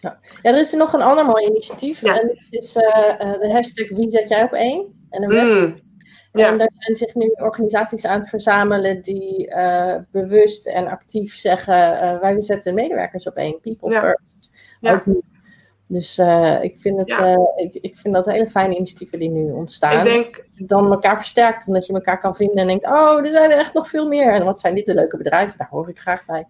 Ja. 0.00 0.18
ja, 0.42 0.50
er 0.50 0.58
is 0.58 0.72
nog 0.72 0.92
een 0.92 1.02
ander 1.02 1.24
mooi 1.24 1.46
initiatief. 1.46 2.00
Ja. 2.00 2.20
En 2.20 2.26
dat 2.26 2.36
is 2.50 2.72
de 2.72 3.50
hashtag 3.52 3.88
Wie 3.88 4.10
zet 4.10 4.28
jij 4.28 4.42
op 4.42 4.52
één? 4.52 5.06
En 5.10 5.22
een 5.22 5.62
mm. 5.62 5.80
Ja. 6.32 6.48
En 6.48 6.58
daar 6.58 6.70
zijn 6.78 6.96
zich 6.96 7.14
nu 7.14 7.32
organisaties 7.36 8.06
aan 8.06 8.20
het 8.20 8.28
verzamelen 8.28 9.02
die 9.02 9.48
uh, 9.48 9.94
bewust 10.10 10.66
en 10.66 10.86
actief 10.86 11.38
zeggen: 11.38 11.74
uh, 11.74 12.20
wij 12.20 12.40
zetten 12.40 12.74
medewerkers 12.74 13.26
op 13.26 13.36
één, 13.36 13.60
people 13.60 13.90
ja. 13.90 14.00
first. 14.00 14.50
Ja. 14.80 15.02
Dus 15.86 16.18
uh, 16.18 16.62
ik, 16.62 16.78
vind 16.78 16.98
het, 16.98 17.38
ik, 17.56 17.74
ik 17.74 17.96
vind 17.96 18.14
dat 18.14 18.26
hele 18.26 18.48
fijne 18.48 18.74
initiatieven 18.74 19.18
die 19.18 19.30
nu 19.30 19.52
ontstaan. 19.52 19.98
Ik 19.98 20.04
denk... 20.04 20.44
Dan 20.56 20.90
elkaar 20.90 21.16
versterkt, 21.16 21.66
omdat 21.66 21.86
je 21.86 21.92
elkaar 21.92 22.20
kan 22.20 22.36
vinden 22.36 22.56
en 22.56 22.66
denkt, 22.66 22.86
oh, 22.86 23.18
er 23.18 23.30
zijn 23.30 23.50
er 23.50 23.58
echt 23.58 23.74
nog 23.74 23.88
veel 23.88 24.08
meer. 24.08 24.32
En 24.32 24.44
wat 24.44 24.60
zijn 24.60 24.74
dit 24.74 24.86
de 24.86 24.94
leuke 24.94 25.16
bedrijven? 25.16 25.58
Daar 25.58 25.68
hoor 25.70 25.88
ik 25.88 25.98
graag 25.98 26.24
bij. 26.24 26.46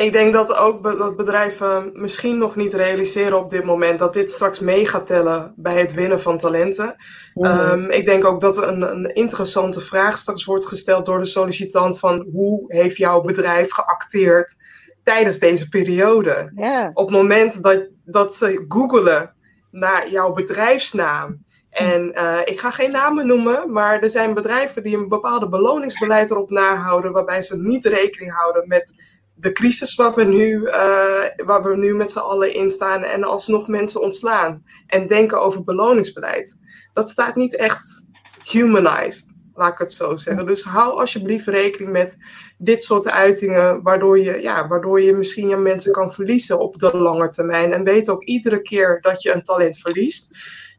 Ik 0.00 0.12
denk 0.12 0.32
dat 0.32 0.56
ook 0.56 0.82
dat 0.82 1.16
bedrijven 1.16 1.90
misschien 1.92 2.38
nog 2.38 2.56
niet 2.56 2.74
realiseren 2.74 3.38
op 3.38 3.50
dit 3.50 3.64
moment 3.64 3.98
dat 3.98 4.12
dit 4.12 4.30
straks 4.30 4.60
mee 4.60 4.86
gaat 4.86 5.06
tellen 5.06 5.52
bij 5.56 5.78
het 5.78 5.94
winnen 5.94 6.20
van 6.20 6.38
talenten. 6.38 6.96
Um, 7.34 7.90
ik 7.90 8.04
denk 8.04 8.24
ook 8.24 8.40
dat 8.40 8.56
er 8.56 8.68
een, 8.68 8.82
een, 8.82 9.14
interessante 9.14 9.80
vraag 9.80 10.18
straks 10.18 10.44
wordt 10.44 10.66
gesteld 10.66 11.04
door 11.04 11.18
de 11.18 11.26
sollicitant 11.26 11.98
van 11.98 12.26
hoe 12.32 12.64
heeft 12.66 12.96
jouw 12.96 13.20
bedrijf 13.20 13.72
geacteerd 13.72 14.56
tijdens 15.02 15.38
deze 15.38 15.68
periode? 15.68 16.52
Op 16.94 17.06
het 17.06 17.16
moment 17.16 17.62
dat, 17.62 17.88
dat 18.04 18.34
ze 18.34 18.64
googelen 18.68 19.34
naar 19.70 20.10
jouw 20.10 20.32
bedrijfsnaam. 20.32 21.44
En 21.70 22.12
uh, 22.14 22.38
ik 22.44 22.60
ga 22.60 22.70
geen 22.70 22.90
namen 22.90 23.26
noemen, 23.26 23.72
maar 23.72 24.02
er 24.02 24.10
zijn 24.10 24.34
bedrijven 24.34 24.82
die 24.82 24.96
een 24.96 25.08
bepaalde 25.08 25.48
beloningsbeleid 25.48 26.30
erop 26.30 26.50
nahouden, 26.50 27.12
waarbij 27.12 27.42
ze 27.42 27.60
niet 27.60 27.84
rekening 27.84 28.32
houden 28.32 28.68
met 28.68 28.94
de 29.40 29.52
crisis 29.52 29.94
waar 29.94 30.14
we 30.14 30.24
nu, 30.24 30.60
uh, 30.60 31.24
waar 31.36 31.62
we 31.62 31.76
nu 31.76 31.94
met 31.94 32.10
z'n 32.10 32.18
allen 32.18 32.54
in 32.54 32.70
staan 32.70 33.02
en 33.02 33.24
alsnog 33.24 33.68
mensen 33.68 34.00
ontslaan 34.00 34.64
en 34.86 35.06
denken 35.06 35.40
over 35.40 35.64
beloningsbeleid. 35.64 36.56
Dat 36.92 37.08
staat 37.08 37.36
niet 37.36 37.56
echt 37.56 38.06
humanized, 38.42 39.34
laat 39.54 39.72
ik 39.72 39.78
het 39.78 39.92
zo 39.92 40.16
zeggen. 40.16 40.46
Dus 40.46 40.62
hou 40.62 41.00
alsjeblieft 41.00 41.46
rekening 41.46 41.92
met 41.92 42.16
dit 42.58 42.82
soort 42.82 43.08
uitingen, 43.08 43.82
waardoor 43.82 44.18
je, 44.18 44.42
ja, 44.42 44.68
waardoor 44.68 45.02
je 45.02 45.14
misschien 45.14 45.48
je 45.48 45.56
mensen 45.56 45.92
kan 45.92 46.12
verliezen 46.12 46.58
op 46.58 46.78
de 46.78 46.96
lange 46.96 47.28
termijn. 47.28 47.72
En 47.72 47.84
weet 47.84 48.10
ook 48.10 48.24
iedere 48.24 48.62
keer 48.62 49.00
dat 49.00 49.22
je 49.22 49.34
een 49.34 49.42
talent 49.42 49.78
verliest. 49.78 50.28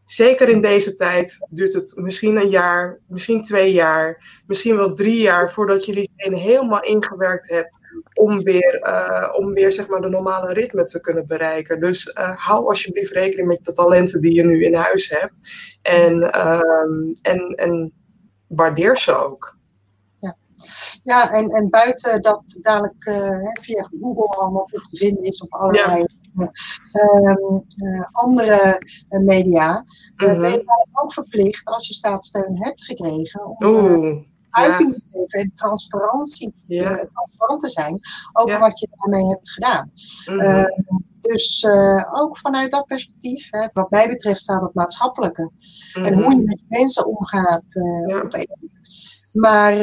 Zeker 0.06 0.50
in 0.50 0.62
deze 0.62 0.94
tijd 0.94 1.48
duurt 1.50 1.74
het 1.74 1.94
misschien 1.96 2.36
een 2.36 2.50
jaar, 2.50 3.00
misschien 3.08 3.42
twee 3.42 3.72
jaar, 3.72 4.42
misschien 4.48 4.76
wel 4.76 4.94
drie 4.94 5.22
jaar 5.22 5.52
voordat 5.52 5.86
je 5.86 5.92
diegene 5.92 6.38
helemaal 6.38 6.84
ingewerkt 6.84 7.50
hebt 7.50 7.80
om 8.14 8.44
weer, 8.44 8.82
uh, 8.88 9.30
om 9.40 9.54
weer 9.54 9.72
zeg 9.72 9.88
maar, 9.88 10.02
de 10.02 10.10
normale 10.10 10.54
ritme 10.54 10.84
te 10.84 11.02
kunnen 11.02 11.28
bereiken. 11.28 11.80
Dus 11.80 12.16
uh, 12.20 12.38
hou 12.38 12.66
alsjeblieft 12.66 13.12
rekening 13.12 13.48
met 13.48 13.66
de 13.66 13.74
talenten 13.74 14.22
die 14.22 14.34
je 14.34 14.44
nu 14.44 14.64
in 14.64 14.74
huis 14.74 15.10
hebt. 15.10 15.34
En, 15.82 16.22
uh, 16.22 16.60
en, 17.22 17.56
en 17.56 17.94
waardeer 18.48 18.98
ze 18.98 19.18
ook. 19.18 19.58
Ja, 20.20 20.38
ja 21.04 21.32
en, 21.32 21.50
en 21.50 21.70
buiten 21.70 22.22
dat 22.22 22.44
dadelijk 22.62 23.06
uh, 23.06 23.52
via 23.62 23.90
Google 24.02 24.28
allemaal 24.28 24.66
te 24.66 24.98
vinden 24.98 25.24
is 25.24 25.42
of 25.42 25.52
allerlei 25.52 26.06
ja. 26.34 26.52
Ehm, 26.92 27.60
andere 28.12 28.82
media, 29.10 29.86
mm 30.16 30.28
-hmm. 30.28 30.42
ben 30.42 30.52
je 30.52 30.88
ook 30.92 31.14
verplicht 31.14 31.66
als 31.66 31.88
je 31.88 31.94
staatssteun 31.94 32.64
hebt 32.64 32.84
gekregen. 32.84 33.46
Om, 33.46 33.68
Oeh 33.68 34.30
uiting 34.52 34.94
te 34.94 35.02
geven 35.06 35.40
en 35.40 35.52
transparantie, 35.56 36.54
ja. 36.68 37.08
transparant 37.14 37.62
te 37.62 37.70
zijn 37.70 38.00
over 38.34 38.60
wat 38.60 38.80
je 38.80 38.88
daarmee 38.96 39.28
hebt 39.28 39.52
gedaan. 39.52 39.92
Mm 40.26 40.40
-hmm. 40.40 40.58
uh, 40.58 40.66
dus 41.22 41.64
uh, 41.64 42.04
ook 42.12 42.38
vanuit 42.38 42.72
dat 42.72 42.86
perspectief, 42.86 43.48
hè, 43.50 43.68
wat 43.74 43.90
mij 43.90 44.08
betreft, 44.08 44.42
staat 44.42 44.62
het 44.62 44.74
maatschappelijke. 44.74 45.42
Mm 45.42 45.52
-hmm. 45.94 46.06
En 46.06 46.14
hoe 46.14 46.36
je 46.36 46.44
met 46.44 46.62
mensen 46.68 47.06
omgaat. 47.06 47.76
Uh, 47.76 48.24
maar 49.32 49.74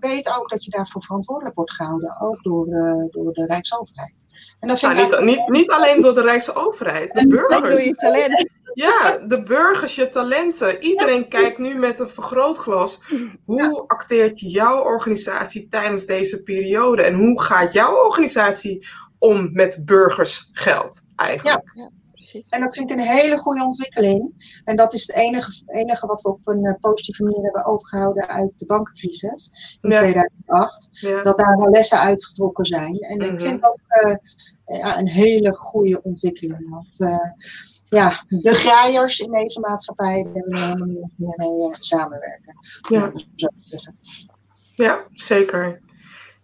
weet 0.00 0.36
ook 0.38 0.50
dat 0.50 0.64
je 0.64 0.70
daarvoor 0.70 1.02
verantwoordelijk 1.02 1.56
wordt 1.56 1.72
gehouden, 1.72 2.20
ook 2.20 2.42
door, 2.42 2.66
door 3.10 3.32
de 3.32 3.46
Rijksoverheid. 3.46 4.14
En 4.60 4.68
dat 4.68 4.78
vind 4.78 4.92
nou, 4.92 5.24
niet, 5.24 5.36
niet, 5.36 5.48
niet, 5.48 5.70
alleen 5.70 6.00
door 6.00 6.14
de 6.14 6.22
Rijksoverheid, 6.22 7.14
de 7.14 7.26
burgers. 7.36 7.60
Door 7.60 7.80
je 7.80 7.94
talent. 7.94 8.50
Ja, 8.74 9.18
de 9.26 9.42
burgers, 9.42 9.94
je 9.94 10.08
talenten. 10.08 10.82
Iedereen 10.82 11.28
kijkt 11.28 11.58
nu 11.58 11.74
met 11.74 11.98
een 11.98 12.08
vergrootglas. 12.08 13.02
Hoe 13.44 13.84
acteert 13.86 14.40
jouw 14.40 14.82
organisatie 14.82 15.68
tijdens 15.68 16.06
deze 16.06 16.42
periode? 16.42 17.02
En 17.02 17.14
hoe 17.14 17.42
gaat 17.42 17.72
jouw 17.72 18.04
organisatie 18.04 18.86
om 19.18 19.52
met 19.52 19.82
burgersgeld 19.84 21.02
eigenlijk? 21.16 21.70
Ja. 21.74 21.90
En 22.48 22.60
dat 22.60 22.76
vind 22.76 22.90
ik 22.90 22.96
een 22.96 23.04
hele 23.04 23.38
goede 23.38 23.64
ontwikkeling. 23.64 24.50
En 24.64 24.76
dat 24.76 24.94
is 24.94 25.06
het 25.06 25.16
enige, 25.16 25.62
enige 25.66 26.06
wat 26.06 26.20
we 26.20 26.28
op 26.28 26.40
een 26.44 26.64
uh, 26.64 26.72
positieve 26.80 27.22
manier 27.22 27.42
hebben 27.42 27.64
overgehouden 27.64 28.28
uit 28.28 28.52
de 28.56 28.66
bankencrisis 28.66 29.50
in 29.80 29.90
ja. 29.90 29.98
2008. 29.98 30.88
Ja. 30.90 31.22
Dat 31.22 31.38
daar 31.38 31.58
wel 31.58 31.70
lessen 31.70 31.98
uitgetrokken 31.98 32.64
zijn. 32.64 32.98
En 32.98 33.16
mm 33.16 33.22
-hmm. 33.22 33.32
ik 33.32 33.40
vind 33.40 33.62
dat 33.62 33.78
uh, 34.04 34.14
ja, 34.64 34.98
een 34.98 35.08
hele 35.08 35.54
goede 35.54 36.02
ontwikkeling. 36.02 36.70
Want 36.70 37.00
uh, 37.00 37.30
ja, 37.94 38.24
de 38.28 38.54
graaiers 38.54 39.18
in 39.18 39.30
deze 39.30 39.60
maatschappij, 39.60 40.26
we 40.32 40.40
helemaal 40.40 40.86
niet 40.86 41.10
meer 41.16 41.34
mee 41.36 41.76
samenwerken. 41.78 42.56
Ja. 42.88 43.12
ja, 44.74 45.04
zeker. 45.12 45.82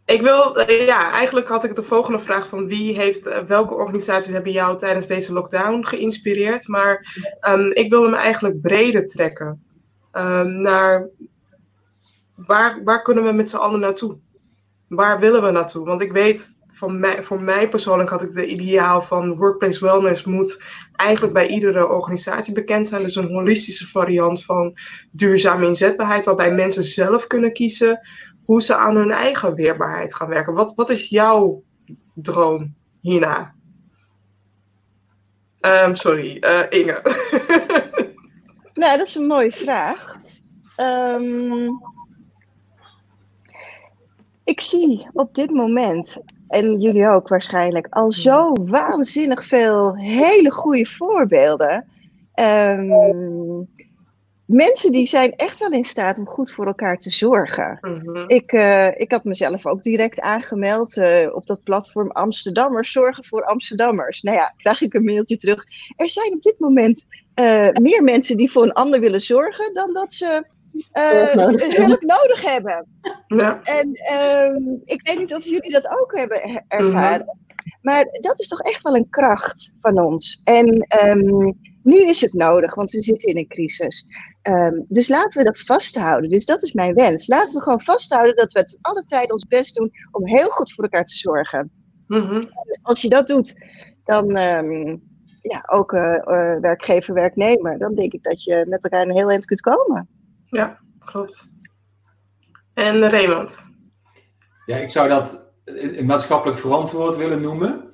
Ik 0.05 0.23
wil, 0.23 0.71
ja, 0.71 1.11
eigenlijk 1.11 1.49
had 1.49 1.65
ik 1.65 1.75
de 1.75 1.83
volgende 1.83 2.19
vraag 2.19 2.47
van 2.47 2.67
wie 2.67 2.95
heeft, 2.95 3.47
welke 3.47 3.75
organisaties 3.75 4.33
hebben 4.33 4.53
jou 4.53 4.79
tijdens 4.79 5.07
deze 5.07 5.33
lockdown 5.33 5.85
geïnspireerd? 5.85 6.69
Maar 6.69 7.17
um, 7.49 7.73
ik 7.73 7.91
wil 7.91 8.03
hem 8.03 8.15
eigenlijk 8.15 8.61
breder 8.61 9.07
trekken. 9.07 9.63
Um, 10.13 10.61
naar 10.61 11.09
waar, 12.35 12.81
waar 12.85 13.03
kunnen 13.03 13.25
we 13.25 13.33
met 13.33 13.51
z'n 13.51 13.57
allen 13.57 13.81
naartoe? 13.81 14.19
Waar 14.89 15.21
willen 15.21 15.43
we 15.43 15.51
naartoe? 15.51 15.85
Want 15.85 16.01
ik 16.01 16.13
weet 16.13 16.55
van 16.81 17.01
mij, 17.01 17.23
voor 17.23 17.43
mij 17.43 17.69
persoonlijk 17.69 18.11
had 18.11 18.23
ik 18.23 18.33
de 18.33 18.47
ideaal 18.47 19.03
van 19.03 19.37
workplace 19.37 19.85
wellness 19.85 20.25
moet 20.25 20.65
eigenlijk 20.97 21.33
bij 21.33 21.47
iedere 21.47 21.89
organisatie 21.89 22.55
bekend 22.55 22.89
zijn. 22.89 23.03
Dus 23.03 23.17
een 23.17 23.33
holistische 23.33 23.87
variant 23.87 24.45
van 24.45 24.79
duurzame 25.11 25.67
inzetbaarheid, 25.67 26.25
waarbij 26.25 26.55
mensen 26.55 26.83
zelf 26.83 27.27
kunnen 27.27 27.53
kiezen 27.53 28.01
hoe 28.45 28.63
ze 28.63 28.77
aan 28.77 28.97
hun 28.97 29.11
eigen 29.11 29.55
weerbaarheid 29.55 30.15
gaan 30.15 30.29
werken. 30.29 30.55
Wat, 30.55 30.75
wat 30.75 30.91
is 30.91 31.09
jouw 31.09 31.63
droom 32.15 32.75
hierna? 33.01 33.55
Um, 35.61 35.95
sorry, 35.95 36.37
uh, 36.41 36.63
Inge. 36.69 37.01
nou, 38.81 38.99
dat 38.99 39.07
is 39.07 39.15
een 39.15 39.27
mooie 39.27 39.53
vraag. 39.53 40.17
Um, 40.77 41.81
ik 44.45 44.61
zie 44.61 45.09
op 45.13 45.35
dit 45.35 45.51
moment 45.51 46.17
en 46.51 46.81
jullie 46.81 47.09
ook 47.09 47.29
waarschijnlijk, 47.29 47.87
al 47.91 48.13
zo 48.13 48.53
waanzinnig 48.53 49.45
veel 49.45 49.97
hele 49.97 50.53
goede 50.53 50.87
voorbeelden. 50.87 51.87
Um, 52.35 53.69
mensen 54.47 54.93
die 54.93 55.07
zijn 55.07 55.37
echt 55.37 55.59
wel 55.59 55.71
in 55.71 55.85
staat 55.85 56.19
om 56.19 56.27
goed 56.27 56.51
voor 56.51 56.67
elkaar 56.67 56.99
te 56.99 57.11
zorgen. 57.11 57.79
Mm-hmm. 57.81 58.25
ik, 58.29 58.53
uh, 58.53 58.87
ik 58.97 59.13
had 59.13 59.25
mezelf 59.25 59.67
ook 59.67 59.83
direct 59.83 60.21
aangemeld 60.21 60.97
uh, 60.97 61.35
op 61.35 61.47
dat 61.47 61.63
platform 61.63 62.11
Amsterdammers 62.11 62.93
zorgen 62.93 63.25
voor 63.25 63.45
Amsterdammers. 63.45 64.23
Nou 64.23 64.37
ja, 64.37 64.55
krijg 64.57 64.81
ik 64.81 64.95
een 64.95 65.05
mailtje 65.05 65.37
terug. 65.37 65.65
Er 65.97 66.11
zijn 66.11 66.33
op 66.33 66.43
dit 66.43 66.59
moment 66.59 67.07
uh, 67.41 67.69
meer 67.73 68.03
mensen 68.03 68.37
die 68.37 68.51
voor 68.51 68.63
een 68.63 68.73
ander 68.73 69.01
willen 69.01 69.21
zorgen 69.21 69.75
dan 69.75 69.93
dat 69.93 70.13
ze 70.13 70.45
uh, 70.93 71.33
hulp 71.87 72.03
nodig 72.03 72.45
hebben. 72.45 72.87
Ja. 73.27 73.61
En 73.63 73.89
um, 74.53 74.81
ik 74.85 75.09
weet 75.09 75.19
niet 75.19 75.35
of 75.35 75.45
jullie 75.45 75.73
dat 75.73 75.89
ook 76.01 76.17
hebben 76.17 76.65
ervaren. 76.69 77.21
Mm-hmm. 77.21 77.49
Maar 77.83 78.09
dat 78.21 78.41
is 78.41 78.49
toch 78.49 78.61
echt 78.61 78.83
wel 78.83 78.95
een 78.95 79.09
kracht 79.11 79.75
van 79.81 80.03
ons. 80.03 80.41
En 80.45 80.87
um, 81.05 81.59
nu 81.83 82.09
is 82.09 82.21
het 82.21 82.33
nodig, 82.33 82.75
want 82.75 82.91
we 82.91 83.03
zitten 83.03 83.29
in 83.29 83.37
een 83.37 83.49
crisis. 83.49 84.07
Um, 84.43 84.85
dus 84.89 85.09
laten 85.09 85.39
we 85.39 85.45
dat 85.45 85.61
vasthouden. 85.61 86.31
Dus 86.31 86.45
dat 86.45 86.63
is 86.63 86.73
mijn 86.73 86.95
wens. 86.95 87.27
Laten 87.27 87.57
we 87.57 87.63
gewoon 87.63 87.81
vasthouden 87.81 88.37
dat 88.37 88.53
we 88.53 88.59
het 88.59 88.79
alle 88.81 89.05
tijd 89.05 89.33
ons 89.33 89.47
best 89.47 89.75
doen 89.75 89.91
om 90.11 90.27
heel 90.27 90.49
goed 90.49 90.73
voor 90.73 90.85
elkaar 90.85 91.05
te 91.05 91.17
zorgen. 91.17 91.71
Mm-hmm. 92.07 92.41
Als 92.83 93.03
je 93.03 93.09
dat 93.09 93.27
doet, 93.27 93.55
dan 94.05 94.37
um, 94.37 95.03
ja, 95.43 95.65
ook 95.67 95.93
uh, 95.93 96.01
uh, 96.01 96.61
werkgever, 96.61 97.15
werknemer, 97.15 97.79
dan 97.79 97.95
denk 97.95 98.13
ik 98.13 98.23
dat 98.23 98.43
je 98.43 98.67
met 98.69 98.85
elkaar 98.85 99.03
een 99.03 99.17
heel 99.17 99.31
eind 99.31 99.45
kunt 99.45 99.61
komen. 99.61 100.09
Ja, 100.51 100.79
klopt. 100.99 101.47
En 102.75 103.09
Raymond? 103.09 103.65
Ja, 104.67 104.77
ik 104.77 104.91
zou 104.91 105.09
dat 105.09 105.53
maatschappelijk 106.05 106.59
verantwoord 106.59 107.17
willen 107.17 107.41
noemen. 107.41 107.91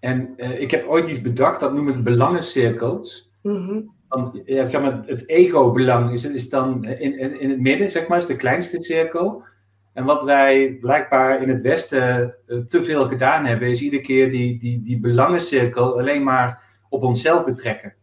En 0.00 0.34
uh, 0.36 0.60
ik 0.60 0.70
heb 0.70 0.86
ooit 0.86 1.08
iets 1.08 1.20
bedacht, 1.20 1.60
dat 1.60 1.74
noem 1.74 1.88
ik 1.88 2.04
belangencirkels. 2.04 3.30
Mm-hmm. 3.42 3.94
Dan, 4.08 4.42
ja, 4.44 4.66
zeg 4.66 4.80
maar, 4.82 5.02
het 5.06 5.28
ego-belang 5.28 6.12
is, 6.12 6.24
is 6.24 6.48
dan 6.48 6.84
in, 6.84 7.18
in, 7.18 7.40
in, 7.40 7.50
het 7.50 7.60
midden, 7.60 7.90
zeg 7.90 8.08
maar, 8.08 8.18
is 8.18 8.26
de 8.26 8.36
kleinste 8.36 8.82
cirkel. 8.82 9.44
En 9.92 10.04
wat 10.04 10.24
wij 10.24 10.76
blijkbaar 10.80 11.42
in 11.42 11.48
het 11.48 11.60
Westen 11.60 12.36
uh, 12.46 12.58
te 12.58 12.84
veel 12.84 13.08
gedaan 13.08 13.46
hebben, 13.46 13.68
is 13.68 13.80
iedere 13.80 14.02
keer 14.02 14.30
die, 14.30 14.58
die, 14.58 14.80
die 14.80 15.00
belangencirkel 15.00 15.98
alleen 15.98 16.22
maar 16.22 16.64
op 16.88 17.02
onszelf 17.02 17.44
betrekken. 17.44 17.94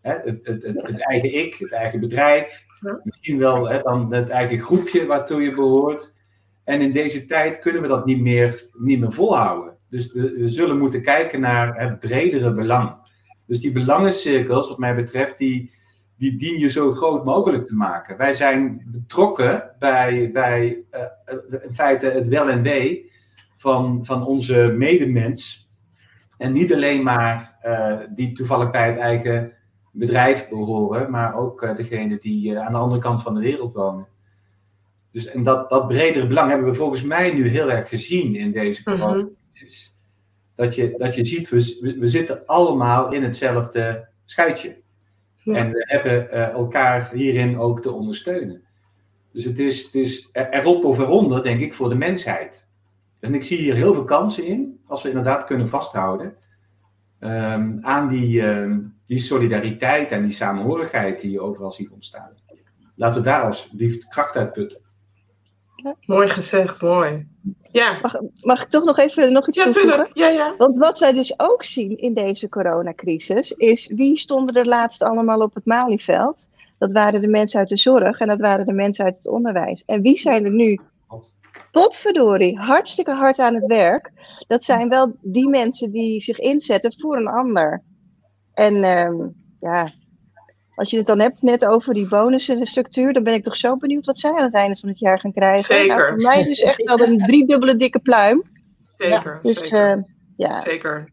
Hè? 0.00 0.12
Het, 0.12 0.46
het, 0.46 0.62
het, 0.62 0.82
het, 0.82 1.06
eigen 1.06 1.34
ik, 1.34 1.54
het 1.54 1.72
eigen 1.72 2.00
bedrijf, 2.00 2.66
misschien 3.02 3.38
wel 3.38 3.68
hè, 3.68 3.82
dan 3.82 4.12
het 4.12 4.28
eigen 4.28 4.58
groepje 4.58 5.06
waartoe 5.06 5.42
je 5.42 5.54
behoort. 5.54 6.14
En 6.64 6.80
in 6.80 6.92
deze 6.92 7.26
tijd 7.26 7.58
kunnen 7.58 7.82
we 7.82 7.88
dat 7.88 8.06
niet 8.06 8.20
meer, 8.20 8.68
niet 8.72 9.00
meer 9.00 9.12
volhouden. 9.12 9.76
Dus 9.88 10.12
we, 10.12 10.48
zullen 10.48 10.78
moeten 10.78 11.02
kijken 11.02 11.40
naar 11.40 11.76
het 11.76 11.98
bredere 11.98 12.54
belang. 12.54 12.96
Dus 13.46 13.60
die 13.60 13.72
belangencirkels, 13.72 14.68
wat 14.68 14.78
mij 14.78 14.94
betreft, 14.94 15.38
die, 15.38 15.72
die 16.16 16.36
dien 16.36 16.58
je 16.58 16.68
zo 16.68 16.92
groot 16.92 17.24
mogelijk 17.24 17.66
te 17.66 17.74
maken. 17.74 18.16
Wij 18.16 18.34
zijn 18.34 18.86
betrokken 18.86 19.74
bij, 19.78 20.30
bij 20.32 20.84
uh, 20.92 21.62
in 21.62 21.74
feite 21.74 22.06
het 22.06 22.28
wel 22.28 22.50
en 22.50 22.62
wee 22.62 23.12
van, 23.56 24.04
van 24.04 24.26
onze 24.26 24.74
medemens. 24.76 25.70
En 26.36 26.52
niet 26.52 26.74
alleen 26.74 27.02
maar 27.02 27.58
uh, 27.66 27.98
die 28.14 28.32
toevallig 28.32 28.70
bij 28.70 28.86
het 28.86 28.98
eigen 28.98 29.52
bedrijf 29.90 30.48
behoren, 30.48 31.10
maar 31.10 31.34
ook 31.34 31.62
uh, 31.62 31.76
degene 31.76 32.18
die 32.18 32.58
aan 32.58 32.72
de 32.72 32.78
andere 32.78 33.00
kant 33.00 33.22
van 33.22 33.34
de 33.34 33.40
wereld 33.40 33.72
wonen. 33.72 34.06
Dus 35.10 35.26
en 35.26 35.42
dat, 35.42 35.70
dat 35.70 35.88
bredere 35.88 36.26
belang 36.26 36.50
hebben 36.50 36.68
we 36.68 36.74
volgens 36.74 37.02
mij 37.02 37.32
nu 37.32 37.48
heel 37.48 37.70
erg 37.70 37.88
gezien 37.88 38.34
in 38.34 38.52
deze 38.52 38.82
mhm. 38.84 38.98
coronacrisis. 38.98 39.94
Dat, 40.54 40.74
je, 40.74 40.94
dat 40.96 41.14
je 41.14 41.24
ziet, 41.24 41.48
we, 41.48 41.96
we 41.98 42.08
zitten 42.08 42.46
allemaal 42.46 43.12
in 43.12 43.22
hetzelfde 43.22 44.08
schuitje. 44.24 44.78
En 45.44 45.72
we 45.72 45.84
hebben 45.86 46.26
uh, 46.26 46.48
elkaar 46.48 47.10
hierin 47.12 47.58
ook 47.58 47.82
te 47.82 47.92
ondersteunen. 47.92 48.62
Dus 49.32 49.44
het 49.44 49.58
is, 49.58 49.84
het 49.84 49.94
is 49.94 50.28
erop 50.32 50.84
of 50.84 50.98
eronder, 50.98 51.42
denk 51.42 51.60
ik, 51.60 51.74
voor 51.74 51.88
de 51.88 51.94
mensheid. 51.94 52.68
En 53.20 53.34
ik 53.34 53.44
zie 53.44 53.58
hier 53.58 53.74
heel 53.74 53.94
veel 53.94 54.04
kansen 54.04 54.44
in, 54.44 54.80
als 54.86 55.02
we 55.02 55.08
inderdaad 55.08 55.44
kunnen 55.44 55.68
vasthouden 55.68 56.34
um, 57.20 57.78
aan 57.80 58.08
die, 58.08 58.42
um, 58.42 58.94
die 59.10 59.20
solidariteit 59.20 60.12
en 60.12 60.22
die 60.22 60.32
samenhorigheid 60.32 61.20
die 61.20 61.30
je 61.30 61.40
overal 61.40 61.72
ziet 61.72 61.90
ontstaan. 61.90 62.34
Laten 62.96 63.16
we 63.16 63.22
daar 63.22 63.42
alsjeblieft 63.42 64.08
kracht 64.08 64.36
uit 64.36 64.52
putten. 64.52 64.80
Mooi 66.06 66.28
gezegd, 66.28 66.82
mooi. 66.82 67.28
Ja. 67.62 67.98
Mag, 68.02 68.16
mag, 68.42 68.62
ik 68.62 68.68
toch 68.68 68.84
nog 68.84 68.98
even 68.98 69.32
nog 69.32 69.48
iets 69.48 69.58
ja, 69.58 69.64
toevoegen? 69.64 69.90
Tuurlijk. 69.90 70.16
Ja, 70.16 70.28
ja. 70.28 70.54
Want 70.58 70.76
wat 70.76 70.98
wij 70.98 71.12
dus 71.12 71.34
ook 71.40 71.64
zien 71.64 71.98
in 71.98 72.14
deze 72.14 72.48
coronacrisis 72.48 73.52
is 73.52 73.92
wie 73.94 74.18
stonden 74.18 74.54
er 74.54 74.66
laatst 74.66 75.02
allemaal 75.02 75.40
op 75.40 75.54
het 75.54 75.64
Malieveld? 75.64 76.48
Dat 76.78 76.92
waren 76.92 77.20
de 77.20 77.28
mensen 77.28 77.58
uit 77.58 77.68
de 77.68 77.76
zorg 77.76 78.20
en 78.20 78.28
dat 78.28 78.40
waren 78.40 78.66
de 78.66 78.72
mensen 78.72 79.04
uit 79.04 79.16
het 79.16 79.28
onderwijs. 79.28 79.82
En 79.86 80.02
wie 80.02 80.18
zijn 80.18 80.44
er 80.44 80.52
nu? 80.52 80.80
Potverdorie, 81.72 82.58
hartstikke 82.58 83.12
hard 83.12 83.38
aan 83.38 83.54
het 83.54 83.66
werk. 83.66 84.10
Dat 84.46 84.64
zijn 84.64 84.88
wel 84.88 85.16
die 85.20 85.48
mensen 85.48 85.90
die 85.90 86.20
zich 86.20 86.38
inzetten 86.38 86.94
voor 86.98 87.16
een 87.16 87.28
ander. 87.28 87.82
En 88.54 88.84
um, 88.84 89.34
ja, 89.60 89.88
als 90.74 90.90
je 90.90 90.96
het 90.96 91.06
dan 91.06 91.20
hebt 91.20 91.42
net 91.42 91.66
over 91.66 91.94
die 91.94 92.08
bonussen 92.08 93.12
dan 93.12 93.22
ben 93.22 93.34
ik 93.34 93.44
toch 93.44 93.56
zo 93.56 93.76
benieuwd 93.76 94.06
wat 94.06 94.18
zij 94.18 94.30
aan 94.30 94.42
het 94.42 94.54
einde 94.54 94.76
van 94.80 94.88
het 94.88 94.98
jaar 94.98 95.20
gaan 95.20 95.32
krijgen. 95.32 95.64
Zeker. 95.64 95.96
Nou, 95.96 96.08
voor 96.08 96.16
mij 96.16 96.44
dus 96.44 96.60
echt 96.60 96.82
wel 96.82 97.00
een 97.00 97.18
driedubbele 97.18 97.76
dikke 97.76 97.98
pluim. 97.98 98.42
Zeker. 98.88 99.38
dus, 99.42 99.58
zeker. 99.58 99.96
Uh, 99.96 100.02
ja. 100.36 100.60
zeker. 100.60 101.12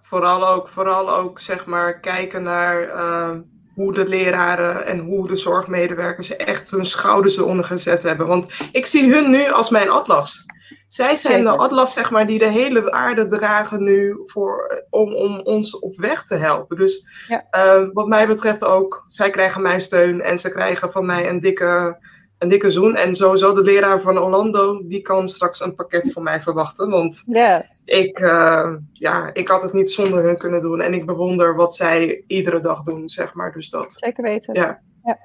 Vooral 0.00 0.48
ook, 0.48 0.68
vooral 0.68 1.10
ook 1.10 1.38
zeg 1.38 1.66
maar 1.66 2.00
kijken 2.00 2.42
naar 2.42 2.82
uh, 2.86 3.38
hoe 3.74 3.94
de 3.94 4.08
leraren 4.08 4.86
en 4.86 4.98
hoe 4.98 5.28
de 5.28 5.36
zorgmedewerkers 5.36 6.36
echt 6.36 6.70
hun 6.70 6.84
schouders 6.84 7.36
eronder 7.36 7.64
gezet 7.64 8.02
hebben. 8.02 8.26
Want 8.26 8.52
ik 8.72 8.86
zie 8.86 9.12
hun 9.12 9.30
nu 9.30 9.50
als 9.50 9.70
mijn 9.70 9.90
atlas. 9.90 10.44
Zij 10.92 11.16
zijn 11.16 11.42
de 11.42 11.56
atlas, 11.56 11.92
zeg 11.92 12.10
maar, 12.10 12.26
die 12.26 12.38
de 12.38 12.50
hele 12.50 12.90
aarde 12.92 13.26
dragen 13.26 13.82
nu 13.82 14.20
voor, 14.24 14.84
om, 14.90 15.14
om 15.14 15.40
ons 15.40 15.78
op 15.78 15.96
weg 15.96 16.24
te 16.24 16.34
helpen. 16.34 16.76
Dus 16.76 17.06
ja. 17.28 17.44
uh, 17.50 17.88
wat 17.92 18.06
mij 18.06 18.26
betreft 18.26 18.64
ook, 18.64 19.04
zij 19.06 19.30
krijgen 19.30 19.62
mijn 19.62 19.80
steun 19.80 20.20
en 20.20 20.38
ze 20.38 20.50
krijgen 20.50 20.92
van 20.92 21.06
mij 21.06 21.28
een 21.28 21.38
dikke, 21.38 21.98
een 22.38 22.48
dikke 22.48 22.70
zoen. 22.70 22.96
En 22.96 23.16
sowieso 23.16 23.54
de 23.54 23.62
leraar 23.62 24.00
van 24.00 24.18
Orlando, 24.18 24.82
die 24.82 25.02
kan 25.02 25.28
straks 25.28 25.60
een 25.60 25.74
pakket 25.74 26.12
van 26.12 26.22
mij 26.22 26.40
verwachten. 26.40 26.90
Want 26.90 27.22
ja. 27.26 27.66
ik, 27.84 28.18
uh, 28.18 28.74
ja, 28.92 29.30
ik 29.32 29.48
had 29.48 29.62
het 29.62 29.72
niet 29.72 29.90
zonder 29.90 30.24
hun 30.24 30.38
kunnen 30.38 30.60
doen. 30.60 30.80
En 30.80 30.94
ik 30.94 31.06
bewonder 31.06 31.56
wat 31.56 31.74
zij 31.74 32.24
iedere 32.26 32.60
dag 32.60 32.82
doen, 32.82 33.08
zeg 33.08 33.34
maar. 33.34 33.52
Dus 33.52 33.70
dat. 33.70 33.92
Zeker 33.92 34.22
weten. 34.22 34.54
Ja. 34.54 34.80
Ja, 35.04 35.18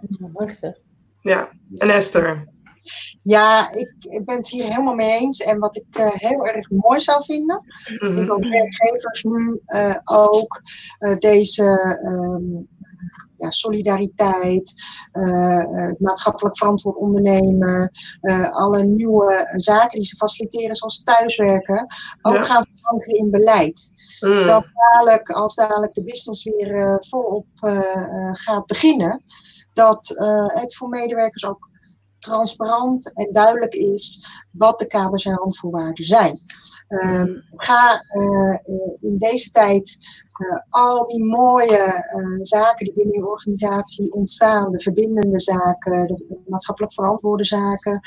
ja. 1.22 1.50
en 1.78 1.90
Esther. 1.90 2.54
Ja, 3.24 3.72
ik, 3.72 3.96
ik, 4.00 4.26
ben 4.26 4.38
het 4.38 4.48
hier 4.48 4.64
helemaal 4.64 4.96
mee 4.96 5.20
eens. 5.20 5.40
En 5.40 5.60
wat 5.60 5.76
ik 5.76 5.98
uh, 5.98 6.12
heel 6.12 6.48
erg 6.48 6.70
mooi 6.70 7.00
zou 7.00 7.24
vinden, 7.24 7.64
mm 8.02 8.16
-hmm. 8.16 8.26
dat 8.26 8.48
werkgevers 8.48 9.24
nu 9.24 9.62
uh, 9.68 9.96
ook 10.04 10.62
uh, 11.00 11.16
deze 11.20 12.00
um, 12.04 12.68
ja, 13.38 13.52
solidariteit, 13.52 14.74
maatschappelijk 15.98 16.58
verantwoord 16.58 16.96
ondernemen, 16.96 17.92
alle 18.52 18.84
nieuwe 18.84 19.54
zaken 19.56 20.00
die 20.00 20.08
ze 20.08 20.16
faciliteren, 20.16 20.76
zoals 20.76 21.04
thuiswerken, 21.04 21.88
ook 22.22 22.34
ja. 22.34 22.44
gaan 22.44 22.66
verankeren 22.74 23.16
in 23.16 23.32
beleid. 23.32 23.92
Mm. 24.20 24.46
Dat 24.46 24.66
dadelijk, 24.74 25.30
als 25.30 25.56
dadelijk 25.56 25.94
de 25.94 26.04
business 26.04 26.44
weer 26.44 26.98
volop 27.10 27.48
gaat 28.32 28.66
beginnen, 28.66 29.24
dat 29.74 30.14
het 30.54 30.76
voor 30.76 30.90
medewerkers 30.90 31.46
ook 31.46 31.70
transparant 32.26 33.14
en 33.14 33.34
duidelijk 33.34 33.74
is 33.74 34.28
wat 34.52 34.80
de 34.80 34.88
kaders 34.88 35.26
en 35.26 35.36
randvoorwaarden 35.36 36.06
zijn. 36.06 36.40
Um, 36.88 37.44
ga 37.56 38.04
uh, 38.14 38.58
in 39.00 39.18
deze 39.18 39.52
tijd 39.52 39.98
uh, 40.38 40.60
al 40.70 41.08
die 41.08 41.24
mooie 41.24 42.06
uh, 42.16 42.40
zaken 42.42 42.86
die 42.86 42.96
binnen 42.96 43.20
je 43.20 43.28
organisatie 43.28 44.12
ontstaan, 44.12 44.72
de 44.72 44.80
verbindende 44.80 45.40
zaken, 45.40 46.08
de 46.08 46.40
maatschappelijk 46.48 46.94
verantwoorde 46.94 47.46
zaken, 47.46 48.00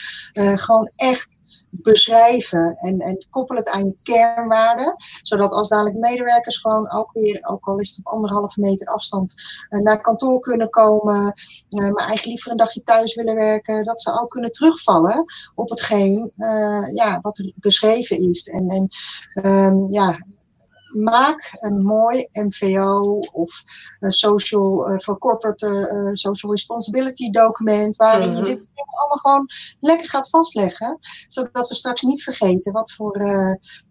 gewoon 0.55 0.93
echt 0.97 1.38
beschrijven 1.71 2.77
en, 2.81 3.01
en 3.01 3.27
koppel 3.31 3.57
het 3.57 3.69
aan 3.69 3.85
je 3.85 3.97
kernwaarden. 4.03 4.95
Zodat 5.23 5.53
als 5.53 5.69
dadelijk 5.69 5.97
medewerkers 5.97 6.57
gewoon 6.57 6.93
ook 6.93 7.12
weer, 7.12 7.41
ook 7.43 7.66
al 7.66 7.79
is 7.79 7.89
het 7.89 7.99
op 7.99 8.12
anderhalve 8.12 8.61
meter 8.61 8.87
afstand, 8.87 9.35
uh, 9.71 9.81
naar 9.81 10.01
kantoor 10.01 10.41
kunnen 10.41 10.71
komen, 10.71 11.21
uh, 11.69 11.81
maar 11.81 12.07
eigenlijk 12.07 12.25
liever 12.25 12.51
een 12.51 12.57
dagje 12.57 12.83
thuis 12.83 13.14
willen 13.14 13.35
werken, 13.35 13.85
dat 13.85 14.01
ze 14.01 14.21
ook 14.21 14.29
kunnen 14.29 14.53
terugvallen 14.53 15.25
op 15.55 15.69
hetgeen 15.69 16.33
uh, 16.39 16.95
ja, 16.95 17.19
wat 17.23 17.39
er 17.39 17.53
beschreven 17.55 18.29
is. 18.29 18.49
En, 18.49 18.69
en 18.69 18.89
um, 19.45 19.93
ja, 19.93 20.16
maak 20.93 21.57
een 21.61 21.82
mooi 21.82 22.28
MVO 22.32 23.18
of 23.32 23.62
een 24.01 24.12
social, 24.12 24.91
uh, 24.91 24.99
voor 24.99 25.18
corporate 25.18 25.68
uh, 25.68 26.11
social 26.12 26.53
responsibility 26.53 27.30
document, 27.30 27.97
waarin 27.97 28.34
je 28.34 28.43
dit 28.43 28.68
allemaal 28.74 29.18
gewoon 29.18 29.49
lekker 29.80 30.09
gaat 30.09 30.28
vastleggen, 30.28 30.99
zodat 31.28 31.68
we 31.68 31.74
straks 31.74 32.03
niet 32.03 32.22
vergeten 32.22 32.72
wat 32.72 32.93
voor 32.93 33.22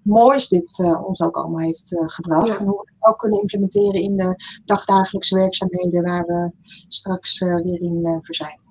moois 0.01 0.47
dit 0.47 0.79
ons 1.01 1.21
ook 1.21 1.35
allemaal 1.35 1.59
heeft 1.59 1.95
gebracht. 2.05 2.47
Ja. 2.47 2.57
En 2.57 2.65
hoe 2.65 2.81
we 2.85 2.91
het 2.93 3.09
ook 3.09 3.19
kunnen 3.19 3.39
implementeren 3.39 4.01
in 4.01 4.17
de 4.17 4.35
dagdagelijkse 4.65 5.37
werkzaamheden 5.37 6.03
waar 6.03 6.25
we 6.25 6.51
straks 6.87 7.39
weer 7.39 7.81
in 7.81 8.19
verzeilen. 8.21 8.65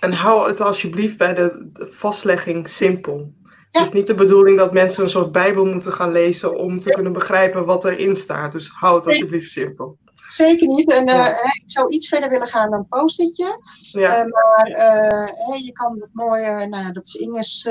En 0.00 0.12
hou 0.12 0.48
het 0.48 0.60
alsjeblieft 0.60 1.16
bij 1.16 1.34
de 1.34 1.70
vastlegging 1.74 2.68
simpel. 2.68 3.32
Het 3.70 3.82
is 3.82 3.92
niet 3.92 4.06
de 4.06 4.14
bedoeling 4.14 4.58
dat 4.58 4.72
mensen 4.72 5.02
een 5.02 5.10
soort 5.10 5.32
Bijbel 5.32 5.64
moeten 5.64 5.92
gaan 5.92 6.12
lezen 6.12 6.58
om 6.58 6.80
te 6.80 6.90
kunnen 6.90 7.12
begrijpen 7.12 7.66
wat 7.66 7.84
erin 7.84 8.16
staat. 8.16 8.52
Dus 8.52 8.68
hou 8.68 8.96
het 8.96 9.06
alsjeblieft 9.06 9.50
simpel. 9.50 9.98
Zeker 10.14 10.68
niet. 10.68 10.92
En 10.92 11.08
uh, 11.08 11.26
ik 11.62 11.62
zou 11.66 11.90
iets 11.92 12.08
verder 12.08 12.28
willen 12.28 12.46
gaan 12.46 12.70
dan 12.70 12.86
post-itje. 12.88 13.58
Ja. 13.92 14.24
Uh, 14.24 14.30
maar 14.30 14.68
uh, 14.68 15.64
je 15.64 15.72
kan 15.72 15.96
het 16.00 16.10
mooie, 16.12 16.66
nou 16.66 16.92
dat 16.92 17.06
is 17.06 17.14
Inges. 17.14 17.64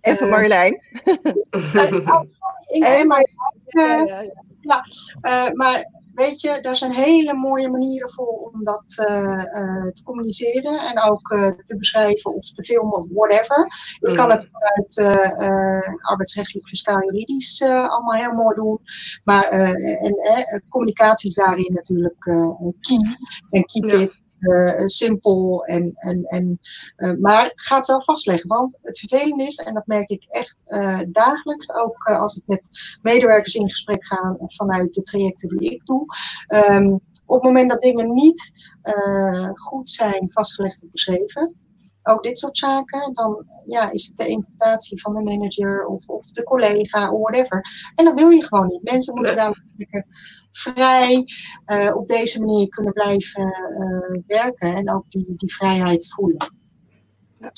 Even 0.00 0.28
Marjolein. 0.28 0.82
oh, 2.04 2.22
Inge 2.66 2.86
en 2.86 3.06
Marjolein. 3.06 4.06
ja, 4.06 4.22
ja, 4.60 4.84
ja. 5.22 5.50
maar 5.54 6.01
weet 6.14 6.40
je, 6.40 6.58
daar 6.60 6.76
zijn 6.76 6.92
hele 6.92 7.34
mooie 7.34 7.70
manieren 7.70 8.12
voor 8.12 8.50
om 8.52 8.64
dat 8.64 9.06
uh, 9.08 9.16
uh, 9.16 9.90
te 9.92 10.02
communiceren 10.04 10.80
en 10.80 11.02
ook 11.02 11.30
uh, 11.30 11.46
te 11.64 11.76
beschrijven 11.76 12.34
of 12.34 12.52
te 12.52 12.64
filmen 12.64 12.98
of 12.98 13.06
whatever. 13.10 13.66
Je 14.00 14.12
kan 14.12 14.30
het 14.30 14.48
vanuit 14.52 15.22
arbeidsrechtelijk, 16.00 16.68
fiscaal, 16.68 17.02
juridisch 17.02 17.62
allemaal 17.62 18.20
heel 18.20 18.32
mooi 18.32 18.54
doen. 18.54 18.78
Maar 19.24 19.44
en, 19.44 20.62
communicatie 20.68 21.28
is 21.28 21.34
daarin 21.34 21.72
natuurlijk 21.72 22.20
key. 22.80 22.98
En 23.50 23.64
keep 23.64 23.90
ja. 23.90 23.98
it 23.98 24.21
uh, 24.42 24.86
simpel. 24.86 25.64
En, 25.64 25.92
en, 25.94 26.24
en, 26.24 26.60
uh, 26.96 27.12
maar 27.20 27.52
ga 27.54 27.76
het 27.76 27.86
wel 27.86 28.02
vastleggen. 28.02 28.48
Want 28.48 28.78
het 28.80 28.98
vervelende 28.98 29.46
is, 29.46 29.56
en 29.56 29.74
dat 29.74 29.86
merk 29.86 30.08
ik 30.08 30.24
echt 30.28 30.62
uh, 30.66 31.00
dagelijks, 31.08 31.74
ook 31.74 32.04
als 32.04 32.36
ik 32.36 32.42
met 32.46 32.68
medewerkers 33.02 33.54
in 33.54 33.70
gesprek 33.70 34.04
ga 34.04 34.36
vanuit 34.38 34.94
de 34.94 35.02
trajecten 35.02 35.48
die 35.48 35.70
ik 35.70 35.86
doe. 35.86 36.04
Um, 36.70 37.00
op 37.26 37.34
het 37.34 37.42
moment 37.42 37.70
dat 37.70 37.82
dingen 37.82 38.10
niet 38.10 38.52
goed 39.54 39.90
zijn 39.90 40.30
vastgelegd 40.32 40.82
of 40.82 40.90
beschreven, 40.90 41.54
ook 42.02 42.22
dit 42.22 42.38
soort 42.38 42.58
zaken, 42.58 43.14
dan 43.14 43.46
ja, 43.64 43.90
is 43.90 44.06
het 44.06 44.16
de 44.16 44.26
interpretatie 44.26 45.00
van 45.00 45.14
de 45.14 45.22
manager 45.22 45.86
of, 45.86 46.08
of 46.08 46.26
de 46.26 46.42
collega 46.42 47.10
of 47.10 47.20
whatever. 47.20 47.64
En 47.94 48.04
dat 48.04 48.20
wil 48.20 48.30
je 48.30 48.44
gewoon 48.44 48.66
niet. 48.66 48.82
Mensen 48.82 49.14
moeten 49.14 49.36
daar 49.36 49.62
vrij 50.52 51.24
uh, 51.66 51.96
op 51.96 52.08
deze 52.08 52.40
manier 52.40 52.68
kunnen 52.68 52.92
blijven 52.92 53.46
uh, 53.78 54.20
werken 54.26 54.74
en 54.74 54.90
ook 54.94 55.04
die, 55.08 55.32
die 55.36 55.54
vrijheid 55.54 56.12
voelen. 56.14 56.54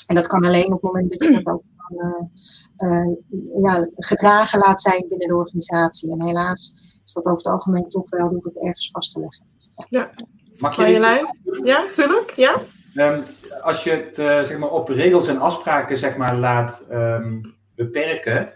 En 0.07 0.15
dat 0.15 0.27
kan 0.27 0.45
alleen 0.45 0.65
op 0.65 0.71
het 0.71 0.81
moment 0.81 1.09
dat 1.09 1.23
je 1.23 1.43
dat 1.43 1.53
ook 1.53 1.63
gewoon 1.77 3.19
ja, 3.61 3.89
gedragen 3.95 4.59
laat 4.59 4.81
zijn 4.81 5.05
binnen 5.09 5.27
de 5.27 5.35
organisatie. 5.35 6.11
En 6.11 6.23
helaas 6.23 6.73
is 7.05 7.13
dat 7.13 7.25
over 7.25 7.37
het 7.37 7.47
algemeen 7.47 7.89
toch 7.89 8.09
wel 8.09 8.29
door 8.29 8.43
het 8.43 8.63
ergens 8.63 8.89
vast 8.91 9.13
te 9.13 9.19
leggen. 9.19 9.45
Ja. 9.89 10.09
Mag 10.57 10.75
je? 10.75 11.27
Ja, 11.63 11.83
tuurlijk. 11.91 12.33
Ja. 12.35 12.55
Um, 12.95 13.23
als 13.61 13.83
je 13.83 13.91
het 13.91 14.15
zeg 14.47 14.57
maar 14.57 14.71
op 14.71 14.89
regels 14.89 15.27
en 15.27 15.39
afspraken 15.39 15.97
zeg 15.97 16.17
maar, 16.17 16.35
laat 16.35 16.85
um, 16.91 17.55
beperken, 17.75 18.53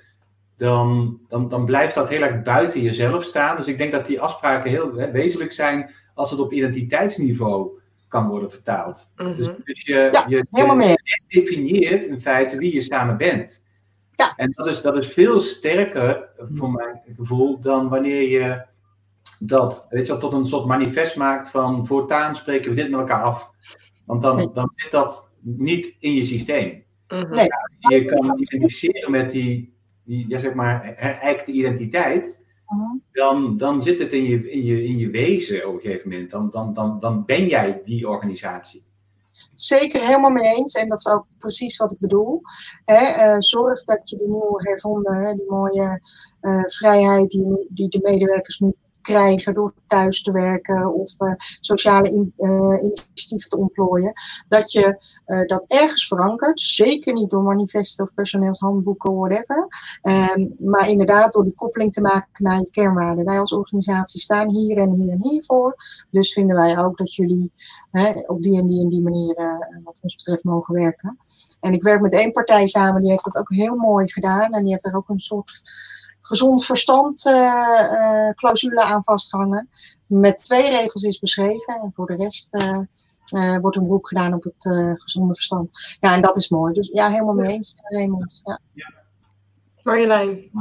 dan, 0.60 1.20
dan, 1.28 1.50
dan 1.50 1.66
blijft 1.66 1.96
dat 1.96 2.10
heel 2.10 2.22
erg 2.22 2.44
buiten 2.44 2.82
jezelf 2.82 3.24
staan. 3.24 3.58
Dus 3.58 3.68
ik 3.68 3.78
denk 3.78 3.92
dat 3.92 4.08
die 4.08 4.22
afspraken 4.22 4.70
heel 4.70 4.96
hè, 4.96 5.12
wezenlijk 5.12 5.52
zijn 5.52 5.92
als 6.14 6.32
het 6.32 6.40
op 6.40 6.54
identiteitsniveau 6.54 7.70
kan 8.08 8.28
worden 8.28 8.52
vertaald. 8.52 9.14
Mhm. 9.16 9.36
dus, 9.36 9.48
dus, 9.64 9.82
je, 9.82 10.24
je, 10.28 10.46
je 10.50 11.22
definieert 11.28 12.06
in 12.06 12.22
feite 12.22 12.58
wie 12.58 12.74
je 12.74 12.82
samen 12.82 13.18
bent. 13.18 13.68
Ja. 14.16 14.34
En 14.36 14.52
dat 14.56 14.66
is, 14.66 14.82
dat 14.82 14.98
is 14.98 15.08
veel 15.08 15.40
sterker, 15.40 16.30
voor 16.36 16.72
mijn 16.72 17.02
gevoel, 17.16 17.60
dan 17.60 17.90
wanneer 17.90 18.30
je 18.30 18.66
dat 19.40 19.88
weet 19.90 20.08
je, 20.08 20.18
tot 20.18 20.34
een 20.34 20.48
soort 20.48 20.66
manifest 20.66 21.16
maakt 21.16 21.50
van 21.50 21.88
voortaan 21.88 22.36
spreken 22.36 22.70
we 22.70 22.76
dit 22.76 22.90
met 22.90 23.00
elkaar 23.00 23.24
af. 23.24 23.52
Want 24.06 24.22
dan, 24.22 24.52
dan 24.54 24.72
zit 24.76 24.92
dat 24.92 25.34
niet 25.40 25.96
in 26.00 26.14
je 26.14 26.26
systeem. 26.26 26.84
Mhm. 27.08 27.32
nee. 27.32 27.48
je 27.80 28.06
kan 28.06 28.40
identificeren 28.40 29.12
met 29.12 29.32
die, 29.32 29.78
die 30.10 30.30
ja, 30.30 30.40
zeg 30.40 30.54
maar, 30.54 30.94
herijkte 30.96 31.52
identiteit. 31.52 32.48
Mhm. 32.68 32.98
Dan, 33.12 33.58
dan 33.58 33.82
zit 33.82 34.00
het 34.00 34.14
in 34.14 34.24
je, 34.24 34.52
in, 34.52 34.64
je, 34.64 34.84
in 34.84 34.98
je 34.98 35.10
wezen 35.10 35.68
op 35.68 35.74
een 35.74 35.80
gegeven 35.80 36.10
moment. 36.10 36.32
Dan, 36.32 36.50
dan, 36.50 36.74
dan, 36.74 37.00
dan 37.00 37.26
ben 37.26 37.48
jij 37.48 37.82
die 37.84 38.08
organisatie. 38.08 38.88
Zeker 39.56 40.02
helemaal 40.06 40.30
mee 40.30 40.56
eens. 40.56 40.74
En 40.74 40.90
dat 40.90 41.00
is 41.00 41.12
ook 41.12 41.26
precies 41.38 41.78
wat 41.78 41.92
ik 41.92 42.00
bedoel. 42.00 42.42
uh, 42.86 43.36
zorg 43.38 43.84
dat 43.84 44.10
je 44.10 44.18
de 44.18 44.28
nieuwe 44.28 44.70
hervonden, 44.70 45.38
die 45.38 45.50
mooie 45.50 46.02
uh, 46.42 46.64
vrijheid 46.66 47.30
die, 47.30 47.68
die 47.70 47.90
de 47.90 48.00
medewerkers 48.02 48.60
nu 48.60 48.74
krijgen 49.02 49.54
door 49.54 49.74
thuis 49.88 50.22
te 50.22 50.32
werken 50.32 50.94
of 50.94 51.14
uh, 51.20 51.34
sociale 51.60 52.32
uh, 52.38 52.84
initiatieven 52.84 53.50
te 53.50 53.58
ontplooien, 53.58 54.14
dat 54.48 54.72
je 54.72 55.00
uh, 55.28 55.48
dat 55.48 55.64
ergens 55.68 56.08
verankert. 56.08 56.60
Zeker 56.60 57.14
niet 57.14 57.30
door 57.30 57.44
manifesten 57.44 58.06
of 58.06 58.14
personeelshandboeken, 58.14 59.16
whatever. 59.16 59.68
Um, 60.36 60.56
maar 60.58 60.90
inderdaad 60.90 61.34
door 61.34 61.44
die 61.44 61.56
koppeling 61.56 61.94
te 61.94 62.02
maken 62.02 62.44
naar 62.44 62.60
je 62.60 62.70
kernwaarden. 62.70 63.26
Wij 63.26 63.40
als 63.40 63.54
organisatie 63.54 64.20
staan 64.20 64.50
hier 64.50 64.78
en 64.78 64.92
hier 64.92 65.12
en 65.12 65.24
hier 65.24 65.44
voor. 65.44 65.76
Dus 66.12 66.34
vinden 66.34 66.56
wij 66.56 66.78
ook 66.78 66.98
dat 66.98 67.16
jullie 67.16 67.52
hè, 67.92 68.12
op 68.26 68.44
die 68.44 68.60
en 68.60 68.68
die 68.68 68.82
en 68.82 68.90
die 68.90 69.02
manier, 69.02 69.36
wat 69.84 70.00
ons 70.02 70.16
betreft, 70.16 70.44
mogen 70.44 70.74
werken. 70.76 71.18
En 71.60 71.74
ik 71.74 71.84
werk 71.84 72.02
met 72.02 72.14
één 72.14 72.32
partij 72.32 72.68
samen, 72.68 73.02
die 73.02 73.12
heeft 73.12 73.24
dat 73.24 73.38
ook 73.38 73.54
heel 73.54 73.76
mooi 73.76 74.12
gedaan. 74.12 74.52
En 74.54 74.64
die 74.64 74.72
heeft 74.72 74.86
er 74.86 74.96
ook 74.96 75.10
een 75.10 75.20
soort 75.20 75.62
gezond 76.30 76.66
verstand 76.66 77.26
uh, 77.26 78.30
clausule 78.30 78.82
aan 78.82 79.04
vasthangen. 79.04 79.70
Met 80.08 80.38
twee 80.38 80.70
regels 80.70 81.04
is 81.04 81.20
beschreven 81.20 81.80
en 81.82 81.92
voor 81.96 82.06
de 82.06 82.16
rest 82.16 82.56
uh, 82.56 83.58
wordt 83.58 83.78
een 83.78 83.84
beroep 83.84 84.06
gedaan 84.06 84.34
op 84.34 84.44
het 84.44 84.64
gezonde 85.02 85.36
verstand. 85.36 85.98
Ja, 86.00 86.14
en 86.14 86.22
dat 86.22 86.38
is 86.38 86.50
mooi. 86.50 86.74
Dus 86.74 86.90
ja, 86.94 87.10
helemaal 87.10 87.34
mee 87.34 87.52
eens, 87.52 87.76
Raymond. 87.84 88.42
Ja. 88.44 88.92
Marjolein. 89.84 90.52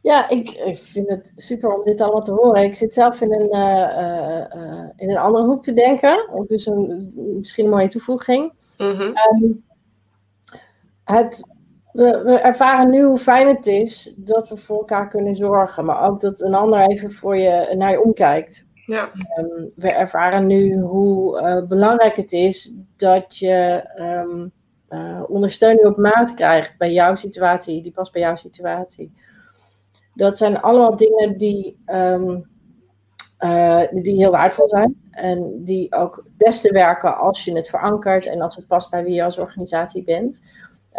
Ja, 0.00 0.28
ik, 0.28 0.50
ik, 0.50 0.76
vind 0.76 1.08
het 1.08 1.32
super 1.36 1.76
om 1.78 1.84
dit 1.84 2.00
allemaal 2.00 2.22
te 2.22 2.32
horen. 2.32 2.62
Ik 2.62 2.74
zit 2.74 2.94
zelf 2.94 3.20
in 3.20 3.32
een, 3.32 3.50
in 4.96 5.10
een 5.10 5.16
andere 5.16 5.44
hoek 5.44 5.62
te 5.62 5.72
denken. 5.72 6.44
Dus 6.46 6.66
een, 6.66 7.12
misschien 7.38 7.64
een 7.64 7.70
mooie 7.70 7.88
toevoeging. 7.88 8.52
Mm 8.78 8.90
-hmm. 8.90 9.14
um, 9.42 9.64
het 11.04 11.55
we, 11.96 12.22
we, 12.24 12.34
ervaren 12.34 12.90
nu 12.90 13.02
hoe 13.02 13.18
fijn 13.18 13.46
het 13.46 13.66
is 13.66 14.14
dat 14.16 14.48
we 14.48 14.56
voor 14.56 14.78
elkaar 14.78 15.08
kunnen 15.08 15.34
zorgen, 15.34 15.84
maar 15.84 16.02
ook 16.02 16.20
dat 16.20 16.40
een 16.40 16.54
ander 16.54 16.80
even 16.80 17.12
voor 17.12 17.36
je, 17.36 17.74
naar 17.76 17.90
je 17.90 18.02
omkijkt. 18.02 18.66
Ja. 18.86 19.12
Um, 19.38 19.72
we 19.76 19.92
ervaren 19.92 20.46
nu 20.46 20.78
hoe 20.78 21.40
uh, 21.40 21.66
belangrijk 21.68 22.16
het 22.16 22.32
is 22.32 22.72
dat 22.96 23.36
je 23.36 23.84
um, 23.98 24.52
uh, 24.90 25.22
ondersteuning 25.28 25.86
op 25.86 25.96
maat 25.96 26.34
krijgt 26.34 26.78
bij 26.78 26.92
jouw 26.92 27.14
situatie, 27.14 27.82
die 27.82 27.92
past 27.92 28.12
bij 28.12 28.22
jouw 28.22 28.36
situatie. 28.36 29.12
Dat 30.14 30.36
zijn 30.36 30.60
allemaal 30.60 30.96
dingen 30.96 31.36
die, 31.36 31.82
um, 31.86 32.46
uh, 33.44 33.82
die 33.90 34.16
heel 34.16 34.30
waardevol 34.30 34.68
zijn 34.68 35.08
en 35.10 35.64
die 35.64 35.94
ook 35.94 36.16
het 36.16 36.36
beste 36.36 36.72
werken 36.72 37.16
als 37.16 37.44
je 37.44 37.56
het 37.56 37.68
verankert 37.68 38.30
en 38.30 38.40
als 38.40 38.56
het 38.56 38.66
past 38.66 38.90
bij 38.90 39.04
wie 39.04 39.14
je 39.14 39.24
als 39.24 39.38
organisatie 39.38 40.04
bent. 40.04 40.40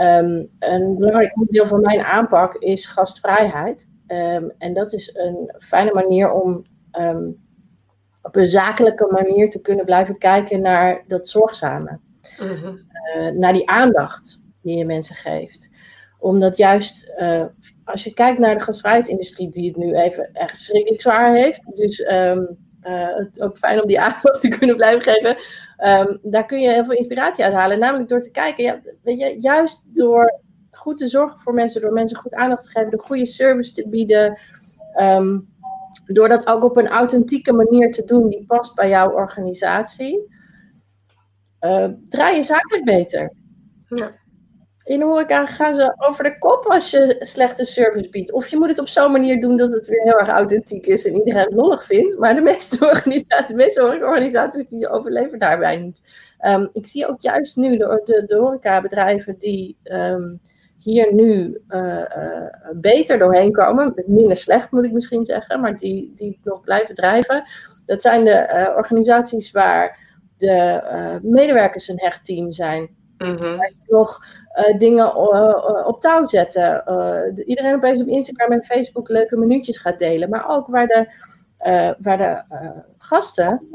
Um, 0.01 0.49
een 0.59 0.95
belangrijk 0.97 1.37
onderdeel 1.37 1.67
van 1.67 1.81
mijn 1.81 1.99
aanpak 1.99 2.55
is 2.55 2.85
gastvrijheid. 2.85 3.89
Um, 4.07 4.53
en 4.57 4.73
dat 4.73 4.93
is 4.93 5.09
een 5.13 5.53
fijne 5.59 5.93
manier 5.93 6.31
om 6.31 6.61
um, 6.99 7.45
op 8.21 8.35
een 8.35 8.47
zakelijke 8.47 9.07
manier 9.11 9.49
te 9.49 9.61
kunnen 9.61 9.85
blijven 9.85 10.17
kijken 10.17 10.61
naar 10.61 11.03
dat 11.07 11.29
zorgzame. 11.29 11.99
Uh 12.41 13.29
naar 13.33 13.53
die 13.53 13.69
aandacht 13.69 14.41
die 14.61 14.77
je 14.77 14.85
mensen 14.85 15.15
geeft. 15.15 15.69
Omdat 16.19 16.57
juist 16.57 17.11
uh, 17.17 17.45
als 17.83 18.03
je 18.03 18.13
kijkt 18.13 18.39
naar 18.39 18.57
de 18.57 18.63
gastvrijheidsindustrie, 18.63 19.49
die 19.49 19.67
het 19.67 19.77
nu 19.77 19.93
even 19.93 20.29
echt 20.33 20.57
verschrikkelijk 20.57 21.01
zwaar 21.01 21.35
heeft. 21.35 21.75
Dus 21.75 21.99
uh, 21.99 22.39
het 22.81 23.41
ook 23.41 23.57
fijn 23.57 23.81
om 23.81 23.87
die 23.87 23.99
aandacht 24.01 24.41
te 24.41 24.47
kunnen 24.47 24.75
blijven 24.75 25.01
geven. 25.01 25.37
Um, 25.78 26.19
daar 26.21 26.45
kun 26.45 26.59
je 26.59 26.69
heel 26.69 26.86
veel 26.86 26.95
inspiratie 26.95 27.43
uit 27.43 27.53
halen. 27.53 27.80
Namelijk 27.80 28.09
door 28.09 28.21
te 28.21 28.32
kijken, 28.32 28.63
ja, 28.63 28.80
weet 29.03 29.19
je, 29.19 29.36
juist 29.39 29.86
door 29.88 30.39
goed 30.71 30.97
te 30.97 31.07
zorgen 31.07 31.39
voor 31.39 31.53
mensen, 31.53 31.82
door 31.82 31.91
mensen 31.91 32.17
goed 32.17 32.34
aandacht 32.34 32.63
te 32.63 32.69
geven, 32.69 32.89
door 32.89 33.01
goede 33.01 33.25
service 33.25 33.73
te 33.73 33.89
bieden. 33.89 34.39
Um, 35.01 35.55
door 36.05 36.30
dat 36.30 36.47
ook 36.47 36.63
op 36.63 36.78
een 36.78 36.88
authentieke 36.88 37.53
manier 37.53 37.91
te 37.91 38.03
doen 38.03 38.30
die 38.30 38.45
past 38.45 38.75
bij 38.75 38.89
jouw 38.89 39.11
organisatie, 39.11 40.36
uh, 41.61 41.88
draai 42.09 42.36
je 42.36 42.43
zakelijk 42.43 42.86
beter. 42.86 43.34
Ja 43.88 44.15
in 44.88 44.99
de 44.99 45.05
horeca 45.05 45.45
gaan 45.45 45.75
ze 45.75 45.95
over 45.97 46.23
de 46.23 46.38
kop 46.38 46.65
als 46.65 46.89
je 46.89 47.15
slechte 47.19 47.65
service 47.65 48.09
biedt. 48.09 48.31
Of 48.31 48.47
je 48.47 48.57
moet 48.57 48.67
het 48.67 48.79
op 48.79 48.88
zo'n 48.88 49.11
manier 49.11 49.41
doen 49.41 49.57
dat 49.57 49.73
het 49.73 49.88
weer 49.88 50.01
heel 50.01 50.19
erg 50.19 50.29
authentiek 50.29 50.85
is 50.85 51.05
en 51.05 51.13
iedereen 51.13 51.43
het 51.43 51.53
lollig 51.53 51.85
vindt. 51.85 52.17
Maar 52.17 52.35
de 52.35 52.41
meeste 52.41 52.85
organisaties, 52.93 53.47
de 53.47 53.55
meeste 53.55 53.83
organisaties 53.83 54.67
die 54.67 54.89
overleven 54.89 55.39
daarbij 55.39 55.77
niet. 55.79 56.01
Um, 56.45 56.69
ik 56.73 56.88
zie 56.88 57.07
ook 57.07 57.21
juist 57.21 57.55
nu 57.55 57.77
de, 57.77 58.01
de, 58.03 58.23
de 58.25 58.35
horecabedrijven 58.35 59.35
die 59.39 59.77
um, 59.83 60.39
hier 60.79 61.13
nu 61.13 61.61
uh, 61.69 61.97
uh, 62.17 62.41
beter 62.73 63.19
doorheen 63.19 63.51
komen. 63.51 64.03
Minder 64.05 64.38
slecht 64.38 64.71
moet 64.71 64.85
ik 64.85 64.91
misschien 64.91 65.25
zeggen, 65.25 65.61
maar 65.61 65.77
die, 65.77 66.13
die 66.15 66.39
nog 66.43 66.61
blijven 66.61 66.95
drijven. 66.95 67.43
Dat 67.85 68.01
zijn 68.01 68.25
de 68.25 68.49
uh, 68.53 68.75
organisaties 68.75 69.51
waar 69.51 69.99
de 70.38 71.19
medewerkers 71.21 71.88
een 71.88 71.99
hecht 71.99 72.25
team 72.25 72.51
zijn. 72.51 72.95
Mm 73.18 73.38
-hmm. 73.38 73.70
nog 73.86 74.20
uh, 74.55 74.78
dingen 74.78 75.05
uh, 75.05 75.84
op 75.88 76.01
touw 76.01 76.28
zetten. 76.28 76.84
Uh, 76.88 77.47
iedereen 77.47 77.76
opeens 77.76 78.01
op 78.01 78.07
Instagram 78.07 78.51
en 78.51 78.63
Facebook 78.63 79.09
leuke 79.09 79.38
minuutjes 79.38 79.78
gaat 79.78 79.99
delen. 79.99 80.30
Maar 80.30 80.49
ook 80.49 80.68
waar 80.68 80.88
de, 80.88 81.07
waar 81.99 82.18
de 82.18 82.41
gasten 82.97 83.68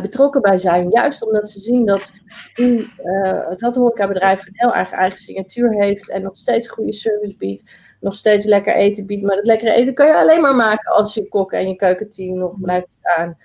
betrokken 0.00 0.40
bij 0.40 0.58
zijn. 0.58 0.90
Juist 0.90 1.26
omdat 1.26 1.48
ze 1.48 1.60
zien 1.60 1.86
dat 1.86 2.12
die, 2.54 2.92
dat 3.56 3.74
horecabedrijf 3.74 4.46
een 4.46 4.52
heel 4.52 4.74
erg 4.74 4.90
eigen 4.90 5.20
signatuur 5.20 5.72
heeft. 5.72 6.10
En 6.10 6.22
nog 6.22 6.38
steeds 6.38 6.68
goede 6.68 6.92
service 6.92 7.36
biedt. 7.36 7.64
Nog 8.00 8.14
steeds 8.14 8.44
lekker 8.44 8.74
eten 8.74 9.06
biedt. 9.06 9.26
Maar 9.26 9.36
dat 9.36 9.46
lekkere 9.46 9.72
eten 9.72 9.94
kan 9.94 10.06
je 10.06 10.16
alleen 10.16 10.40
maar 10.40 10.56
maken 10.56 10.92
als 10.92 11.14
je 11.14 11.28
kok 11.28 11.52
en 11.52 11.68
je 11.68 11.76
keukenteam 11.76 12.38
nog 12.38 12.60
blijft 12.60 12.96
staan. 12.98 13.36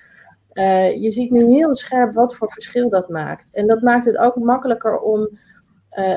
Je 1.00 1.12
ziet 1.12 1.32
nu 1.32 1.52
heel 1.52 1.76
scherp 1.76 2.14
wat 2.14 2.36
voor 2.36 2.52
verschil 2.52 2.90
dat 2.90 3.10
maakt. 3.10 3.50
En 3.52 3.68
dat 3.68 3.82
maakt 3.82 4.06
het 4.06 4.18
ook 4.18 4.36
makkelijker 4.36 5.00
om 5.00 5.20
uh, 5.22 5.30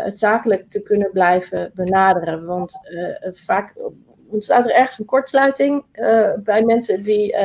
het 0.03 0.19
zakelijk 0.19 0.71
te 0.71 0.83
kunnen 0.83 1.11
blijven 1.11 1.71
benaderen. 1.75 2.45
Want 2.45 2.79
uh, 2.85 3.33
vaak 3.33 3.75
ontstaat 4.29 4.65
er 4.65 4.75
ergens 4.75 4.99
een 4.99 5.05
kortsluiting 5.05 5.85
bij 6.37 6.63
mensen 6.65 7.03
die, 7.03 7.37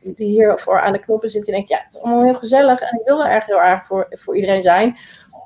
die 0.00 0.28
hiervoor 0.28 0.80
aan 0.80 0.92
de 0.92 0.98
knoppen 0.98 1.30
zitten. 1.30 1.52
En 1.52 1.58
denken, 1.58 1.76
ja, 1.76 1.82
het 1.84 1.94
is 1.94 2.00
allemaal 2.00 2.24
heel 2.24 2.34
gezellig 2.34 2.80
en 2.80 2.98
ik 2.98 3.06
wil 3.06 3.24
er 3.24 3.30
echt 3.30 3.46
heel 3.46 3.62
erg 3.62 3.86
voor, 3.86 4.06
voor 4.10 4.36
iedereen 4.36 4.62
zijn. 4.62 4.96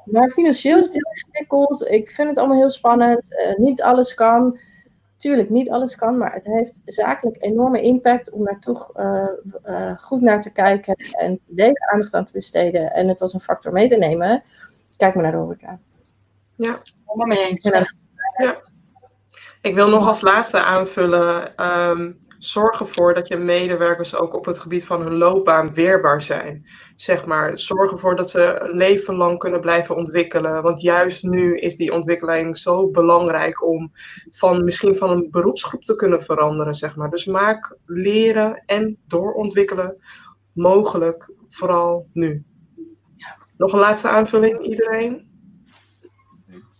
Maar 0.04 0.30
financieel 0.30 0.78
is 0.78 0.84
het 0.84 0.94
heel 0.94 1.12
ingewikkeld. 1.12 1.90
Ik 1.90 2.10
vind 2.10 2.28
het 2.28 2.38
allemaal 2.38 2.58
heel 2.58 2.70
spannend. 2.70 3.54
niet 3.56 3.82
alles 3.82 4.14
kan. 4.14 4.58
Tuurlijk, 5.18 5.50
niet 5.50 5.70
alles 5.70 5.96
kan, 5.96 6.18
maar 6.18 6.32
het 6.32 6.44
heeft 6.44 6.80
zakelijk 6.84 7.36
enorme 7.40 7.80
impact 7.80 8.30
om 8.30 8.44
daar 8.44 8.60
toch 8.60 8.92
goed 9.96 10.20
naar 10.20 10.42
te 10.42 10.50
kijken 10.50 10.94
en 11.18 11.40
deze 11.46 11.90
aandacht 11.92 12.14
aan 12.14 12.24
te 12.24 12.32
besteden 12.32 12.92
en 12.92 13.08
het 13.08 13.20
als 13.20 13.34
een 13.34 13.40
factor 13.40 13.72
mee 13.72 13.88
te 13.88 13.96
nemen. 13.96 14.42
Kijk 14.96 15.14
maar 15.14 15.22
naar 15.22 15.32
de 15.32 15.38
horeca. 15.38 15.78
Ja. 16.56 16.80
Helemaal 17.04 17.26
mee 17.26 17.48
eens. 17.48 17.70
Ja. 18.36 18.56
Ik 19.62 19.74
wil 19.74 19.88
nog 19.88 20.06
als 20.06 20.20
laatste 20.20 20.62
aanvullen. 20.62 21.64
Um, 21.90 22.18
Zorg 22.38 22.80
ervoor 22.80 23.14
dat 23.14 23.28
je 23.28 23.36
medewerkers 23.36 24.16
ook 24.16 24.34
op 24.34 24.44
het 24.44 24.58
gebied 24.58 24.84
van 24.84 25.02
hun 25.02 25.14
loopbaan 25.14 25.74
weerbaar 25.74 26.22
zijn. 26.22 26.66
Zeg 26.96 27.26
maar, 27.26 27.58
zorg 27.58 27.90
ervoor 27.90 28.16
dat 28.16 28.30
ze 28.30 28.68
leven 28.72 29.14
lang 29.14 29.38
kunnen 29.38 29.60
blijven 29.60 29.96
ontwikkelen. 29.96 30.62
Want 30.62 30.80
juist 30.80 31.24
nu 31.24 31.56
is 31.56 31.76
die 31.76 31.92
ontwikkeling 31.92 32.56
zo 32.56 32.90
belangrijk 32.90 33.66
om 33.66 33.92
van 34.30 34.64
misschien 34.64 34.96
van 34.96 35.10
een 35.10 35.28
beroepsgroep 35.30 35.84
te 35.84 35.96
kunnen 35.96 36.22
veranderen. 36.22 36.74
Zeg 36.74 36.96
maar. 36.96 37.10
Dus 37.10 37.26
maak 37.26 37.76
leren 37.86 38.62
en 38.66 38.98
doorontwikkelen 39.06 39.96
mogelijk, 40.52 41.32
vooral 41.48 42.08
nu. 42.12 42.44
Nog 43.56 43.72
een 43.72 43.78
laatste 43.78 44.08
aanvulling, 44.08 44.66
iedereen? 44.66 45.27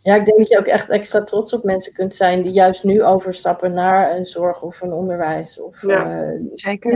Ja, 0.09 0.15
ik 0.15 0.25
denk 0.25 0.39
dat 0.39 0.49
je 0.49 0.59
ook 0.59 0.67
echt 0.67 0.89
extra 0.89 1.23
trots 1.23 1.53
op 1.53 1.65
mensen 1.65 1.93
kunt 1.93 2.15
zijn 2.15 2.43
die 2.43 2.53
juist 2.53 2.85
nu 2.85 3.03
overstappen 3.03 3.75
naar 3.75 4.17
een 4.17 4.27
zorg 4.27 4.63
of 4.63 4.81
een 4.81 4.93
onderwijs. 4.93 5.61
Of 5.61 5.83
ja, 5.83 6.23
uh, 6.23 6.41
zeker. 6.53 6.93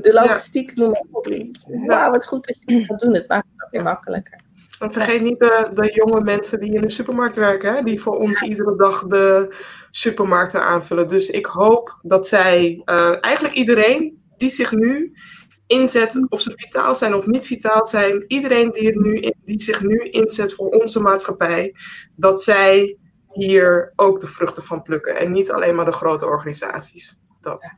De 0.00 0.12
logistiek 0.12 0.72
ja. 0.74 0.82
noem 0.82 0.90
maar 0.90 1.04
op. 1.10 1.28
Wauw, 1.86 2.10
wat 2.10 2.26
goed 2.26 2.46
dat 2.46 2.58
je 2.64 2.76
dat 2.76 2.86
gaat 2.86 3.00
doen. 3.00 3.14
Het 3.14 3.28
maakt 3.28 3.46
het 3.52 3.64
ook 3.64 3.70
weer 3.70 3.82
makkelijker. 3.82 4.40
En 4.78 4.92
vergeet 4.92 5.22
niet 5.22 5.38
de, 5.38 5.70
de, 5.74 5.92
jonge 5.92 6.20
mensen 6.20 6.60
die 6.60 6.74
in 6.74 6.80
de 6.80 6.88
supermarkt 6.88 7.36
werken, 7.36 7.74
hè? 7.74 7.82
die 7.82 8.00
voor 8.00 8.18
ons 8.18 8.42
iedere 8.42 8.76
dag 8.76 9.06
de 9.06 9.54
supermarkten 9.90 10.62
aanvullen. 10.62 11.08
Dus 11.08 11.30
ik 11.30 11.46
hoop 11.46 11.98
dat 12.02 12.28
zij, 12.28 12.82
uh, 12.84 13.16
eigenlijk 13.20 13.54
iedereen 13.54 14.22
die 14.36 14.50
zich 14.50 14.72
nu 14.72 15.12
inzet, 15.66 16.26
of 16.28 16.40
ze 16.40 16.52
vitaal 16.56 16.94
zijn 16.94 17.14
of 17.14 17.26
niet 17.26 17.46
vitaal 17.46 17.86
zijn, 17.86 18.24
iedereen 18.26 18.70
die, 18.70 19.00
nu, 19.00 19.32
die 19.44 19.62
zich 19.62 19.82
nu 19.82 19.98
inzet 19.98 20.54
voor 20.54 20.68
onze 20.68 21.00
maatschappij, 21.00 21.74
dat 22.16 22.42
zij 22.42 22.96
hier 23.28 23.92
ook 23.96 24.20
de 24.20 24.26
vruchten 24.26 24.62
van 24.62 24.82
plukken. 24.82 25.16
En 25.16 25.32
niet 25.32 25.50
alleen 25.50 25.74
maar 25.74 25.84
de 25.84 25.92
grote 25.92 26.26
organisaties. 26.26 27.20
Dat. 27.40 27.76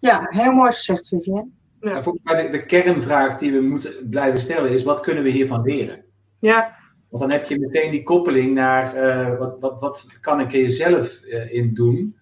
Ja, 0.00 0.26
heel 0.28 0.52
mooi 0.52 0.72
gezegd, 0.72 1.08
Vivienne. 1.08 1.48
Ja. 1.80 2.02
volgens 2.02 2.24
mij 2.24 2.42
de, 2.42 2.50
de, 2.50 2.66
kernvraag 2.66 3.38
die 3.38 3.52
we 3.52 3.60
moeten 3.60 4.08
blijven 4.10 4.40
stellen 4.40 4.70
is: 4.70 4.84
wat 4.84 5.00
kunnen 5.00 5.24
we 5.24 5.30
hiervan 5.30 5.62
leren? 5.62 6.04
Ja. 6.38 6.76
Want 7.08 7.22
dan 7.22 7.40
heb 7.40 7.48
je 7.48 7.58
meteen 7.58 7.90
die 7.90 8.02
koppeling 8.02 8.54
naar 8.54 8.96
uh, 8.96 9.38
wat, 9.38 9.56
wat, 9.60 9.80
wat 9.80 10.06
kan 10.20 10.40
ik 10.40 10.52
er 10.52 10.72
zelf 10.72 11.20
uh, 11.24 11.52
in 11.52 11.74
doen 11.74 12.16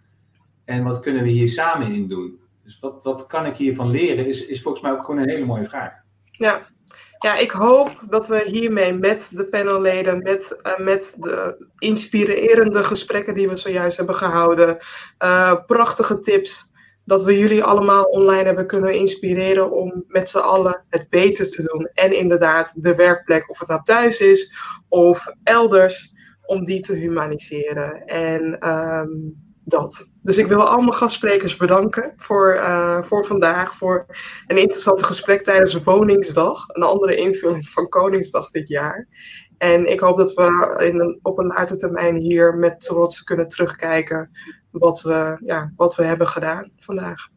en 0.64 0.85
wat 0.85 1.01
kunnen 1.01 1.22
we 1.22 1.29
hier 1.29 1.49
samen 1.49 1.93
in 1.93 2.09
doen? 2.09 2.41
Dus 2.67 2.79
wat, 2.81 3.03
wat 3.03 3.27
kan 3.27 3.47
ik 3.47 3.57
hiervan 3.57 3.91
leren, 3.91 4.27
is, 4.27 4.47
is 4.47 4.62
volgens 4.62 4.83
mij 4.83 4.93
ook 4.93 5.05
gewoon 5.05 5.21
een 5.21 5.29
hele 5.29 5.45
mooie 5.45 5.69
vraag. 5.69 5.93
Ja. 6.31 6.67
Ja, 7.19 7.37
ik 7.37 7.51
hoop 7.51 8.03
dat 8.09 8.29
we 8.29 8.43
hiermee 8.47 8.93
met 8.93 9.31
de 9.35 9.47
panelleden, 9.47 10.23
met, 10.23 10.57
uh, 10.62 10.79
met 10.79 11.17
de 11.19 11.67
inspirerende 11.79 12.85
gesprekken 12.85 13.35
die 13.35 13.49
we 13.49 13.57
zojuist 13.57 13.97
hebben 13.97 14.14
gehouden, 14.14 14.79
uh, 15.25 15.55
prachtige 15.67 16.19
tips, 16.19 16.71
dat 17.05 17.25
we 17.25 17.39
jullie 17.39 17.64
allemaal 17.64 18.05
online 18.05 18.45
hebben 18.45 18.67
kunnen 18.67 18.95
inspireren 18.95 19.73
om 19.73 20.05
met 20.09 20.31
z'n 20.31 20.39
allen 20.39 20.85
het 20.89 21.09
beter 21.09 21.51
te 21.51 21.62
doen. 21.62 21.91
En 21.93 22.17
inderdaad, 22.17 22.73
de 22.75 22.95
werkplek, 22.95 23.51
of 23.51 23.59
het 23.59 23.69
nou 23.69 23.83
thuis 23.83 24.21
is 24.21 24.55
of 24.89 25.27
elders, 25.43 26.12
om 26.47 26.64
die 26.64 26.81
te 26.81 26.95
humaniseren. 26.95 28.07
En 28.07 28.69
um, 28.71 29.45
dat. 29.69 30.11
Dus 30.23 30.39
ik 30.39 30.47
wil 30.47 30.69
al 30.69 30.81
mijn 30.81 30.95
gastsprekers 30.95 31.57
bedanken 31.57 32.14
voor, 32.17 32.55
uh, 32.55 33.03
voor 33.03 33.25
vandaag, 33.25 33.75
voor 33.75 34.07
een 34.47 34.59
interessant 34.59 35.03
gesprek 35.03 35.43
tijdens 35.43 35.85
Woningsdag, 35.85 36.64
een 36.69 36.83
andere 36.83 37.17
invulling 37.17 37.69
van 37.69 37.89
Koningsdag 37.89 38.51
dit 38.51 38.69
jaar. 38.69 39.09
En 39.59 39.87
ik 39.87 40.01
hoop 40.01 40.17
dat 40.17 40.35
we 40.35 40.75
in 40.93 41.19
op 41.23 41.39
een 41.39 41.47
later 41.47 41.79
termijn 41.79 42.17
hier 42.17 42.55
met 42.57 42.81
trots 42.81 43.23
kunnen 43.23 43.49
terugkijken 43.49 44.31
wat 44.71 45.03
we, 45.03 45.39
ja, 45.45 45.73
wat 45.77 45.95
we 45.95 46.05
hebben 46.05 46.29
gedaan 46.29 46.71
vandaag. 46.79 47.29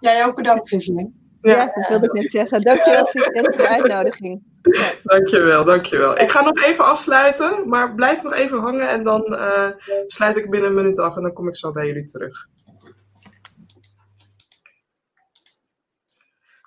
Jij 0.00 0.24
ook 0.24 0.36
bedankt, 0.36 0.68
Vivienne. 0.68 1.12
Ja, 1.44 1.70
dat 1.74 1.88
wilde 1.88 2.06
ik 2.06 2.12
net 2.12 2.30
zeggen. 2.30 2.62
Dankjewel 2.64 3.06
voor 3.06 3.56
de 3.56 3.68
uitnodiging. 3.68 4.42
Ja. 4.62 4.90
Dankjewel, 5.02 5.64
dankjewel. 5.64 6.18
Ik 6.18 6.30
ga 6.30 6.40
nog 6.40 6.62
even 6.62 6.84
afsluiten, 6.84 7.68
maar 7.68 7.94
blijf 7.94 8.22
nog 8.22 8.32
even 8.32 8.58
hangen 8.58 8.88
en 8.88 9.04
dan 9.04 9.32
uh, 9.32 9.68
sluit 10.06 10.36
ik 10.36 10.50
binnen 10.50 10.68
een 10.68 10.76
minuut 10.76 10.98
af 10.98 11.16
en 11.16 11.22
dan 11.22 11.32
kom 11.32 11.48
ik 11.48 11.56
zo 11.56 11.72
bij 11.72 11.86
jullie 11.86 12.04
terug. 12.04 12.48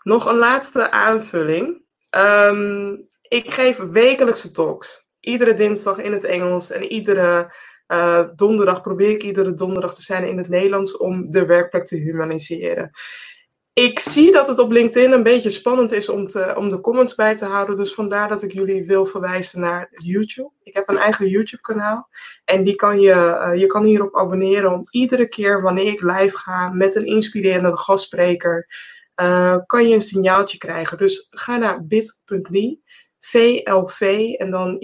Nog 0.03 0.25
een 0.25 0.37
laatste 0.37 0.91
aanvulling. 0.91 1.81
Um, 2.17 3.05
ik 3.21 3.51
geef 3.51 3.77
wekelijkse 3.77 4.51
talks. 4.51 5.09
Iedere 5.19 5.53
dinsdag 5.53 5.97
in 5.97 6.11
het 6.11 6.23
Engels 6.23 6.71
en 6.71 6.83
iedere 6.83 7.53
uh, 7.87 8.23
donderdag 8.35 8.81
probeer 8.81 9.09
ik 9.09 9.23
iedere 9.23 9.53
donderdag 9.53 9.95
te 9.95 10.01
zijn 10.01 10.27
in 10.27 10.37
het 10.37 10.47
Nederlands 10.47 10.97
om 10.97 11.31
de 11.31 11.45
werkplek 11.45 11.85
te 11.85 11.97
humaniseren. 11.97 12.91
Ik 13.77 13.99
zie 13.99 14.31
dat 14.31 14.47
het 14.47 14.59
op 14.59 14.71
LinkedIn 14.71 15.11
een 15.11 15.23
beetje 15.23 15.49
spannend 15.49 15.91
is 15.91 16.09
om, 16.09 16.27
te, 16.27 16.53
om 16.57 16.69
de 16.69 16.81
comments 16.81 17.15
bij 17.15 17.35
te 17.35 17.45
houden. 17.45 17.75
Dus 17.75 17.93
vandaar 17.93 18.27
dat 18.27 18.43
ik 18.43 18.51
jullie 18.51 18.85
wil 18.85 19.05
verwijzen 19.05 19.59
naar 19.59 19.89
YouTube. 19.91 20.51
Ik 20.63 20.73
heb 20.73 20.89
een 20.89 20.97
eigen 20.97 21.27
YouTube-kanaal. 21.27 22.09
En 22.45 22.63
die 22.63 22.75
kan 22.75 22.99
je, 22.99 23.13
uh, 23.13 23.59
je 23.59 23.67
kan 23.67 23.83
hierop 23.83 24.15
abonneren 24.15 24.73
om 24.73 24.87
iedere 24.89 25.27
keer 25.27 25.61
wanneer 25.61 25.91
ik 25.91 26.01
live 26.01 26.37
ga 26.37 26.69
met 26.69 26.95
een 26.95 27.05
inspirerende 27.05 27.77
gastspreker, 27.77 28.67
uh, 29.21 29.57
kan 29.65 29.87
je 29.87 29.93
een 29.93 30.01
signaaltje 30.01 30.57
krijgen. 30.57 30.97
Dus 30.97 31.27
ga 31.29 31.57
naar 31.57 31.85
bit.ly 31.85 32.79
VLV 33.29 34.33
en 34.37 34.51
dan 34.51 34.75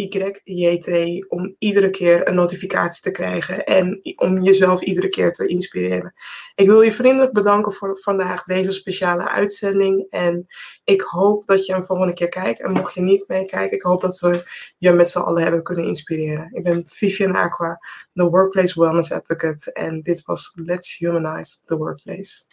YJT 0.43 0.89
om 1.29 1.55
iedere 1.59 1.89
keer 1.89 2.27
een 2.27 2.35
notificatie 2.35 3.03
te 3.03 3.11
krijgen 3.11 3.65
en 3.65 4.01
om 4.15 4.41
jezelf 4.41 4.81
iedere 4.81 5.09
keer 5.09 5.31
te 5.31 5.47
inspireren. 5.47 6.13
Ik 6.55 6.67
wil 6.67 6.81
je 6.81 6.91
vriendelijk 6.91 7.33
bedanken 7.33 7.73
voor 7.73 7.99
vandaag 7.99 8.43
deze 8.43 8.71
speciale 8.71 9.29
uitzending 9.29 10.05
en 10.09 10.47
ik 10.83 11.01
hoop 11.01 11.45
dat 11.45 11.65
je 11.65 11.73
een 11.73 11.85
volgende 11.85 12.13
keer 12.13 12.29
kijkt. 12.29 12.61
En 12.61 12.73
mocht 12.73 12.93
je 12.93 13.01
niet 13.01 13.27
meekijken, 13.27 13.77
ik 13.77 13.83
hoop 13.83 14.01
dat 14.01 14.19
we 14.19 14.43
je 14.77 14.91
met 14.91 15.09
z'n 15.09 15.19
allen 15.19 15.43
hebben 15.43 15.63
kunnen 15.63 15.85
inspireren. 15.85 16.49
Ik 16.53 16.63
ben 16.63 16.87
Vivian 16.87 17.35
Aqua, 17.35 17.79
de 18.13 18.23
Workplace 18.23 18.79
Wellness 18.79 19.11
Advocate 19.11 19.71
en 19.71 20.01
dit 20.01 20.21
was 20.25 20.51
Let's 20.55 20.97
Humanize 20.97 21.57
the 21.65 21.77
Workplace. 21.77 22.43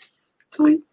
Doei! 0.48 0.89